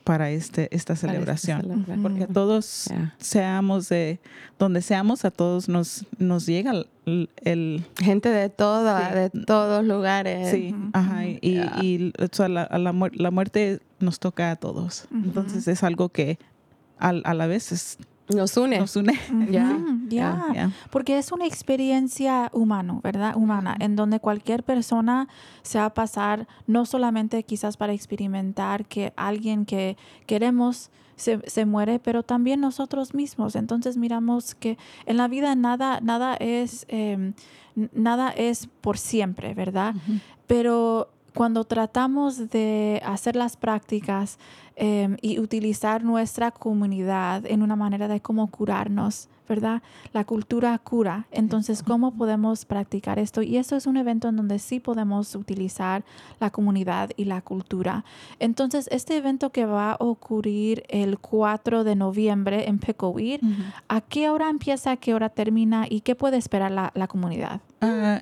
para 0.04 0.30
este, 0.32 0.68
esta 0.76 0.96
celebración. 0.98 1.62
celebración. 1.62 2.02
Porque 2.04 2.28
todos 2.28 2.86
Yeah. 2.90 3.16
seamos 3.20 3.88
de 3.88 4.20
donde 4.60 4.82
seamos, 4.82 5.24
a 5.24 5.32
todos 5.32 5.70
nos, 5.70 6.06
nos 6.18 6.46
llega 6.46 6.72
el, 7.06 7.30
el- 7.44 7.86
Gente 7.98 8.28
de 8.30 8.50
toda, 8.50 9.10
Sí. 9.10 9.16
de 9.40 9.46
todos 9.46 9.86
lugares. 9.86 10.52
sí, 10.52 10.76
ajá, 10.92 11.26
y, 11.26 11.40
Yeah. 11.42 11.78
y, 11.82 12.12
o 12.20 12.28
sea, 12.32 12.50
la, 12.50 12.64
a 12.64 12.78
la, 12.80 12.92
muer- 12.92 13.16
la 13.16 13.32
muerte 13.32 13.80
nos 14.00 14.20
toca 14.20 14.52
a 14.52 14.56
todos. 14.58 15.08
Entonces 15.14 15.68
es 15.70 15.84
algo 15.84 16.10
que 16.10 16.38
al- 16.98 17.22
a, 17.26 17.34
la 17.34 17.48
vez 17.48 17.72
es 17.72 17.98
Nos 18.30 18.56
une. 18.58 18.80
nos 18.80 18.96
une. 18.96 19.14
Ya. 20.10 20.38
Porque 20.90 21.18
es 21.18 21.32
una 21.32 21.46
experiencia 21.46 22.50
humano, 22.54 23.02
¿verdad? 23.04 23.36
Humana, 23.36 23.76
en 23.80 23.96
donde 23.96 24.20
cualquier 24.20 24.64
persona 24.64 25.28
se 25.62 25.78
va 25.80 25.86
a 25.86 25.94
pasar, 25.94 26.48
no 26.68 26.86
solamente 26.86 27.44
quizás 27.44 27.76
para 27.78 27.94
experimentar 27.94 28.86
que 28.86 29.12
alguien 29.18 29.66
que 29.66 29.98
queremos 30.26 30.90
se, 31.16 31.40
se 31.50 31.66
muere, 31.66 32.00
pero 32.00 32.24
también 32.24 32.60
nosotros 32.62 33.14
mismos. 33.14 33.56
Entonces 33.56 33.98
miramos 33.98 34.56
que 34.56 34.78
en 35.06 35.18
la 35.18 35.28
vida 35.28 35.54
nada, 35.56 36.00
nada 36.02 36.36
es, 36.36 36.86
eh, 36.90 37.34
n- 37.76 37.90
nada 37.94 38.30
es 38.32 38.68
por 38.82 38.98
siempre, 38.98 39.54
¿verdad? 39.54 39.96
Pero 40.48 41.10
cuando 41.36 41.64
tratamos 41.64 42.50
de 42.50 43.02
hacer 43.06 43.36
las 43.36 43.58
prácticas 43.58 44.38
em, 44.76 45.18
y 45.22 45.40
utilizar 45.40 46.04
nuestra 46.04 46.52
comunidad 46.52 47.46
en 47.46 47.62
una 47.62 47.76
manera 47.76 48.08
de 48.08 48.22
cómo 48.22 48.50
curarnos, 48.50 49.30
¿verdad? 49.48 49.82
La 50.14 50.26
cultura 50.26 50.78
cura. 50.80 51.28
Entonces, 51.32 51.84
¿cómo 51.84 52.16
podemos 52.16 52.66
practicar 52.66 53.20
esto? 53.20 53.42
Y 53.42 53.58
eso 53.58 53.76
es 53.76 53.88
un 53.88 53.98
evento 53.98 54.30
en 54.30 54.36
donde 54.36 54.60
sí 54.60 54.80
podemos 54.80 55.36
utilizar 55.36 56.04
la 56.40 56.50
comunidad 56.50 57.12
y 57.18 57.26
la 57.26 57.42
cultura. 57.42 58.06
Entonces, 58.40 58.88
este 58.92 59.18
evento 59.18 59.52
que 59.52 59.66
va 59.66 59.94
a 59.94 59.98
ocurrir 60.00 60.84
el 60.90 61.20
4 61.20 61.84
de 61.84 61.96
noviembre 61.96 62.68
en 62.68 62.80
Pickleweed, 62.80 63.42
¿a 63.88 64.02
qué 64.02 64.30
hora 64.30 64.50
empieza, 64.50 64.92
a 64.92 64.98
qué 64.98 65.14
hora 65.14 65.30
termina 65.30 65.86
y 65.90 66.02
qué 66.02 66.16
puede 66.16 66.38
esperar 66.38 66.72
la, 66.72 66.92
la 66.96 67.08
comunidad? 67.08 67.62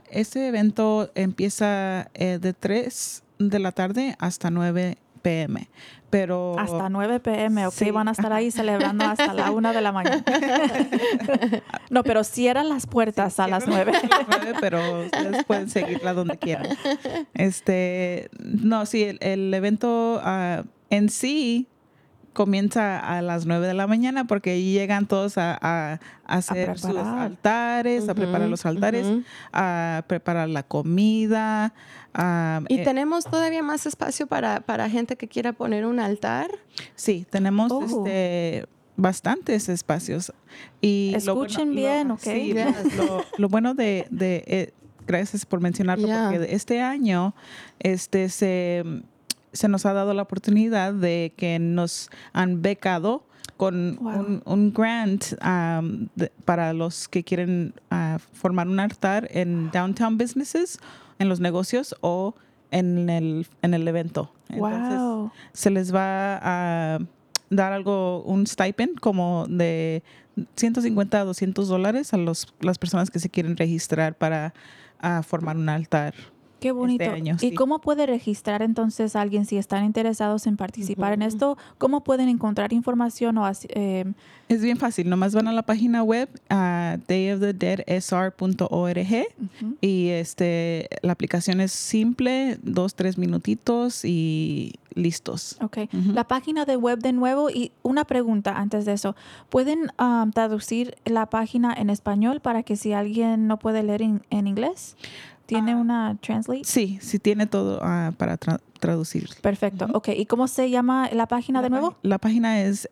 Este 0.10 0.48
evento 0.48 1.12
empieza 1.16 2.10
eh, 2.14 2.40
de 2.40 2.54
3 2.54 3.24
de 3.40 3.60
la 3.60 3.72
tarde 3.72 4.16
hasta 4.20 4.50
9 4.50 4.98
pm. 5.22 5.70
Pero 6.12 6.60
Hasta 6.60 6.90
9 6.90 7.20
pm, 7.22 7.66
ok, 7.68 7.74
Sí. 7.74 7.90
van 7.90 8.08
a 8.08 8.12
estar 8.12 8.32
ahí 8.34 8.52
celebrando 8.52 9.06
hasta 9.06 9.34
la 9.34 9.50
1 9.50 9.74
de 9.74 9.82
la 9.82 9.92
mañana. 9.92 10.24
no, 11.90 12.04
pero 12.04 12.24
cierran 12.24 12.70
las 12.70 12.86
puertas 12.86 13.40
a 13.40 13.48
las 13.48 13.66
9. 13.66 13.92
a 13.92 14.08
las 14.08 14.28
nueve, 14.28 14.54
pero 14.60 15.06
ustedes 15.06 15.44
pueden 15.46 15.70
seguirla 15.70 16.14
donde 16.14 16.38
quieran. 16.38 16.68
Este, 17.34 18.30
no, 18.40 18.86
sí, 18.86 19.04
el, 19.04 19.18
el 19.22 19.54
evento 19.54 20.20
ah, 20.24 20.64
en 20.90 21.10
sí 21.10 21.68
comienza 22.34 22.98
a 23.00 23.22
las 23.22 23.46
9 23.46 23.68
de 23.68 23.74
la 23.74 23.88
mañana 23.88 24.26
porque 24.26 24.52
ahí 24.52 24.74
llegan 24.74 25.06
todos 25.08 25.38
a, 25.38 25.58
a- 25.62 26.00
a 26.26 26.36
hacer 26.38 26.78
sus 26.80 26.96
altares, 26.96 28.08
a 28.08 28.16
preparar 28.16 28.48
los 28.48 28.66
altares, 28.66 29.06
a 29.52 30.04
preparar 30.08 30.48
la 30.50 30.64
comida. 30.64 31.74
Y 32.70 32.76
eh, 32.80 32.84
tenemos 32.84 33.26
todavía 33.26 33.64
más 33.64 33.86
espacio 33.86 34.28
para, 34.28 34.62
para 34.62 34.90
gente 34.90 35.16
que 35.18 35.28
quiera 35.28 35.54
poner 35.54 35.86
un 35.86 36.00
altar. 36.00 36.50
Sí, 36.96 37.26
tenemos 37.30 37.72
Oh. 37.72 37.84
este, 38.06 38.66
bastantes 38.96 39.68
espacios. 39.70 40.32
Y 40.82 41.14
lo 41.26 41.36
bueno- 41.36 41.48
Escuchen 41.48 41.70
lo- 41.70 41.76
bien, 41.76 42.12
¿ok? 42.12 42.20
sí, 42.22 42.54
lo, 42.98 43.24
lo 43.38 43.50
bueno 43.50 43.74
de, 43.74 44.08
de, 44.10 44.44
eh, 44.48 44.74
gracias 45.08 45.46
por 45.46 45.60
mencionarlo, 45.60 46.08
porque 46.08 46.54
este 46.54 46.82
año 46.82 47.34
este, 47.80 48.30
se, 48.30 48.84
se 49.54 49.68
nos 49.68 49.86
ha 49.86 49.94
dado 49.94 50.14
la 50.14 50.22
oportunidad 50.24 50.94
de 50.94 51.34
que 51.36 51.60
nos 51.60 52.10
han 52.34 52.62
becado 52.62 53.26
con 53.58 53.98
Wow. 54.02 54.20
un, 54.20 54.42
un 54.46 54.74
grant 54.74 55.24
um, 55.44 56.08
de- 56.16 56.32
para 56.46 56.74
los 56.74 57.08
que 57.08 57.24
quieren 57.24 57.74
ah, 57.92 58.18
formar 58.34 58.68
un 58.68 58.80
altar 58.80 59.28
en 59.32 59.70
downtown 59.72 60.18
businesses, 60.18 60.80
en 61.20 61.30
los 61.30 61.40
negocios 61.40 61.96
o 62.02 62.34
en 62.72 63.10
el, 63.10 63.46
en 63.62 63.74
el 63.74 63.88
evento. 63.88 64.34
Entonces, 64.50 65.00
wow. 65.00 65.32
se 65.54 65.70
les 65.70 65.94
va 65.94 66.40
a 66.42 67.00
dar 67.50 67.74
algo, 67.74 68.24
un 68.24 68.48
stipend 68.48 69.00
como 69.00 69.46
de 69.48 70.02
150 70.56 71.20
a 71.22 71.26
200 71.26 71.68
dólares 71.68 72.14
a 72.14 72.18
los, 72.18 72.54
las 72.62 72.78
personas 72.80 73.12
que 73.12 73.20
se 73.20 73.30
quieren 73.30 73.58
registrar 73.58 74.16
para 74.18 74.54
ah, 75.02 75.22
formar 75.24 75.58
un 75.58 75.70
altar. 75.70 76.14
Qué 76.62 76.72
bonito. 76.72 77.10
año, 77.10 77.38
¿Y 77.42 77.50
sí. 77.50 77.56
cómo 77.56 77.80
puede 77.80 78.06
registrar 78.06 78.62
entonces 78.62 79.16
a 79.16 79.22
alguien 79.22 79.48
si 79.48 79.58
están 79.58 79.84
interesados 79.84 80.46
en 80.46 80.58
participar 80.58 81.14
en 81.14 81.24
esto? 81.24 81.58
¿Cómo 81.80 82.04
pueden 82.04 82.30
encontrar 82.30 82.72
información 82.72 83.36
o 83.40 83.48
así, 83.48 83.68
eh, 83.72 84.06
Es 84.48 84.62
bien 84.62 84.78
fácil, 84.78 85.10
nomás 85.10 85.34
van 85.34 85.48
a 85.48 85.54
la 85.54 85.64
página 85.64 86.04
web 86.04 86.30
a 86.50 87.00
dayofthedeadsr.org 87.08 89.26
y 89.82 90.10
este, 90.10 90.88
la 91.02 91.14
aplicación 91.14 91.62
es 91.62 91.72
simple, 91.72 92.60
dos, 92.62 92.94
tres 92.94 93.18
minutitos 93.18 94.06
y 94.06 94.76
listos. 94.94 95.58
Ok, 95.62 95.78
la 96.14 96.28
página 96.28 96.66
de 96.66 96.76
web 96.76 97.00
de 97.00 97.14
nuevo 97.14 97.50
y 97.50 97.72
una 97.82 98.06
pregunta 98.06 98.56
antes 98.56 98.86
de 98.86 98.94
eso. 98.94 99.16
¿Pueden 99.50 99.92
um, 100.00 100.32
traducir 100.32 100.94
la 101.06 101.26
página 101.26 101.74
en 101.74 101.90
español 101.90 102.40
para 102.40 102.62
que 102.62 102.76
si 102.76 102.94
alguien 102.94 103.48
no 103.48 103.58
puede 103.58 103.82
leer 103.82 104.04
en 104.04 104.48
inglés, 104.48 104.96
tiene 105.56 105.74
Ah. 105.74 105.78
una 105.78 106.18
translate? 106.22 106.64
Sí, 106.64 106.98
sí 107.02 107.20
tiene 107.20 107.46
todo 107.48 107.80
ah, 107.82 108.12
para 108.18 108.38
tra- 108.40 108.60
traducir. 108.80 109.30
Perfecto, 109.42 109.88
ok. 109.94 110.10
¿Y 110.16 110.26
cómo 110.26 110.48
se 110.48 110.70
llama 110.70 111.10
la 111.14 111.28
página 111.28 111.62
de 111.62 111.70
nuevo? 111.70 111.96
La 112.04 112.18
página 112.18 112.62
es 112.62 112.90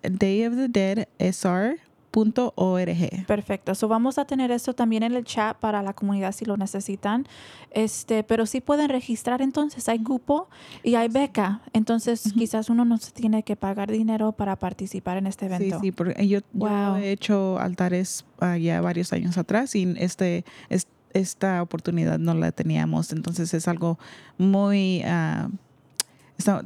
dayofthedeadsr.org. 2.11 3.25
Perfecto. 3.27 3.75
So 3.75 3.87
vamos 3.87 4.17
a 4.17 4.25
tener 4.25 4.51
eso 4.51 4.73
también 4.73 5.03
en 5.03 5.13
el 5.13 5.23
chat 5.25 5.57
para 5.57 5.81
la 5.83 5.93
comunidad 5.93 6.31
si 6.31 6.45
lo 6.45 6.57
necesitan. 6.57 7.25
Este, 7.71 8.23
pero 8.23 8.45
sí 8.47 8.61
pueden 8.61 8.89
registrar 8.89 9.41
entonces, 9.41 9.87
hay 9.89 9.99
cupo 10.03 10.49
y 10.83 10.95
hay 10.95 11.07
beca. 11.07 11.61
Entonces 11.73 12.33
quizás 12.37 12.69
uno 12.69 12.83
no 12.85 12.97
se 12.97 13.11
tiene 13.11 13.43
que 13.43 13.55
pagar 13.55 13.91
dinero 13.91 14.31
para 14.31 14.55
participar 14.57 15.17
en 15.17 15.27
este 15.27 15.47
Sí, 15.47 15.53
evento. 15.53 15.79
sí, 15.81 15.91
porque 15.91 16.27
yo, 16.27 16.39
yo 16.53 16.97
he 16.97 17.11
hecho 17.11 17.59
altares 17.59 18.25
ah, 18.39 18.57
ya 18.57 18.81
varios 18.81 19.13
años 19.13 19.37
atrás 19.37 19.75
y 19.75 19.93
este, 19.97 20.45
es- 20.69 20.87
esta 21.13 21.61
oportunidad 21.61 22.19
no 22.19 22.33
la 22.33 22.51
teníamos. 22.51 23.11
Entonces 23.11 23.53
es 23.53 23.67
algo 23.67 23.99
muy... 24.37 25.01
ah, 25.05 25.49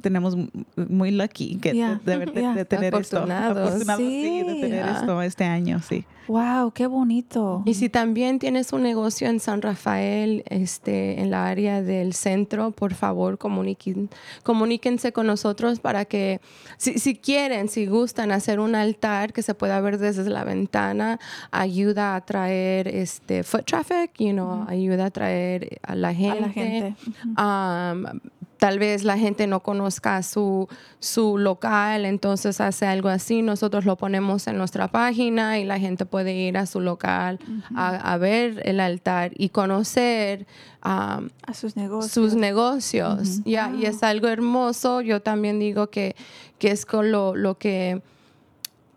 tenemos 0.01 0.35
m- 0.35 0.49
muy 0.75 1.11
lucky 1.11 1.55
que 1.57 1.73
Yeah, 1.73 1.99
de, 2.05 2.17
de- 2.19 2.25
de- 2.27 2.41
yeah. 2.41 2.53
de 2.53 2.65
tener 2.65 2.93
esto. 2.95 3.17
Afortunados. 3.17 3.67
Afortunados, 3.69 4.01
sí, 4.03 4.43
de 4.43 4.53
Sí. 4.53 4.61
tener 4.61 4.85
esto 4.87 5.21
este 5.21 5.43
año, 5.45 5.79
sí. 5.81 6.05
Wow, 6.27 6.71
qué 6.71 6.87
bonito. 6.87 7.63
Y 7.65 7.73
si 7.73 7.89
también 7.89 8.39
tienes 8.39 8.71
un 8.71 8.81
negocio 8.83 9.27
en 9.27 9.41
San 9.41 9.61
Rafael, 9.61 10.43
este, 10.47 11.19
en 11.19 11.31
la 11.31 11.47
área 11.47 11.81
del 11.81 12.13
centro, 12.13 12.71
por 12.71 12.93
favor 12.93 13.37
comuniquen, 13.37 14.09
comuníquense 14.43 15.11
con 15.11 15.27
nosotros 15.27 15.81
para 15.81 16.05
que, 16.05 16.39
si, 16.77 16.97
si 16.97 17.15
quieren, 17.15 17.67
si 17.67 17.87
gustan 17.87 18.31
hacer 18.31 18.61
un 18.61 18.73
altar 18.75 19.33
que 19.33 19.41
se 19.41 19.53
pueda 19.53 19.81
ver 19.81 19.97
desde 19.97 20.29
la 20.29 20.45
ventana, 20.45 21.19
ayuda 21.51 22.15
a 22.15 22.21
traer 22.21 22.87
este 22.87 23.43
foot 23.43 23.65
traffic, 23.65 24.11
you 24.17 24.31
know, 24.31 24.65
ayuda 24.69 25.07
a 25.07 25.11
traer 25.11 25.79
a 25.83 25.93
la 25.93 26.13
gente. 26.13 26.37
a 26.37 26.41
la 26.41 26.49
gente. 26.49 26.95
Um, 27.37 28.19
tal 28.63 28.79
vez 28.79 29.03
la 29.03 29.17
gente 29.17 29.45
no 29.45 29.59
conozca 29.59 30.23
su, 30.23 30.69
su 30.99 31.37
local, 31.37 32.05
entonces 32.05 32.61
hace 32.61 32.85
algo 32.85 33.09
así, 33.09 33.41
nosotros 33.41 33.83
lo 33.83 33.97
ponemos 33.97 34.47
en 34.47 34.57
nuestra 34.57 34.87
página 34.87 35.59
y 35.59 35.65
la 35.65 35.79
gente 35.79 36.05
puede 36.05 36.33
ir 36.33 36.57
a 36.57 36.65
su 36.65 36.79
local 36.79 37.39
a, 37.75 38.13
a 38.13 38.17
ver 38.17 38.61
el 38.63 38.79
altar 38.79 39.33
y 39.35 39.49
conocer 39.49 40.45
um, 40.85 41.27
A 41.45 41.53
sus 41.53 41.75
negocios. 41.75 42.11
sus 42.13 42.35
negocios. 42.35 43.41
Y 43.43 43.55
es 43.85 44.01
algo 44.01 44.29
hermoso. 44.29 45.01
Yo 45.01 45.21
también 45.21 45.59
digo 45.59 45.87
que, 45.89 46.15
que 46.57 46.71
es 46.71 46.85
con 46.85 47.11
lo, 47.11 47.35
lo 47.35 47.57
que 47.57 48.01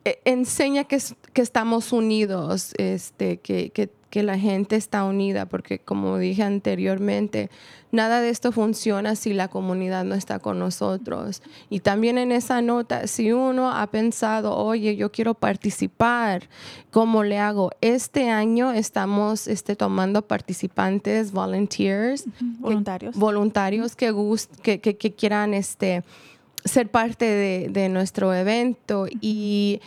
eh, 0.04 0.20
enseña 0.24 0.84
que, 0.84 0.94
es- 0.96 1.16
que 1.36 1.42
estamos 1.42 1.92
unidos, 1.92 2.72
este, 2.78 3.36
que, 3.36 3.68
que- 3.70 3.90
que 4.08 4.22
la 4.22 4.38
gente 4.38 4.76
está 4.76 5.04
unida, 5.04 5.44
porque 5.44 5.78
como 5.78 6.16
dije 6.16 6.42
anteriormente, 6.42 7.50
nada 7.92 8.22
de 8.22 8.30
esto 8.30 8.50
funciona 8.52 9.14
si 9.16 9.34
la 9.34 9.48
comunidad 9.48 10.04
no 10.04 10.14
está 10.14 10.38
con 10.38 10.58
nosotros. 10.58 11.42
Y 11.68 11.80
también 11.80 12.16
en 12.16 12.32
esa 12.32 12.62
nota, 12.62 13.06
si 13.08 13.32
uno 13.32 13.70
ha 13.70 13.86
pensado, 13.88 14.56
oye, 14.56 14.96
yo 14.96 15.12
quiero 15.12 15.34
participar, 15.34 16.48
¿cómo 16.90 17.24
le 17.24 17.38
hago? 17.38 17.72
Este 17.82 18.30
año 18.30 18.72
estamos 18.72 19.46
este, 19.48 19.76
tomando 19.76 20.22
participantes, 20.22 21.32
volunteers, 21.32 22.22
que- 22.22 22.30
Voluntarios. 22.60 23.16
voluntarios 23.16 23.96
que, 23.96 24.12
gust- 24.12 24.56
que, 24.62 24.80
que- 24.80 24.96
que 24.96 25.12
quieran 25.12 25.52
este, 25.52 26.02
ser 26.64 26.88
parte 26.90 27.26
de, 27.26 27.68
de 27.70 27.88
nuestro 27.90 28.32
evento 28.32 29.06
y 29.20 29.80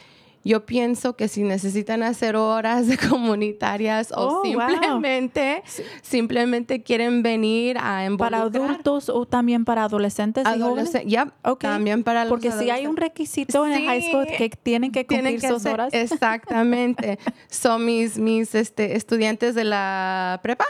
yo 0.44 0.66
pienso 0.66 1.16
que 1.16 1.28
si 1.28 1.44
necesitan 1.44 2.02
hacer 2.04 2.36
horas 2.36 2.88
de 2.88 2.98
comunitarias 3.10 4.12
Oh, 4.16 4.22
o 4.22 4.34
wow. 4.36 4.44
simplemente, 4.44 5.64
simplemente 6.02 6.82
quieren 6.82 7.22
venir 7.24 7.78
a 7.78 7.82
para 8.18 8.38
involucrar 8.40 8.64
adultos 8.72 9.10
o 9.10 9.26
también 9.26 9.66
para 9.66 9.84
adolescentes 9.84 10.46
adolescentes, 10.46 11.10
yep, 11.12 11.30
Ok. 11.44 11.62
también 11.62 12.04
para 12.04 12.24
los 12.24 12.30
Porque 12.30 12.52
si 12.52 12.70
hay 12.70 12.88
un 12.88 12.98
requisito 12.98 13.66
en 13.66 13.74
el 13.74 13.86
high 13.86 14.02
school 14.02 14.26
que 14.26 14.50
tienen 14.50 14.92
que 14.92 15.06
cumplir 15.06 15.22
Tienen 15.24 15.42
que 15.42 15.48
sus 15.48 15.58
hacer- 15.66 15.74
horas. 15.74 15.94
Exactamente. 16.50 17.20
Son 17.50 17.86
mis, 17.86 18.18
mis 18.18 18.56
este, 18.56 18.96
estudiantes 18.96 19.56
de 19.56 19.64
la 19.64 20.40
prepa. 20.44 20.66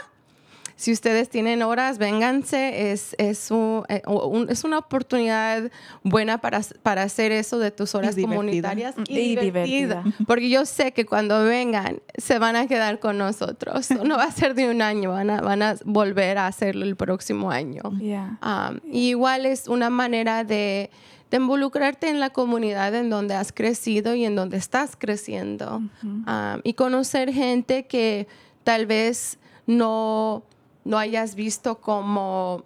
Si 0.80 0.92
ustedes 0.92 1.28
tienen 1.28 1.62
horas, 1.62 1.98
vénganse. 1.98 2.90
Es, 2.90 3.14
es, 3.18 3.50
un- 3.50 3.84
eh, 3.90 4.00
un- 4.06 4.48
es 4.48 4.64
una 4.64 4.78
oportunidad 4.78 5.70
buena 6.02 6.38
para, 6.40 6.62
para 6.82 7.02
hacer 7.02 7.32
eso 7.32 7.58
de 7.58 7.70
tus 7.70 7.94
horas 7.94 8.16
comunitarias 8.16 8.94
y, 9.06 9.18
Y 9.18 9.36
divertida. 9.36 10.02
divertida. 10.02 10.04
Porque 10.26 10.48
yo 10.48 10.64
sé 10.64 10.92
que 10.92 11.04
cuando 11.04 11.44
vengan 11.44 12.00
se 12.16 12.38
van 12.38 12.56
a 12.56 12.66
quedar 12.66 12.98
con 12.98 13.18
nosotros. 13.18 13.88
No 14.04 14.16
va 14.16 14.24
a 14.24 14.32
ser 14.32 14.54
de 14.54 14.70
un 14.70 14.80
año, 14.80 15.10
van 15.12 15.28
a, 15.28 15.40
van 15.42 15.62
a 15.62 15.76
volver 15.84 16.38
a 16.38 16.46
hacerlo 16.46 16.84
el 16.86 16.96
próximo 16.96 17.50
año. 17.50 17.82
Yeah. 18.00 18.38
Um, 18.42 18.80
y 18.90 19.10
igual 19.10 19.44
es 19.44 19.68
una 19.68 19.90
manera 19.90 20.44
de, 20.44 20.90
de 21.30 21.36
involucrarte 21.36 22.08
en 22.08 22.20
la 22.20 22.30
comunidad 22.30 22.94
en 22.94 23.10
donde 23.10 23.34
has 23.34 23.52
crecido 23.52 24.14
y 24.14 24.24
en 24.24 24.34
donde 24.34 24.56
estás 24.56 24.96
creciendo. 24.96 25.82
Um, 26.02 26.60
y 26.64 26.72
conocer 26.72 27.32
gente 27.34 27.86
que 27.86 28.26
tal 28.64 28.86
vez 28.86 29.38
no, 29.66 30.42
no 30.84 30.98
hayas 30.98 31.34
visto 31.34 31.80
como, 31.80 32.64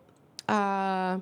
ah, 0.48 1.20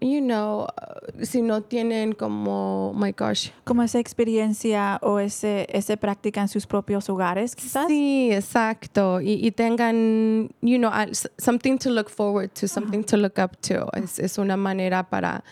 you 0.00 0.20
know, 0.20 0.66
uh, 0.66 1.24
si 1.24 1.42
no 1.42 1.62
tienen 1.62 2.12
como, 2.12 2.90
oh 2.90 2.92
my 2.94 3.12
gosh. 3.12 3.50
Como 3.64 3.82
esa 3.82 3.98
experiencia 3.98 4.98
o 5.02 5.18
ese, 5.18 5.66
ese 5.70 5.96
práctica 5.96 6.40
en 6.40 6.48
sus 6.48 6.66
propios 6.66 7.08
hogares, 7.08 7.56
quizás. 7.56 7.88
Sí, 7.88 8.30
exacto. 8.32 9.20
Y, 9.20 9.44
y 9.44 9.50
tengan, 9.50 10.50
you 10.60 10.78
know, 10.78 10.90
something 11.38 11.78
to 11.78 11.90
look 11.90 12.08
forward 12.08 12.50
to, 12.54 12.68
something 12.68 13.02
to 13.04 13.16
look 13.16 13.38
up 13.38 13.56
to. 13.60 13.88
Es, 13.94 14.18
es 14.18 14.38
una 14.38 14.56
manera 14.56 15.08
para, 15.08 15.42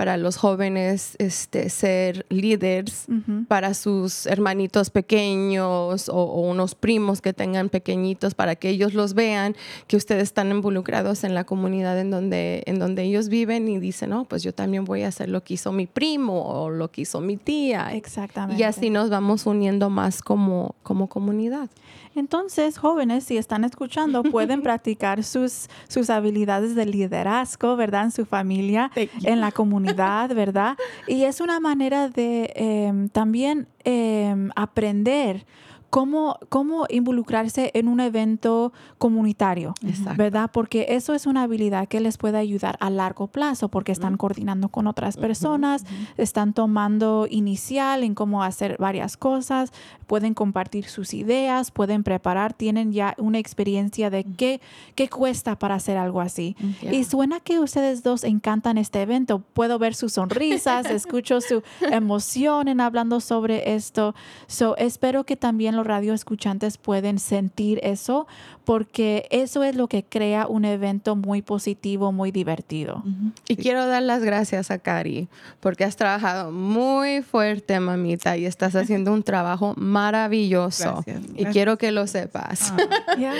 para 0.00 0.16
los 0.16 0.38
jóvenes 0.38 1.14
este, 1.18 1.68
ser 1.68 2.24
líderes 2.30 3.04
para 3.48 3.74
sus 3.74 4.24
hermanitos 4.24 4.88
pequeños 4.88 6.08
o, 6.08 6.14
o 6.14 6.40
unos 6.48 6.74
primos 6.74 7.20
que 7.20 7.34
tengan 7.34 7.68
pequeñitos 7.68 8.34
para 8.34 8.56
que 8.56 8.70
ellos 8.70 8.94
los 8.94 9.12
vean, 9.12 9.54
que 9.88 9.98
ustedes 9.98 10.22
están 10.22 10.52
involucrados 10.52 11.22
en 11.22 11.34
la 11.34 11.44
comunidad 11.44 12.00
en 12.00 12.10
donde, 12.10 12.62
en 12.64 12.78
donde 12.78 13.02
ellos 13.02 13.28
viven 13.28 13.68
y 13.68 13.78
dicen, 13.78 14.08
no, 14.08 14.24
pues 14.24 14.42
yo 14.42 14.54
también 14.54 14.86
voy 14.86 15.02
a 15.02 15.08
hacer 15.08 15.28
lo 15.28 15.44
que 15.44 15.52
hizo 15.52 15.70
mi 15.70 15.84
primo 15.84 16.44
o 16.46 16.70
lo 16.70 16.90
que 16.90 17.02
hizo 17.02 17.20
mi 17.20 17.36
tía. 17.36 17.92
Exactamente. 17.92 18.58
Y 18.58 18.64
así 18.64 18.88
nos 18.88 19.10
vamos 19.10 19.44
uniendo 19.44 19.90
más 19.90 20.22
como, 20.22 20.76
como 20.82 21.08
comunidad. 21.08 21.68
Entonces, 22.14 22.78
jóvenes, 22.78 23.24
si 23.24 23.36
están 23.36 23.64
escuchando, 23.64 24.22
pueden 24.30 24.62
practicar 24.62 25.22
sus, 25.24 25.68
sus 25.88 26.10
habilidades 26.10 26.74
de 26.74 26.86
liderazgo, 26.86 27.76
¿verdad? 27.76 28.04
En 28.04 28.10
su 28.10 28.26
familia, 28.26 28.90
en 28.96 29.40
la 29.40 29.52
comunidad, 29.52 30.30
¿verdad? 30.34 30.76
Y 31.06 31.24
es 31.24 31.40
una 31.40 31.60
manera 31.60 32.08
de 32.08 32.52
em, 32.56 33.08
también 33.08 33.68
em, 33.84 34.50
aprender 34.56 35.46
cómo, 35.90 36.38
cómo 36.48 36.86
involucrarse 36.88 37.70
en 37.74 37.88
un 37.88 38.00
evento 38.00 38.72
comunitario, 38.98 39.74
Exacto. 39.84 40.16
¿verdad? 40.16 40.50
Porque 40.52 40.86
eso 40.90 41.14
es 41.14 41.26
una 41.26 41.42
habilidad 41.42 41.88
que 41.88 42.00
les 42.00 42.16
puede 42.16 42.38
ayudar 42.38 42.76
a 42.80 42.90
largo 42.90 43.26
plazo, 43.26 43.68
porque 43.68 43.92
están 43.92 44.16
coordinando 44.16 44.68
con 44.68 44.86
otras 44.86 45.16
personas, 45.16 45.84
están 46.16 46.54
tomando 46.54 47.26
inicial 47.28 48.04
en 48.04 48.14
cómo 48.14 48.42
hacer 48.42 48.76
varias 48.78 49.16
cosas, 49.16 49.72
pueden 50.06 50.34
compartir 50.34 50.86
sus 50.86 51.12
ideas, 51.12 51.70
pueden 51.70 52.04
preparar, 52.04 52.54
tienen 52.54 52.92
ya 52.92 53.14
una 53.18 53.38
experiencia 53.38 54.10
de 54.10 54.24
qué, 54.24 54.60
qué 54.94 55.08
cuesta 55.08 55.58
para 55.58 55.74
hacer 55.74 55.96
algo 55.96 56.20
así. 56.20 56.56
Yeah. 56.82 56.94
Y 56.94 57.04
suena 57.04 57.40
que 57.40 57.58
ustedes 57.58 58.02
dos 58.02 58.24
encantan 58.24 58.78
este 58.78 59.02
evento. 59.02 59.40
Puedo 59.40 59.78
ver 59.78 59.94
sus 59.94 60.12
sonrisas, 60.14 60.86
escucho 60.86 61.40
su 61.40 61.62
emoción 61.80 62.68
en 62.68 62.80
hablando 62.80 63.20
sobre 63.20 63.74
esto. 63.74 64.14
So, 64.46 64.76
espero 64.76 65.24
que 65.24 65.36
también 65.36 65.76
los 65.80 65.86
radioescuchantes 65.86 66.76
pueden 66.78 67.18
sentir 67.18 67.80
eso, 67.82 68.26
porque 68.64 69.26
eso 69.30 69.64
es 69.64 69.74
lo 69.74 69.88
que 69.88 70.04
crea 70.04 70.46
un 70.46 70.64
evento 70.64 71.16
muy 71.16 71.42
positivo, 71.42 72.12
muy 72.12 72.30
divertido. 72.30 73.02
Y 73.48 73.56
quiero 73.56 73.86
dar 73.86 74.02
las 74.02 74.22
gracias 74.22 74.70
a 74.70 74.78
Cari, 74.78 75.28
porque 75.60 75.84
has 75.84 75.96
trabajado 75.96 76.52
muy 76.52 77.22
fuerte, 77.22 77.80
mamita, 77.80 78.36
y 78.36 78.46
estás 78.46 78.74
haciendo 78.76 79.12
un 79.12 79.22
trabajo 79.22 79.74
maravilloso. 79.76 81.02
Gracias, 81.06 81.22
Y 81.24 81.26
gracias. 81.32 81.52
quiero 81.52 81.78
que 81.78 81.90
lo 81.92 82.06
sepas. 82.06 82.72
Ya. 83.18 83.34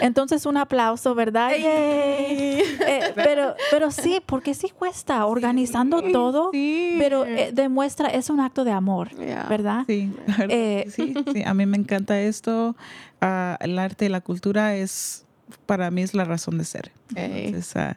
Entonces 0.00 0.46
un 0.46 0.56
aplauso, 0.58 1.14
¿verdad? 1.14 1.50
Yay. 1.50 2.60
Eh, 2.86 3.12
pero, 3.14 3.54
pero 3.70 3.90
sí, 3.90 4.20
porque 4.24 4.54
sí 4.54 4.68
cuesta 4.76 5.26
organizando 5.26 6.02
todo, 6.12 6.50
sí. 6.52 6.96
pero 6.98 7.24
eh, 7.24 7.50
demuestra, 7.52 8.08
es 8.08 8.30
un 8.30 8.40
acto 8.40 8.64
de 8.64 8.70
amor. 8.72 9.08
¿verdad? 9.48 9.84
Sí, 9.86 10.12
Eh, 10.48 10.86
sí, 10.94 11.14
sí, 11.32 11.42
a 11.46 11.54
mí 11.54 11.66
me 11.66 11.76
encanta 11.76 12.20
esto. 12.20 12.76
Ah, 13.20 13.56
el 13.60 13.78
arte 13.78 14.06
y 14.06 14.08
la 14.08 14.20
cultura 14.20 14.76
es, 14.76 15.24
para 15.66 15.90
mí 15.90 16.02
es 16.02 16.14
la 16.14 16.24
razón 16.24 16.58
de 16.58 16.64
ser. 16.64 16.92
Entonces, 17.14 17.76
ah, 17.76 17.96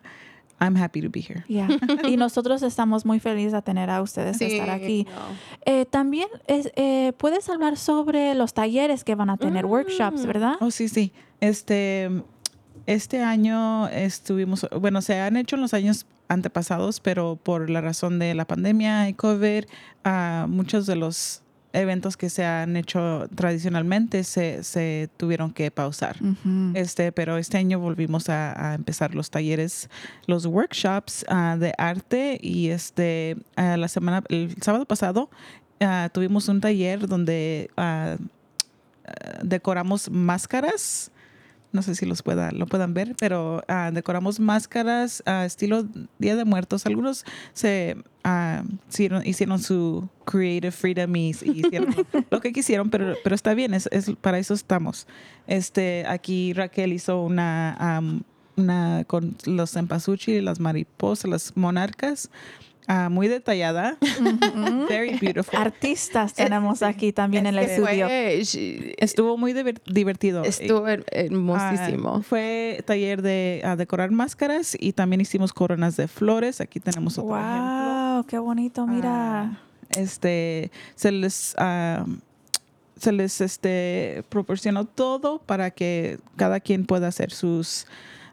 I'm 0.62 0.76
happy 0.76 1.02
to 1.02 1.10
be 1.10 1.22
here. 1.22 1.44
Ya. 1.48 1.68
Y 2.08 2.18
nosotros 2.18 2.62
estamos 2.64 3.06
muy 3.06 3.20
felices 3.20 3.54
de 3.54 3.62
tener 3.62 3.90
a 3.90 4.02
ustedes 4.02 4.40
de 4.40 4.58
estar 4.58 4.70
aquí. 4.70 5.06
no. 5.06 5.22
Eh, 5.66 5.86
también 5.86 6.28
es, 6.48 6.72
eh, 6.76 7.14
puedes 7.18 7.50
hablar 7.50 7.78
sobre 7.78 8.36
los 8.36 8.54
talleres 8.54 9.04
que 9.04 9.16
van 9.16 9.30
a 9.30 9.38
tener, 9.38 9.66
workshops, 9.66 10.26
¿verdad? 10.26 10.56
Oh, 10.60 10.72
sí, 10.72 10.90
sí. 10.90 11.14
Este, 11.40 12.10
este 12.86 13.24
año 13.24 13.88
estuvimos, 13.88 14.68
bueno, 14.80 15.02
se 15.02 15.20
han 15.20 15.38
hecho 15.38 15.56
en 15.56 15.62
los 15.62 15.74
años 15.74 16.06
antepasados, 16.28 17.00
pero 17.00 17.38
por 17.42 17.70
la 17.70 17.82
razón 17.82 18.20
de 18.20 18.34
la 18.36 18.46
pandemia 18.46 19.10
y 19.10 19.14
COVID, 19.14 19.66
ah, 20.04 20.46
muchos 20.50 20.86
de 20.86 20.96
los 20.96 21.42
eventos 21.74 22.18
que 22.18 22.30
se 22.30 22.46
han 22.46 22.76
hecho 22.76 23.28
tradicionalmente 23.36 24.24
se, 24.24 24.64
se 24.64 25.10
tuvieron 25.18 25.52
que 25.52 25.72
pausar. 25.72 26.18
Este, 26.74 27.12
pero 27.12 27.38
este 27.38 27.58
año 27.58 27.80
volvimos 27.80 28.30
a, 28.30 28.72
a 28.72 28.76
empezar 28.76 29.14
los 29.14 29.30
talleres, 29.30 29.90
los 30.26 30.46
workshops 30.46 31.26
ah, 31.30 31.58
de 31.60 31.74
arte 31.78 32.40
y 32.42 32.70
este 32.70 33.38
la 33.56 33.88
semana, 33.88 34.24
el 34.30 34.56
sábado 34.62 34.86
pasado 34.86 35.30
ah, 35.80 36.10
tuvimos 36.12 36.48
un 36.48 36.62
taller 36.62 37.08
donde 37.08 37.70
ah, 37.78 38.18
decoramos 39.44 40.10
máscaras. 40.10 41.12
No 41.72 41.84
sé 41.84 41.94
si 41.94 42.06
los 42.08 42.24
pueda, 42.24 42.52
lo 42.52 42.66
puedan 42.66 42.96
ver, 42.96 43.16
pero 43.20 43.64
ah, 43.68 43.92
decoramos 43.94 44.40
máscaras 44.40 45.22
a 45.28 45.46
estilo 45.46 45.86
Día 46.18 46.36
de 46.36 46.44
Muertos. 46.44 46.86
Algunos 46.88 47.26
se 47.54 47.96
ah, 48.24 48.64
hicieron, 48.90 49.26
hicieron 49.26 49.60
su 49.60 50.10
creative 50.26 50.72
freedom 50.72 51.16
y, 51.16 51.30
y 51.44 51.66
hicieron 51.66 51.96
lo, 52.32 52.42
que 52.42 52.52
quisieron, 52.54 52.90
pero, 52.90 53.16
pero 53.24 53.36
está 53.36 53.54
bien, 53.54 53.76
es, 53.76 53.88
es- 53.92 54.12
para 54.20 54.40
eso 54.40 54.56
estamos. 54.56 55.06
Este, 55.46 56.06
aquí 56.08 56.54
Raquel 56.54 56.92
hizo 56.92 57.22
una, 57.22 57.74
am, 57.76 58.24
una 58.56 59.04
con 59.06 59.36
los 59.46 59.72
cempasúchil, 59.72 60.44
las 60.46 60.60
mariposas, 60.60 61.30
las 61.30 61.56
monarcas, 61.56 62.32
ah, 62.90 63.08
muy 63.10 63.28
detallada, 63.30 63.96
very 64.90 65.18
beautiful. 65.20 65.58
Artistas 65.58 66.34
tenemos 66.34 66.82
aquí 66.84 67.14
también 67.14 67.46
en 67.46 67.58
el 67.58 67.64
estudio. 67.64 68.08
fue- 68.08 68.40
sh- 68.42 68.96
Estuvo 68.98 69.38
muy 69.38 69.54
diver- 69.54 69.80
divertido. 69.86 70.44
Estuvo 70.44 70.86
her- 70.88 71.06
Ah, 71.08 71.12
hermosísimo. 71.12 72.22
fue 72.24 72.84
taller 72.86 73.22
de 73.22 73.62
a 73.64 73.76
decorar 73.76 74.12
máscaras 74.12 74.76
y 74.78 74.94
también 74.94 75.22
hicimos 75.22 75.54
coronas 75.54 75.96
de 75.96 76.08
flores. 76.08 76.60
Aquí 76.60 76.80
tenemos 76.80 77.18
otro 77.18 77.38
ejemplo. 77.38 78.14
Wow, 78.16 78.26
qué 78.26 78.40
bonito, 78.40 78.86
mira. 78.88 79.42
Ah, 79.44 79.60
este 79.96 80.72
se 80.96 81.12
les 81.12 81.56
ah, 81.58 82.06
se 83.00 83.12
les 83.14 83.40
este 83.40 84.24
proporcionó 84.30 84.84
todo 84.86 85.40
para 85.40 85.72
que 85.72 86.20
cada 86.36 86.60
quien 86.60 86.86
pueda 86.86 87.08
hacer 87.08 87.32
sus 87.32 87.88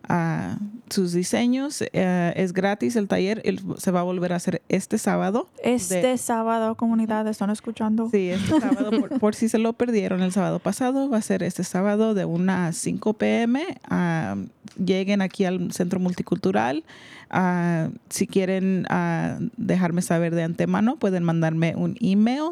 ah, 0.08 0.56
sus 0.88 1.12
diseños. 1.12 1.82
Eh, 1.92 2.32
es 2.36 2.52
gratis 2.52 2.96
el 2.96 3.08
taller. 3.08 3.42
se 3.78 3.90
va 3.90 4.00
a 4.00 4.02
volver 4.04 4.32
a 4.32 4.36
hacer 4.36 4.62
este 4.68 4.98
sábado. 4.98 5.48
Este 5.62 6.00
de- 6.02 6.18
sábado, 6.18 6.74
comunidad, 6.76 7.26
¿están 7.28 7.50
escuchando? 7.50 8.08
Sí, 8.10 8.30
este 8.30 8.60
sábado, 8.60 8.90
por, 9.00 9.18
por 9.18 9.34
si 9.34 9.48
se 9.48 9.58
lo 9.58 9.72
perdieron 9.72 10.22
el 10.22 10.32
sábado 10.32 10.58
pasado, 10.58 11.08
va 11.10 11.18
a 11.18 11.22
ser 11.22 11.42
este 11.42 11.64
sábado 11.64 12.14
de 12.14 12.24
1 12.24 12.52
a 12.52 12.72
5 12.72 13.12
pm. 13.14 13.78
Ah, 13.88 14.36
lleguen 14.84 15.22
aquí 15.22 15.44
al 15.44 15.72
Centro 15.72 15.98
Multicultural. 16.00 16.84
Ah, 17.30 17.88
si 18.08 18.26
quieren 18.28 18.86
ah, 18.88 19.38
dejarme 19.56 20.02
saber 20.02 20.34
de 20.34 20.44
antemano, 20.44 20.96
pueden 20.96 21.24
mandarme 21.24 21.74
un 21.76 21.96
email 22.00 22.50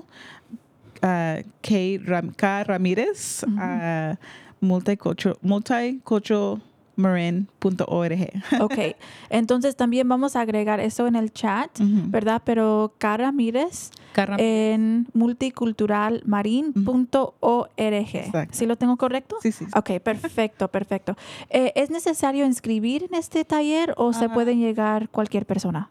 K. 1.00 1.44
Ram- 2.04 2.32
K. 2.34 2.64
Ramírez 2.64 3.44
a 3.58 4.16
multicultural, 4.60 5.36
multiculturalmarin.org. 6.96 8.62
Ok, 8.62 8.96
entonces 9.30 9.76
también 9.76 10.08
vamos 10.08 10.36
a 10.36 10.40
agregar 10.40 10.80
eso 10.80 11.06
en 11.06 11.16
el 11.16 11.32
chat. 11.32 11.70
¿verdad? 11.80 12.42
Pero 12.44 12.94
Cara 12.98 13.32
K. 14.12 14.26
Ram- 14.26 14.36
en 14.38 15.06
multiculturalmarin.org. 15.14 17.74
Exacto. 17.76 18.54
¿Sí 18.56 18.66
lo 18.66 18.76
tengo 18.76 18.96
correcto? 18.96 19.36
Sí, 19.42 19.52
sí, 19.52 19.64
sí. 19.64 19.70
Ok, 19.76 20.00
perfecto, 20.02 20.68
perfecto. 20.68 21.16
Eh, 21.50 21.72
¿Es 21.74 21.90
necesario 21.90 22.44
inscribir 22.46 23.04
en 23.10 23.14
este 23.14 23.44
taller 23.44 23.94
o 23.96 24.12
se 24.12 24.26
Ah. 24.26 24.32
puede 24.32 24.56
llegar 24.56 25.08
cualquier 25.08 25.46
persona? 25.46 25.88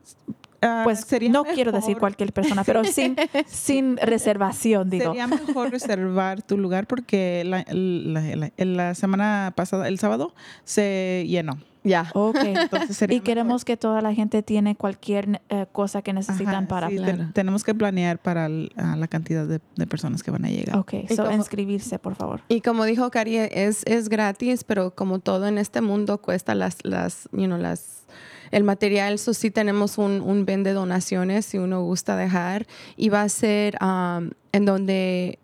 Ah, 0.63 0.81
Pues 0.83 1.01
sería 1.01 1.29
no 1.29 1.43
quiero 1.43 1.71
decir 1.71 1.89
mejor- 1.89 1.99
cualquier 1.99 2.33
persona, 2.33 2.63
pero 2.63 2.83
sin, 2.85 3.15
sin 3.45 3.97
reservación, 3.97 4.89
digo. 4.89 5.05
Sería 5.07 5.27
mejor 5.27 5.71
reservar 5.71 6.41
tu 6.41 6.57
lugar 6.57 6.87
porque 6.87 7.43
la, 7.45 7.65
la- 7.69 8.35
la- 8.35 8.51
la 8.65 8.95
semana 8.95 9.51
pasada, 9.55 9.87
el 9.87 9.99
sábado, 9.99 10.33
se 10.63 11.25
llenó. 11.27 11.57
Ya. 11.85 12.09
Ok. 12.13 12.37
Entonces 12.43 12.95
sería 12.95 13.17
Y 13.17 13.19
queremos 13.19 13.65
que 13.65 13.75
toda 13.75 14.01
la 14.01 14.13
gente 14.13 14.41
tiene 14.41 14.73
cualquier 14.77 15.41
eh, 15.49 15.65
cosa 15.73 16.01
que 16.01 16.13
necesitan 16.13 16.55
Ajá, 16.55 16.67
para... 16.67 16.89
sí, 16.89 16.95
te- 16.95 17.01
Claro. 17.03 17.29
tenemos 17.33 17.65
que 17.65 17.75
planear 17.75 18.19
para 18.19 18.45
el- 18.45 18.71
la 18.77 19.07
cantidad 19.09 19.45
de, 19.45 19.59
de 19.75 19.87
personas 19.87 20.23
que 20.23 20.31
van 20.31 20.45
a 20.45 20.49
llegar. 20.49 20.77
Ok, 20.77 20.93
Y 21.09 21.13
so 21.15 21.25
como- 21.25 21.35
inscribirse, 21.35 21.99
por 21.99 22.15
favor. 22.15 22.39
Y 22.47 22.61
como 22.61 22.85
dijo 22.85 23.11
Cari, 23.11 23.35
es, 23.35 23.83
es 23.85 24.07
gratis, 24.07 24.63
pero 24.63 24.95
como 24.95 25.19
todo 25.19 25.45
en 25.47 25.57
este 25.57 25.81
mundo 25.81 26.19
cuesta 26.19 26.55
las, 26.55 26.77
las, 26.83 27.27
you 27.33 27.47
know, 27.47 27.57
las, 27.57 28.05
el 28.53 28.63
material, 28.63 29.13
eso 29.15 29.33
sí 29.33 29.51
tenemos 29.51 29.97
un, 29.97 30.21
un 30.21 30.45
ben 30.45 30.63
de 30.63 30.73
donaciones 30.73 31.45
si 31.45 31.57
uno 31.57 31.81
gusta 31.83 32.15
dejar. 32.15 32.65
Y 32.95 33.09
va 33.09 33.23
a 33.23 33.29
ser 33.29 33.77
um, 33.81 34.29
en 34.51 34.65
donde 34.65 35.39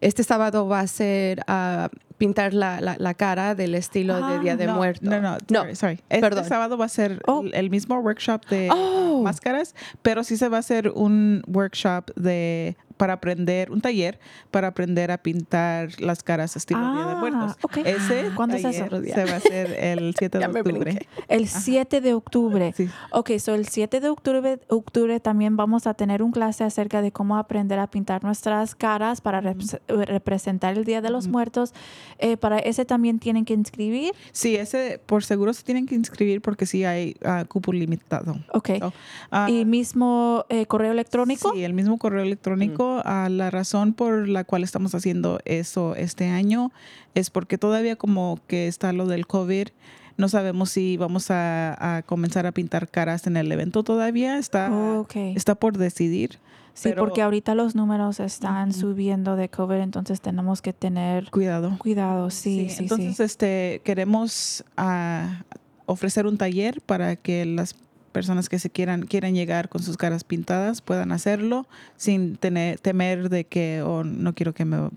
este 0.00 0.22
sábado 0.24 0.66
va 0.66 0.80
a 0.80 0.86
ser 0.86 1.40
ah, 1.46 1.88
pintar 2.18 2.54
la, 2.54 2.80
la, 2.80 2.96
la 2.98 3.14
cara 3.14 3.54
del 3.54 3.74
estilo 3.74 4.14
Ah, 4.22 4.32
de 4.32 4.38
Día 4.40 4.56
de 4.56 4.66
no, 4.66 4.74
Muerto. 4.76 5.08
No, 5.10 5.20
no, 5.20 5.36
No, 5.50 5.60
sorry, 5.60 5.74
sorry. 5.76 6.00
Este 6.08 6.20
perdón. 6.20 6.44
sábado 6.44 6.76
va 6.78 6.84
a 6.84 6.88
ser 6.88 7.20
Oh. 7.26 7.42
el- 7.42 7.54
el 7.54 7.70
mismo 7.70 7.98
workshop 7.98 8.46
de 8.48 8.68
Oh. 8.72 9.22
máscaras, 9.22 9.74
pero 10.02 10.22
sí 10.24 10.36
se 10.36 10.48
va 10.48 10.58
a 10.58 10.60
hacer 10.60 10.90
un 10.90 11.42
workshop 11.46 12.10
de 12.16 12.76
para 12.96 13.14
aprender, 13.14 13.70
un 13.70 13.80
taller 13.80 14.18
para 14.50 14.68
aprender 14.68 15.10
a 15.10 15.18
pintar 15.18 16.00
las 16.00 16.22
caras 16.22 16.56
estilo 16.56 16.80
Día 16.80 17.06
de 17.06 17.12
Ah, 17.12 17.16
Muertos. 17.16 17.56
Ese 17.84 18.30
¿Cuándo 18.34 18.56
es 18.56 18.64
eso? 18.64 18.88
se 18.88 19.24
va 19.24 19.32
a 19.32 19.36
hacer 19.36 19.72
el 19.78 20.14
7 20.18 20.38
de 20.38 20.46
octubre. 20.46 21.08
El 21.28 21.48
7 21.48 22.00
de 22.00 22.14
octubre. 22.14 22.72
Sí. 22.76 22.88
Ok, 23.10 23.30
so 23.38 23.54
el 23.54 23.66
7 23.68 24.00
de 24.00 24.08
octubre, 24.08 24.60
octubre 24.68 25.20
también 25.20 25.56
vamos 25.56 25.86
a 25.86 25.94
tener 25.94 26.22
un 26.22 26.32
clase 26.32 26.64
acerca 26.64 27.02
de 27.02 27.12
cómo 27.12 27.36
aprender 27.36 27.78
a 27.78 27.86
pintar 27.86 28.22
nuestras 28.24 28.74
caras 28.74 29.20
para 29.20 29.40
eh, 29.50 29.56
representar 29.88 30.76
el 30.76 30.84
Día 30.84 31.00
de 31.00 31.10
los 31.10 31.28
Muertos. 31.28 31.72
Eh, 32.18 32.36
para 32.36 32.58
ese 32.58 32.84
también 32.84 33.18
tienen 33.18 33.44
que 33.44 33.54
inscribir. 33.54 34.12
Sí, 34.32 34.56
ese 34.56 35.00
por 35.06 35.24
seguro 35.24 35.52
se 35.52 35.62
tienen 35.64 35.86
que 35.86 35.94
inscribir 35.94 36.40
porque 36.42 36.66
sí 36.66 36.84
hay 36.84 37.16
ah, 37.24 37.44
cupo 37.48 37.72
limitado. 37.72 38.36
Ok. 38.52 38.70
So, 38.78 38.92
ah, 39.30 39.48
y 39.50 39.64
mismo 39.64 40.44
eh, 40.48 40.66
correo 40.66 40.92
electrónico. 40.92 41.52
Sí, 41.54 41.64
el 41.64 41.74
mismo 41.74 41.98
correo 41.98 42.22
electrónico. 42.22 42.83
Ah, 43.04 43.28
la 43.30 43.50
razón 43.50 43.92
por 43.94 44.28
la 44.28 44.44
cual 44.44 44.62
estamos 44.64 44.94
haciendo 44.94 45.38
eso 45.44 45.94
este 45.96 46.28
año 46.28 46.72
es 47.14 47.30
porque 47.30 47.58
todavía 47.58 47.96
como 47.96 48.38
que 48.46 48.66
está 48.68 48.92
lo 48.92 49.06
del 49.06 49.26
COVID. 49.26 49.68
No 50.16 50.28
sabemos 50.28 50.70
si 50.70 50.96
vamos 50.96 51.30
a, 51.30 51.96
a 51.96 52.02
comenzar 52.02 52.46
a 52.46 52.52
pintar 52.52 52.88
caras 52.88 53.26
en 53.26 53.36
el 53.36 53.50
evento 53.50 53.82
todavía. 53.82 54.38
Está, 54.38 54.70
Ok. 54.72 55.16
está 55.34 55.54
por 55.56 55.76
decidir. 55.76 56.38
Sí, 56.72 56.88
pero- 56.88 57.02
porque 57.04 57.22
ahorita 57.22 57.54
los 57.54 57.74
números 57.76 58.18
están 58.20 58.72
subiendo 58.72 59.36
de 59.36 59.48
COVID, 59.48 59.76
entonces 59.76 60.20
tenemos 60.20 60.60
que 60.60 60.72
tener 60.72 61.30
Cuidado. 61.30 61.76
cuidado. 61.78 62.30
Sí, 62.30 62.66
sí, 62.68 62.76
sí. 62.76 62.82
entonces, 62.82 63.20
este, 63.20 63.80
queremos 63.84 64.64
ah, 64.76 65.42
ofrecer 65.86 66.26
un 66.26 66.36
taller 66.36 66.80
para 66.80 67.14
que 67.16 67.44
las 67.44 67.76
personas 68.14 68.48
que 68.48 68.60
se 68.60 68.70
quieran 68.70 69.02
quieran 69.02 69.34
llegar 69.34 69.68
con 69.68 69.82
sus 69.82 69.96
caras 69.96 70.22
pintadas 70.22 70.80
puedan 70.80 71.10
hacerlo 71.10 71.66
sin 71.96 72.36
tener 72.36 72.78
temer 72.78 73.28
de 73.28 73.44
que 73.44 73.82
o 73.82 74.04
no 74.04 74.34
quiero 74.34 74.54
que 74.54 74.64
me, 74.64 74.88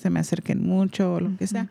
se 0.00 0.08
me 0.08 0.18
acerquen 0.18 0.66
mucho 0.66 1.12
o 1.12 1.20
lo 1.20 1.36
que 1.36 1.46
sea. 1.46 1.68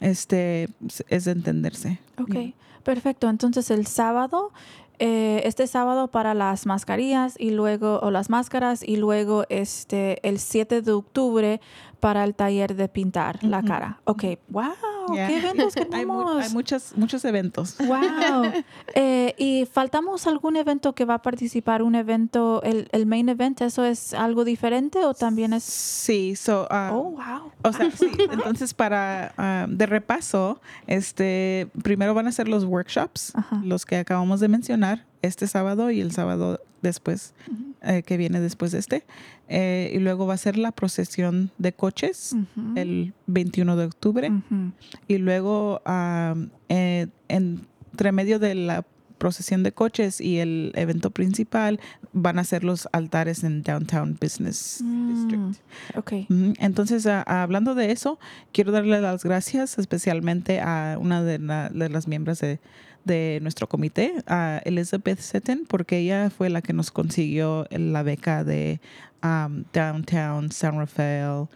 Este 0.00 0.68
es 1.08 1.24
de 1.24 1.32
entenderse. 1.32 1.98
Ok, 2.20 2.54
perfecto. 2.84 3.30
Entonces 3.30 3.70
el 3.70 3.86
sábado, 3.86 4.52
eh, 4.98 5.40
este 5.44 5.66
sábado 5.66 6.08
para 6.08 6.34
las 6.34 6.66
mascarillas 6.66 7.34
y 7.38 7.50
luego, 7.50 7.98
o 8.00 8.10
las 8.10 8.28
máscaras, 8.28 8.82
y 8.82 8.96
luego 8.96 9.44
este, 9.48 10.20
el 10.28 10.38
7 10.38 10.82
de 10.82 10.92
octubre 10.92 11.60
para 12.00 12.22
el 12.24 12.34
taller 12.34 12.76
de 12.76 12.88
pintar 12.88 13.42
la 13.42 13.62
cara. 13.62 14.00
Ok, 14.04 14.24
wow, 14.48 14.74
Yeah. 15.14 15.28
qué 15.28 15.36
eventos 15.38 15.74
que 15.74 15.80
hay, 15.92 16.06
mu- 16.06 16.22
tenemos. 16.24 16.44
hay 16.46 16.52
muchos 16.52 16.92
muchos 16.96 17.24
eventos. 17.24 17.76
Wow. 17.86 18.52
Eh, 18.94 19.34
¿Y 19.38 19.66
faltamos 19.66 20.26
algún 20.26 20.56
evento 20.56 20.94
que 20.94 21.04
va 21.04 21.14
a 21.14 21.22
participar? 21.22 21.82
¿Un 21.82 21.94
evento, 21.94 22.62
el, 22.62 22.88
el 22.92 23.06
main 23.06 23.28
event, 23.28 23.60
eso 23.60 23.84
es 23.84 24.12
algo 24.14 24.44
diferente 24.44 25.04
o 25.04 25.14
también 25.14 25.52
es... 25.52 25.62
Sí, 25.64 26.36
so, 26.36 26.66
ah, 26.70 26.90
Oh, 26.92 27.10
wow. 27.12 27.52
O 27.62 27.72
sea, 27.72 27.90
sí. 27.90 28.10
Entonces, 28.30 28.74
para 28.74 29.32
ah, 29.36 29.66
de 29.68 29.86
repaso, 29.86 30.60
este 30.86 31.68
primero 31.82 32.14
van 32.14 32.26
a 32.26 32.32
ser 32.32 32.48
los 32.48 32.64
workshops, 32.64 33.32
Ajá. 33.34 33.60
los 33.64 33.84
que 33.86 33.96
acabamos 33.96 34.40
de 34.40 34.48
mencionar, 34.48 35.04
este 35.22 35.46
sábado 35.46 35.90
y 35.90 36.00
el 36.00 36.12
sábado 36.12 36.60
después, 36.82 37.34
eh, 37.82 38.02
que 38.02 38.16
viene 38.16 38.40
después 38.40 38.72
de 38.72 38.78
este. 38.78 39.04
Eh, 39.48 39.92
y 39.94 39.98
luego 39.98 40.26
va 40.26 40.34
a 40.34 40.38
ser 40.38 40.56
la 40.58 40.72
procesión 40.72 41.50
de 41.58 41.72
coches 41.72 42.34
el 42.74 43.12
21 43.26 43.76
de 43.76 43.84
octubre. 43.86 44.28
Ujú. 44.30 44.72
Y 45.08 45.18
luego, 45.18 45.80
ah, 45.84 46.34
eh, 46.68 47.06
entre 47.28 48.12
medio 48.12 48.38
de 48.38 48.54
la 48.54 48.84
procesión 49.18 49.62
de 49.62 49.72
coches 49.72 50.20
y 50.20 50.38
el 50.40 50.72
evento 50.74 51.10
principal, 51.10 51.80
van 52.12 52.38
a 52.38 52.44
ser 52.44 52.64
los 52.64 52.86
altares 52.92 53.44
en 53.44 53.62
Downtown 53.62 54.18
Business 54.20 54.80
Mm, 54.84 55.08
District. 55.14 55.96
Ok. 55.96 56.12
Ujú. 56.30 56.52
Entonces, 56.58 57.06
a- 57.06 57.22
a- 57.26 57.42
hablando 57.42 57.74
de 57.74 57.92
eso, 57.92 58.18
quiero 58.52 58.72
darle 58.72 59.00
las 59.00 59.24
gracias 59.24 59.78
especialmente 59.78 60.60
a 60.60 60.98
una 61.00 61.22
de, 61.22 61.38
la- 61.38 61.70
de 61.70 61.88
las 61.88 62.06
miembros 62.08 62.40
de, 62.40 62.60
de 63.06 63.38
nuestro 63.40 63.68
comité, 63.68 64.14
a 64.26 64.60
Elizabeth 64.66 65.18
Setten, 65.20 65.64
porque 65.66 65.96
ella 65.98 66.28
fue 66.28 66.50
la 66.50 66.60
que 66.60 66.74
nos 66.74 66.90
consiguió 66.90 67.66
la 67.70 68.02
beca 68.02 68.44
de 68.44 68.80
um, 69.22 69.64
Downtown 69.72 70.52
San 70.52 70.76
Rafael 70.76 71.46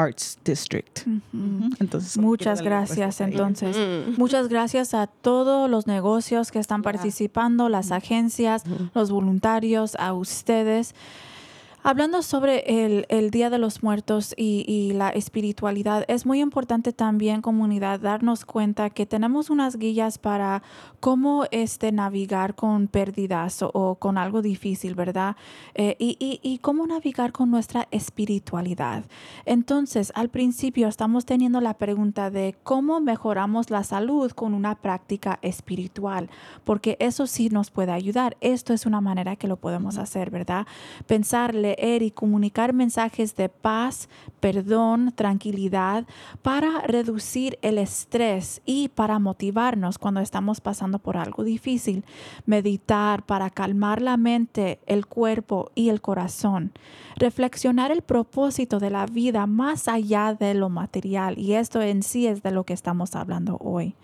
Arts 0.00 0.38
District. 0.44 1.06
Entonces, 1.78 2.16
Muchas 2.16 2.62
gracias 2.62 3.20
entonces. 3.20 3.76
Mm. 3.76 4.18
Muchas 4.18 4.48
gracias 4.48 4.94
a 4.94 5.06
todos 5.06 5.68
los 5.68 5.86
negocios 5.86 6.50
que 6.50 6.58
están 6.58 6.82
participando, 6.82 7.68
las 7.68 7.92
agencias, 7.92 8.64
los 8.94 9.10
voluntarios, 9.10 9.94
a 9.96 10.14
ustedes. 10.14 10.94
Hablando 11.82 12.20
sobre 12.20 12.84
el, 12.84 13.06
el 13.08 13.30
Día 13.30 13.48
de 13.48 13.56
los 13.56 13.82
Muertos 13.82 14.34
y, 14.36 14.66
y 14.68 14.92
la 14.92 15.08
espiritualidad, 15.08 16.04
es 16.08 16.26
muy 16.26 16.42
importante 16.42 16.92
también, 16.92 17.40
comunidad, 17.40 18.00
darnos 18.00 18.44
cuenta 18.44 18.90
que 18.90 19.06
tenemos 19.06 19.48
unas 19.48 19.76
guías 19.76 20.18
para 20.18 20.62
cómo 21.00 21.46
este, 21.50 21.90
navegar 21.90 22.54
con 22.54 22.86
pérdidas 22.86 23.62
o, 23.62 23.70
o 23.72 23.94
con 23.94 24.18
algo 24.18 24.42
difícil, 24.42 24.94
¿verdad? 24.94 25.36
Eh, 25.74 25.96
y, 25.98 26.18
y- 26.20 26.38
y 26.42 26.58
cómo 26.58 26.86
navegar 26.86 27.32
con 27.32 27.50
nuestra 27.50 27.88
espiritualidad. 27.90 29.04
Entonces, 29.46 30.12
al 30.14 30.28
principio 30.28 30.86
estamos 30.86 31.24
teniendo 31.24 31.62
la 31.62 31.78
pregunta 31.78 32.30
de 32.30 32.56
cómo 32.62 33.00
mejoramos 33.00 33.70
la 33.70 33.84
salud 33.84 34.30
con 34.32 34.52
una 34.52 34.74
práctica 34.74 35.38
espiritual, 35.40 36.28
porque 36.64 36.98
eso 37.00 37.26
sí 37.26 37.48
nos 37.48 37.70
puede 37.70 37.92
ayudar. 37.92 38.36
Esto 38.42 38.74
es 38.74 38.84
una 38.84 39.00
manera 39.00 39.36
que 39.36 39.48
lo 39.48 39.56
podemos 39.56 39.96
hacer, 39.96 40.30
¿verdad? 40.30 40.66
Pensar, 41.06 41.54
y 41.78 42.10
comunicar 42.10 42.72
mensajes 42.72 43.36
de 43.36 43.48
paz, 43.48 44.08
perdón, 44.40 45.12
tranquilidad 45.14 46.06
para 46.42 46.80
reducir 46.82 47.58
el 47.62 47.78
estrés 47.78 48.62
y 48.64 48.88
para 48.88 49.18
motivarnos 49.18 49.98
cuando 49.98 50.20
estamos 50.20 50.60
pasando 50.60 50.98
por 50.98 51.16
algo 51.16 51.44
difícil. 51.44 52.04
Meditar 52.46 53.24
para 53.24 53.50
calmar 53.50 54.02
la 54.02 54.16
mente, 54.16 54.80
el 54.86 55.06
cuerpo 55.06 55.70
y 55.74 55.88
el 55.88 56.00
corazón. 56.00 56.72
Reflexionar 57.16 57.90
el 57.90 58.02
propósito 58.02 58.78
de 58.78 58.90
la 58.90 59.06
vida 59.06 59.46
más 59.46 59.88
allá 59.88 60.34
de 60.34 60.54
lo 60.54 60.68
material. 60.68 61.38
Y 61.38 61.54
esto 61.54 61.82
en 61.82 62.02
sí 62.02 62.26
es 62.26 62.42
de 62.42 62.50
lo 62.50 62.64
que 62.64 62.72
estamos 62.72 63.14
hablando 63.14 63.56
hoy. 63.58 63.94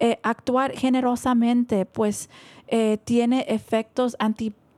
Eh, 0.00 0.18
actuar 0.22 0.72
generosamente, 0.72 1.86
pues 1.86 2.28
eh, 2.66 2.98
tiene 3.04 3.44
efectos 3.48 4.16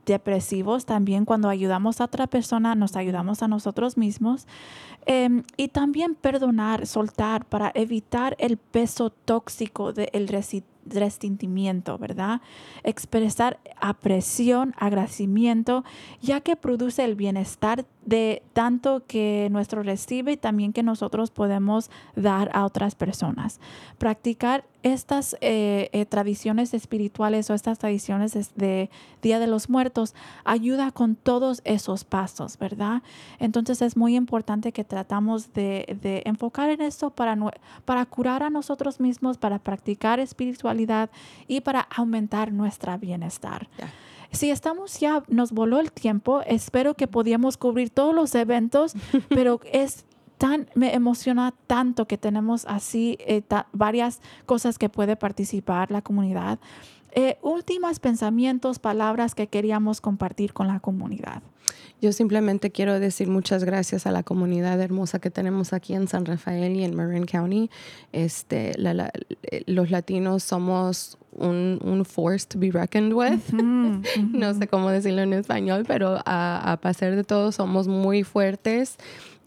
antidepresivos 0.07 0.85
también 0.85 1.25
cuando 1.25 1.49
ayudamos 1.49 1.99
a 1.99 2.05
otra 2.05 2.27
persona, 2.27 2.75
nos 2.75 2.95
ayudamos 2.95 3.43
a 3.43 3.47
nosotros 3.49 3.97
mismos. 3.97 4.47
Em, 5.05 5.43
y 5.57 5.67
también 5.69 6.15
perdonar, 6.15 6.85
soltar 6.87 7.45
para 7.45 7.71
evitar 7.75 8.35
el 8.39 8.57
peso 8.57 9.09
tóxico 9.09 9.91
del 9.93 10.27
resi- 10.27 10.63
resentimiento, 10.85 11.97
¿verdad? 11.97 12.41
Expresar 12.83 13.59
apreciación, 13.79 14.73
agradecimiento, 14.77 15.83
ya 16.21 16.39
que 16.41 16.55
produce 16.55 17.03
el 17.03 17.15
bienestar 17.15 17.85
de 18.07 18.41
tanto 18.53 19.03
que 19.05 19.49
nuestro 19.51 19.83
recibe 19.83 20.31
y 20.31 20.37
también 20.37 20.71
que 20.73 20.81
nosotros 20.81 21.29
podemos 21.29 21.91
dar 22.15 22.49
a 22.53 22.63
otras 22.65 22.95
personas. 22.95 23.59
Practicar 23.97 24.63
estas 24.81 25.35
eh, 25.41 25.89
eh, 25.91 26.05
tradiciones 26.05 26.73
espirituales 26.73 27.49
o 27.49 27.53
estas 27.53 27.77
tradiciones 27.79 28.37
es- 28.37 28.55
de 28.55 28.89
Día 29.21 29.39
de 29.39 29.47
los 29.47 29.69
Muertos 29.69 30.15
ayuda 30.45 30.91
con 30.91 31.15
todos 31.15 31.61
esos 31.65 32.05
pasos, 32.05 32.57
¿verdad? 32.57 33.01
Entonces 33.39 33.81
es 33.81 33.97
muy 33.97 34.15
importante 34.15 34.71
que 34.71 34.85
tratamos 34.85 35.51
de, 35.53 35.97
de 36.01 36.21
enfocar 36.25 36.69
en 36.69 36.79
esto 36.81 37.09
para, 37.09 37.37
para 37.83 38.05
curar 38.05 38.41
a 38.43 38.49
nosotros 38.49 39.01
mismos, 39.01 39.37
para 39.37 39.59
practicar 39.59 40.21
espiritualidad 40.21 41.09
y 41.47 41.59
para 41.59 41.81
aumentar 41.81 42.53
nuestra 42.53 42.95
bienestar. 42.97 43.67
Si 44.37 44.49
estamos 44.51 44.99
ya, 44.99 45.23
nos 45.27 45.51
voló 45.51 45.79
el 45.79 45.91
tiempo, 45.91 46.41
espero 46.45 46.93
que 46.93 47.07
podíamos 47.07 47.57
cubrir 47.57 47.89
todos 47.89 48.13
los 48.15 48.33
eventos, 48.35 48.93
pero 49.29 49.59
es 49.71 50.05
tan, 50.37 50.69
me 50.75 50.93
emociona 50.93 51.53
tanto 51.65 52.05
que 52.07 52.17
tenemos 52.17 52.65
así 52.67 53.17
eh, 53.21 53.41
ta- 53.41 53.67
varias 53.73 54.21
cosas 54.45 54.77
que 54.77 54.89
puede 54.89 55.15
participar 55.15 55.89
la 55.91 56.01
comunidad. 56.01 56.59
Eh, 57.11 57.37
últimos 57.41 57.99
pensamientos, 57.99 58.77
palabras 58.77 59.33
que 59.33 59.47
queríamos 59.47 60.01
compartir 60.01 60.53
con 60.53 60.67
la 60.67 60.79
comunidad. 60.79 61.41
Yo 62.01 62.11
simplemente 62.11 62.69
quiero 62.71 62.99
decir 62.99 63.27
muchas 63.27 63.63
gracias 63.63 64.05
a 64.05 64.11
la 64.11 64.21
comunidad 64.23 64.79
hermosa 64.79 65.17
que 65.19 65.31
tenemos 65.31 65.73
aquí 65.73 65.93
en 65.95 66.07
San 66.07 66.25
Rafael 66.25 66.75
y 66.75 66.83
en 66.83 66.95
Marin 66.95 67.25
County. 67.25 67.69
Este, 68.13 68.77
la- 68.77 68.93
la- 68.93 69.11
los 69.65 69.89
latinos 69.89 70.43
somos 70.43 71.17
un, 71.31 71.79
un 71.83 72.05
force 72.05 72.45
to 72.47 72.59
be 72.59 72.69
reckoned 72.71 73.13
with. 73.13 73.39
No 74.31 74.53
sé 74.53 74.67
cómo 74.67 74.89
decirlo 74.91 75.21
en 75.21 75.33
español, 75.33 75.85
pero 75.87 76.19
a, 76.25 76.71
a 76.71 76.77
pesar 76.77 77.15
de 77.15 77.23
todo 77.23 77.51
somos 77.51 77.87
muy 77.87 78.23
fuertes. 78.23 78.97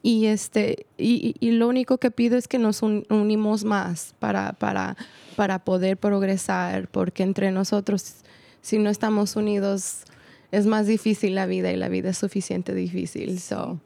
Y, 0.03 0.27
este, 0.27 0.87
y, 0.99 1.35
y 1.41 1.51
lo 1.53 1.69
único 1.69 1.99
que 1.99 2.11
pido 2.11 2.37
es 2.39 2.49
que 2.49 2.59
nos 2.59 2.83
un- 2.83 3.05
unimos 3.11 3.65
más 3.65 4.15
para, 4.19 4.55
para, 4.55 4.97
para 5.37 5.59
poder 5.61 5.99
progresar, 5.99 6.89
porque 6.89 7.23
entre 7.23 7.51
nosotros, 7.53 8.15
si 8.63 8.79
no 8.79 8.89
estamos 8.91 9.37
unidos, 9.37 10.05
es 10.51 10.67
más 10.67 10.87
difícil 10.87 11.35
la 11.35 11.47
vida 11.47 11.73
y 11.73 11.77
la 11.77 11.89
vida 11.89 12.11
es 12.11 12.19
suficiente 12.19 12.75
difícil. 12.75 13.39
So, 13.41 13.81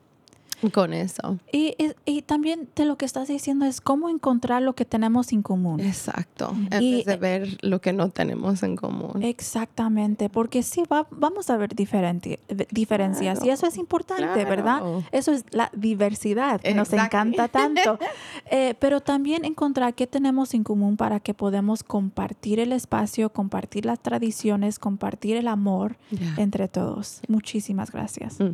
con 0.72 0.92
eso. 0.92 1.38
Y, 1.52 1.74
y- 1.78 1.92
y 2.05 2.22
también 2.22 2.68
de 2.74 2.84
lo 2.84 2.96
que 2.96 3.05
estás 3.05 3.28
diciendo 3.28 3.64
es 3.66 3.80
cómo 3.80 4.09
encontrar 4.09 4.62
lo 4.62 4.74
que 4.74 4.84
tenemos 4.84 5.32
en 5.32 5.42
común. 5.42 5.80
Exacto. 5.80 6.55
En 6.70 6.82
Y- 6.82 6.96
vez 6.96 7.05
de 7.07 7.16
ver 7.16 7.59
lo 7.62 7.80
que 7.80 7.92
no 7.92 8.09
tenemos 8.11 8.62
en 8.62 8.76
común. 8.76 9.22
Exactamente, 9.22 10.28
porque 10.28 10.62
sí 10.62 10.82
va, 10.90 11.07
vamos 11.11 11.50
a 11.50 11.57
ver 11.57 11.74
diferente, 11.74 12.40
diferencias 12.70 13.44
y 13.44 13.50
eso 13.50 13.66
es 13.66 13.76
importante, 13.78 14.44
¿verdad? 14.44 14.82
Eso 15.12 15.32
es 15.32 15.44
la 15.50 15.70
diversidad 15.74 16.61
que 16.61 16.74
nos 16.74 16.92
encanta 16.92 17.48
tanto. 17.48 17.98
Eh, 18.50 18.74
pero 18.78 19.00
también 19.00 19.44
encontrar 19.44 19.94
qué 19.94 20.07
tenemos 20.07 20.55
en 20.55 20.64
común 20.64 20.96
para 20.96 21.18
que 21.20 21.34
podamos 21.34 21.82
compartir 21.82 22.61
el 22.61 22.72
espacio, 22.72 23.30
compartir 23.30 23.84
las 23.86 24.00
tradiciones, 24.00 24.78
compartir 24.78 25.36
el 25.36 25.48
amor 25.48 25.96
entre 26.36 26.68
todos. 26.68 27.20
Muchísimas 27.28 27.90
gracias. 27.90 28.38
Mm. 28.40 28.52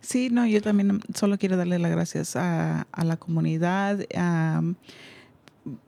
Sí, 0.00 0.30
no, 0.30 0.46
yo 0.46 0.62
también 0.62 1.00
solo 1.14 1.36
quiero 1.38 1.56
darle 1.56 1.78
las 1.78 1.90
gracias 1.90 2.36
a, 2.36 2.86
a 2.90 3.04
la 3.04 3.16
comunidad, 3.16 4.00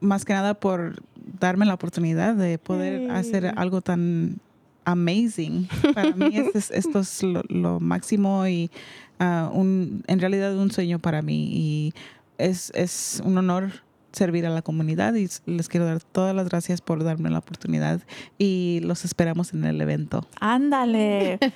más 0.01 0.25
que 0.25 0.33
nada 0.33 0.55
por 0.55 1.03
darme 1.41 1.65
la 1.67 1.75
oportunidad 1.75 2.35
de 2.35 2.59
poder 2.59 3.11
hacer 3.11 3.53
algo 3.57 3.81
tan 3.81 4.39
amazing. 4.85 5.69
Para 5.95 6.13
mí 6.13 6.37
es- 6.37 6.55
es- 6.55 6.71
esto 6.87 7.01
es 7.01 7.23
lo, 7.23 7.43
lo 7.49 7.81
máximo 7.81 8.47
y 8.47 8.71
ah, 9.19 9.51
un, 9.53 10.05
en 10.07 10.21
realidad 10.21 10.57
un 10.57 10.71
sueño 10.71 10.99
para 10.99 11.23
mí 11.23 11.49
y 11.53 11.95
es, 12.39 12.71
es 12.75 13.23
un 13.25 13.39
honor 13.39 13.71
servir 14.13 14.47
a 14.47 14.51
la 14.51 14.63
comunidad 14.63 15.15
y 15.15 15.29
les 15.47 15.69
quiero 15.69 15.87
dar 15.87 16.03
todas 16.03 16.35
las 16.35 16.49
gracias 16.49 16.81
por 16.81 17.03
darme 17.05 17.31
la 17.31 17.39
oportunidad 17.39 18.01
y 18.39 18.81
los 18.83 19.05
esperamos 19.05 19.53
en 19.55 19.65
el 19.65 19.81
evento. 19.81 20.27
Ándale. 20.41 21.39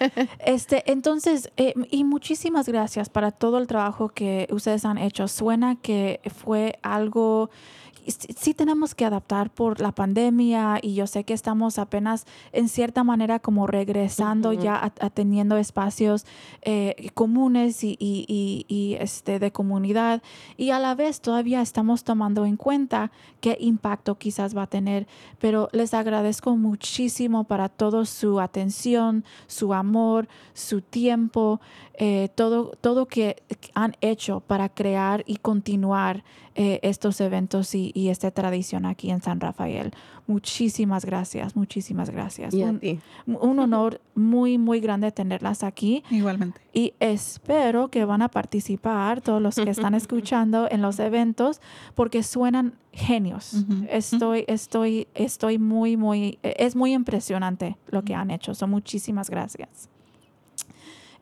Este, 0.44 0.90
entonces, 0.90 1.50
eh, 1.56 1.74
y 1.90 2.04
muchísimas 2.04 2.68
gracias 2.68 3.08
para 3.08 3.32
todo 3.32 3.58
el 3.58 3.66
trabajo 3.66 4.08
que 4.08 4.46
ustedes 4.50 4.84
han 4.84 4.98
hecho. 4.98 5.28
Suena 5.28 5.76
que 5.76 6.20
fue 6.34 6.78
algo 6.82 7.50
sí, 8.12 8.54
tenemos 8.54 8.94
que 8.94 9.04
adaptar 9.04 9.50
por 9.50 9.80
la 9.80 9.92
pandemia 9.92 10.78
y 10.82 10.94
yo 10.94 11.06
sé 11.06 11.24
que 11.24 11.34
estamos 11.34 11.78
apenas 11.78 12.26
en 12.52 12.68
cierta 12.68 13.04
manera 13.04 13.38
como 13.38 13.66
regresando 13.66 14.52
ya 14.62 14.76
a, 14.76 14.92
a 15.06 15.10
teniendo 15.10 15.56
espacios 15.56 16.26
eh, 16.62 17.10
comunes 17.14 17.82
y, 17.84 17.96
y- 17.98 18.24
y- 18.28 18.64
y, 18.68 18.94
este, 18.94 19.38
de 19.38 19.52
comunidad. 19.52 20.22
Y 20.56 20.70
a 20.70 20.78
la 20.78 20.94
vez 20.94 21.20
todavía 21.20 21.60
estamos 21.62 22.04
tomando 22.04 22.44
en 22.46 22.56
cuenta 22.56 23.10
qué 23.40 23.56
impacto 23.60 24.16
quizás 24.18 24.56
va 24.56 24.62
a 24.62 24.66
tener, 24.66 25.06
pero 25.38 25.68
les 25.72 25.94
agradezco 25.94 26.56
muchísimo 26.56 27.44
para 27.44 27.68
toda 27.68 28.04
su 28.06 28.40
atención, 28.40 29.24
su 29.46 29.74
amor, 29.74 30.28
su 30.54 30.80
tiempo, 30.80 31.60
eh, 31.98 32.28
todo, 32.34 32.72
todo 32.80 33.06
que 33.06 33.42
han 33.74 33.96
hecho 34.00 34.40
para 34.40 34.68
crear 34.68 35.22
y 35.26 35.36
continuar 35.36 36.24
eh, 36.54 36.80
estos 36.82 37.20
eventos 37.20 37.74
y, 37.74 37.90
y 37.94 38.08
esta 38.08 38.30
tradición 38.30 38.86
aquí 38.86 39.10
en 39.10 39.20
San 39.22 39.40
Rafael. 39.40 39.92
Muchísimas 40.26 41.04
gracias, 41.04 41.54
muchísimas 41.56 42.10
gracias. 42.10 42.52
Y 42.52 42.62
a 42.62 42.66
Un, 42.66 42.80
ti. 42.80 42.98
un 43.26 43.58
honor 43.58 44.00
muy, 44.14 44.58
muy 44.58 44.80
grande 44.80 45.12
tenerlas 45.12 45.62
aquí 45.62 46.02
Igualmente. 46.10 46.60
y 46.72 46.94
espero 47.00 47.88
que 47.88 48.04
van 48.04 48.22
a 48.22 48.28
participar 48.28 49.20
todos 49.20 49.40
los 49.40 49.54
que 49.54 49.70
están 49.70 49.94
escuchando 50.02 50.68
en 50.70 50.82
los 50.82 50.98
eventos 50.98 51.60
porque 51.94 52.22
suenan 52.22 52.74
genios. 52.92 53.64
Estoy, 53.90 54.44
estoy, 54.48 55.06
estoy 55.14 55.58
muy, 55.58 55.96
muy, 55.96 56.38
es 56.42 56.74
muy 56.76 56.92
impresionante 56.94 57.76
lo 57.88 58.02
que 58.02 58.14
han 58.14 58.30
hecho. 58.30 58.54
So, 58.54 58.66
muchísimas 58.66 59.30
gracias. 59.30 59.88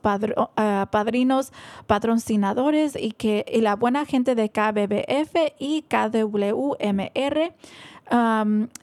eh, 0.56 0.86
padrinos 0.90 1.52
patrocinadores 1.86 2.96
y, 2.96 3.12
que, 3.12 3.44
y 3.52 3.60
la 3.60 3.76
buena 3.76 4.06
gente 4.06 4.34
de 4.34 4.48
KBBF 4.48 5.52
y 5.58 5.82
KWMR. 5.82 7.52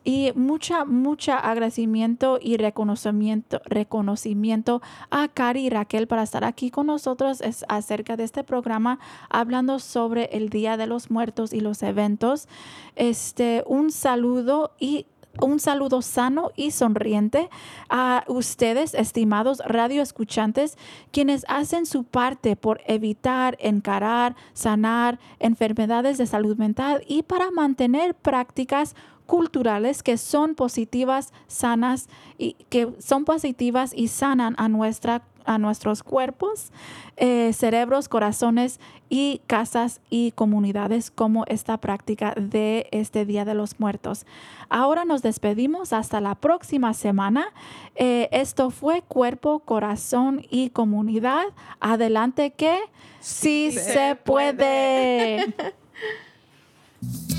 Y 0.03 0.31
mucha, 0.33 0.85
mucha 0.85 1.37
agradecimiento 1.37 2.39
y 2.41 2.57
reconocimiento, 2.57 3.61
reconocimiento 3.65 4.81
a 5.11 5.27
Cari 5.27 5.67
y 5.67 5.69
Raquel 5.69 6.07
para 6.07 6.23
estar 6.23 6.43
aquí 6.43 6.71
con 6.71 6.87
nosotros 6.87 7.41
es 7.41 7.63
acerca 7.69 8.17
de 8.17 8.23
este 8.23 8.43
programa 8.43 8.97
hablando 9.29 9.77
sobre 9.77 10.35
el 10.35 10.49
Día 10.49 10.77
de 10.77 10.87
los 10.87 11.11
Muertos 11.11 11.53
y 11.53 11.59
los 11.59 11.83
eventos. 11.83 12.47
Este, 12.95 13.63
un 13.67 13.91
saludo 13.91 14.71
y 14.79 15.05
un 15.41 15.59
saludo 15.59 16.01
sano 16.01 16.51
y 16.55 16.71
sonriente 16.71 17.49
a 17.89 18.23
ustedes, 18.27 18.93
estimados 18.93 19.61
radioescuchantes, 19.65 20.77
quienes 21.11 21.45
hacen 21.47 21.85
su 21.85 22.03
parte 22.03 22.55
por 22.55 22.81
evitar, 22.85 23.57
encarar, 23.59 24.35
sanar 24.53 25.19
enfermedades 25.39 26.17
de 26.17 26.25
salud 26.25 26.57
mental 26.57 27.03
y 27.07 27.23
para 27.23 27.51
mantener 27.51 28.15
prácticas 28.15 28.95
culturales 29.29 30.01
que 30.01 30.17
son 30.17 30.55
positivas, 30.55 31.33
sanas 31.45 32.09
y 32.39 32.55
que 32.69 32.89
son 32.97 33.25
positivas 33.25 33.93
y 33.95 34.07
sanan 34.07 34.55
a 34.57 34.67
nuestra 34.67 35.21
a 35.45 35.57
nuestros 35.57 36.03
cuerpos, 36.03 36.71
eh, 37.17 37.53
cerebros, 37.53 38.07
corazones 38.07 38.79
y 39.09 39.41
casas 39.47 39.99
y 40.11 40.31
comunidades 40.33 41.09
como 41.09 41.43
esta 41.47 41.77
práctica 41.77 42.35
de 42.35 42.87
este 42.91 43.25
Día 43.25 43.45
de 43.45 43.55
los 43.55 43.79
Muertos. 43.79 44.27
Ahora 44.69 45.05
nos 45.05 45.23
despedimos 45.23 45.91
hasta 45.91 46.21
la 46.21 46.35
próxima 46.35 46.93
semana. 46.93 47.47
Eh, 47.95 48.29
esto 48.31 48.69
fue 48.69 49.01
Cuerpo, 49.01 49.59
Corazón 49.59 50.45
y 50.51 50.69
Comunidad. 50.69 51.45
Adelante 51.79 52.51
que 52.51 52.77
sí, 53.19 53.71
se, 53.71 54.15
puede. 54.23 55.51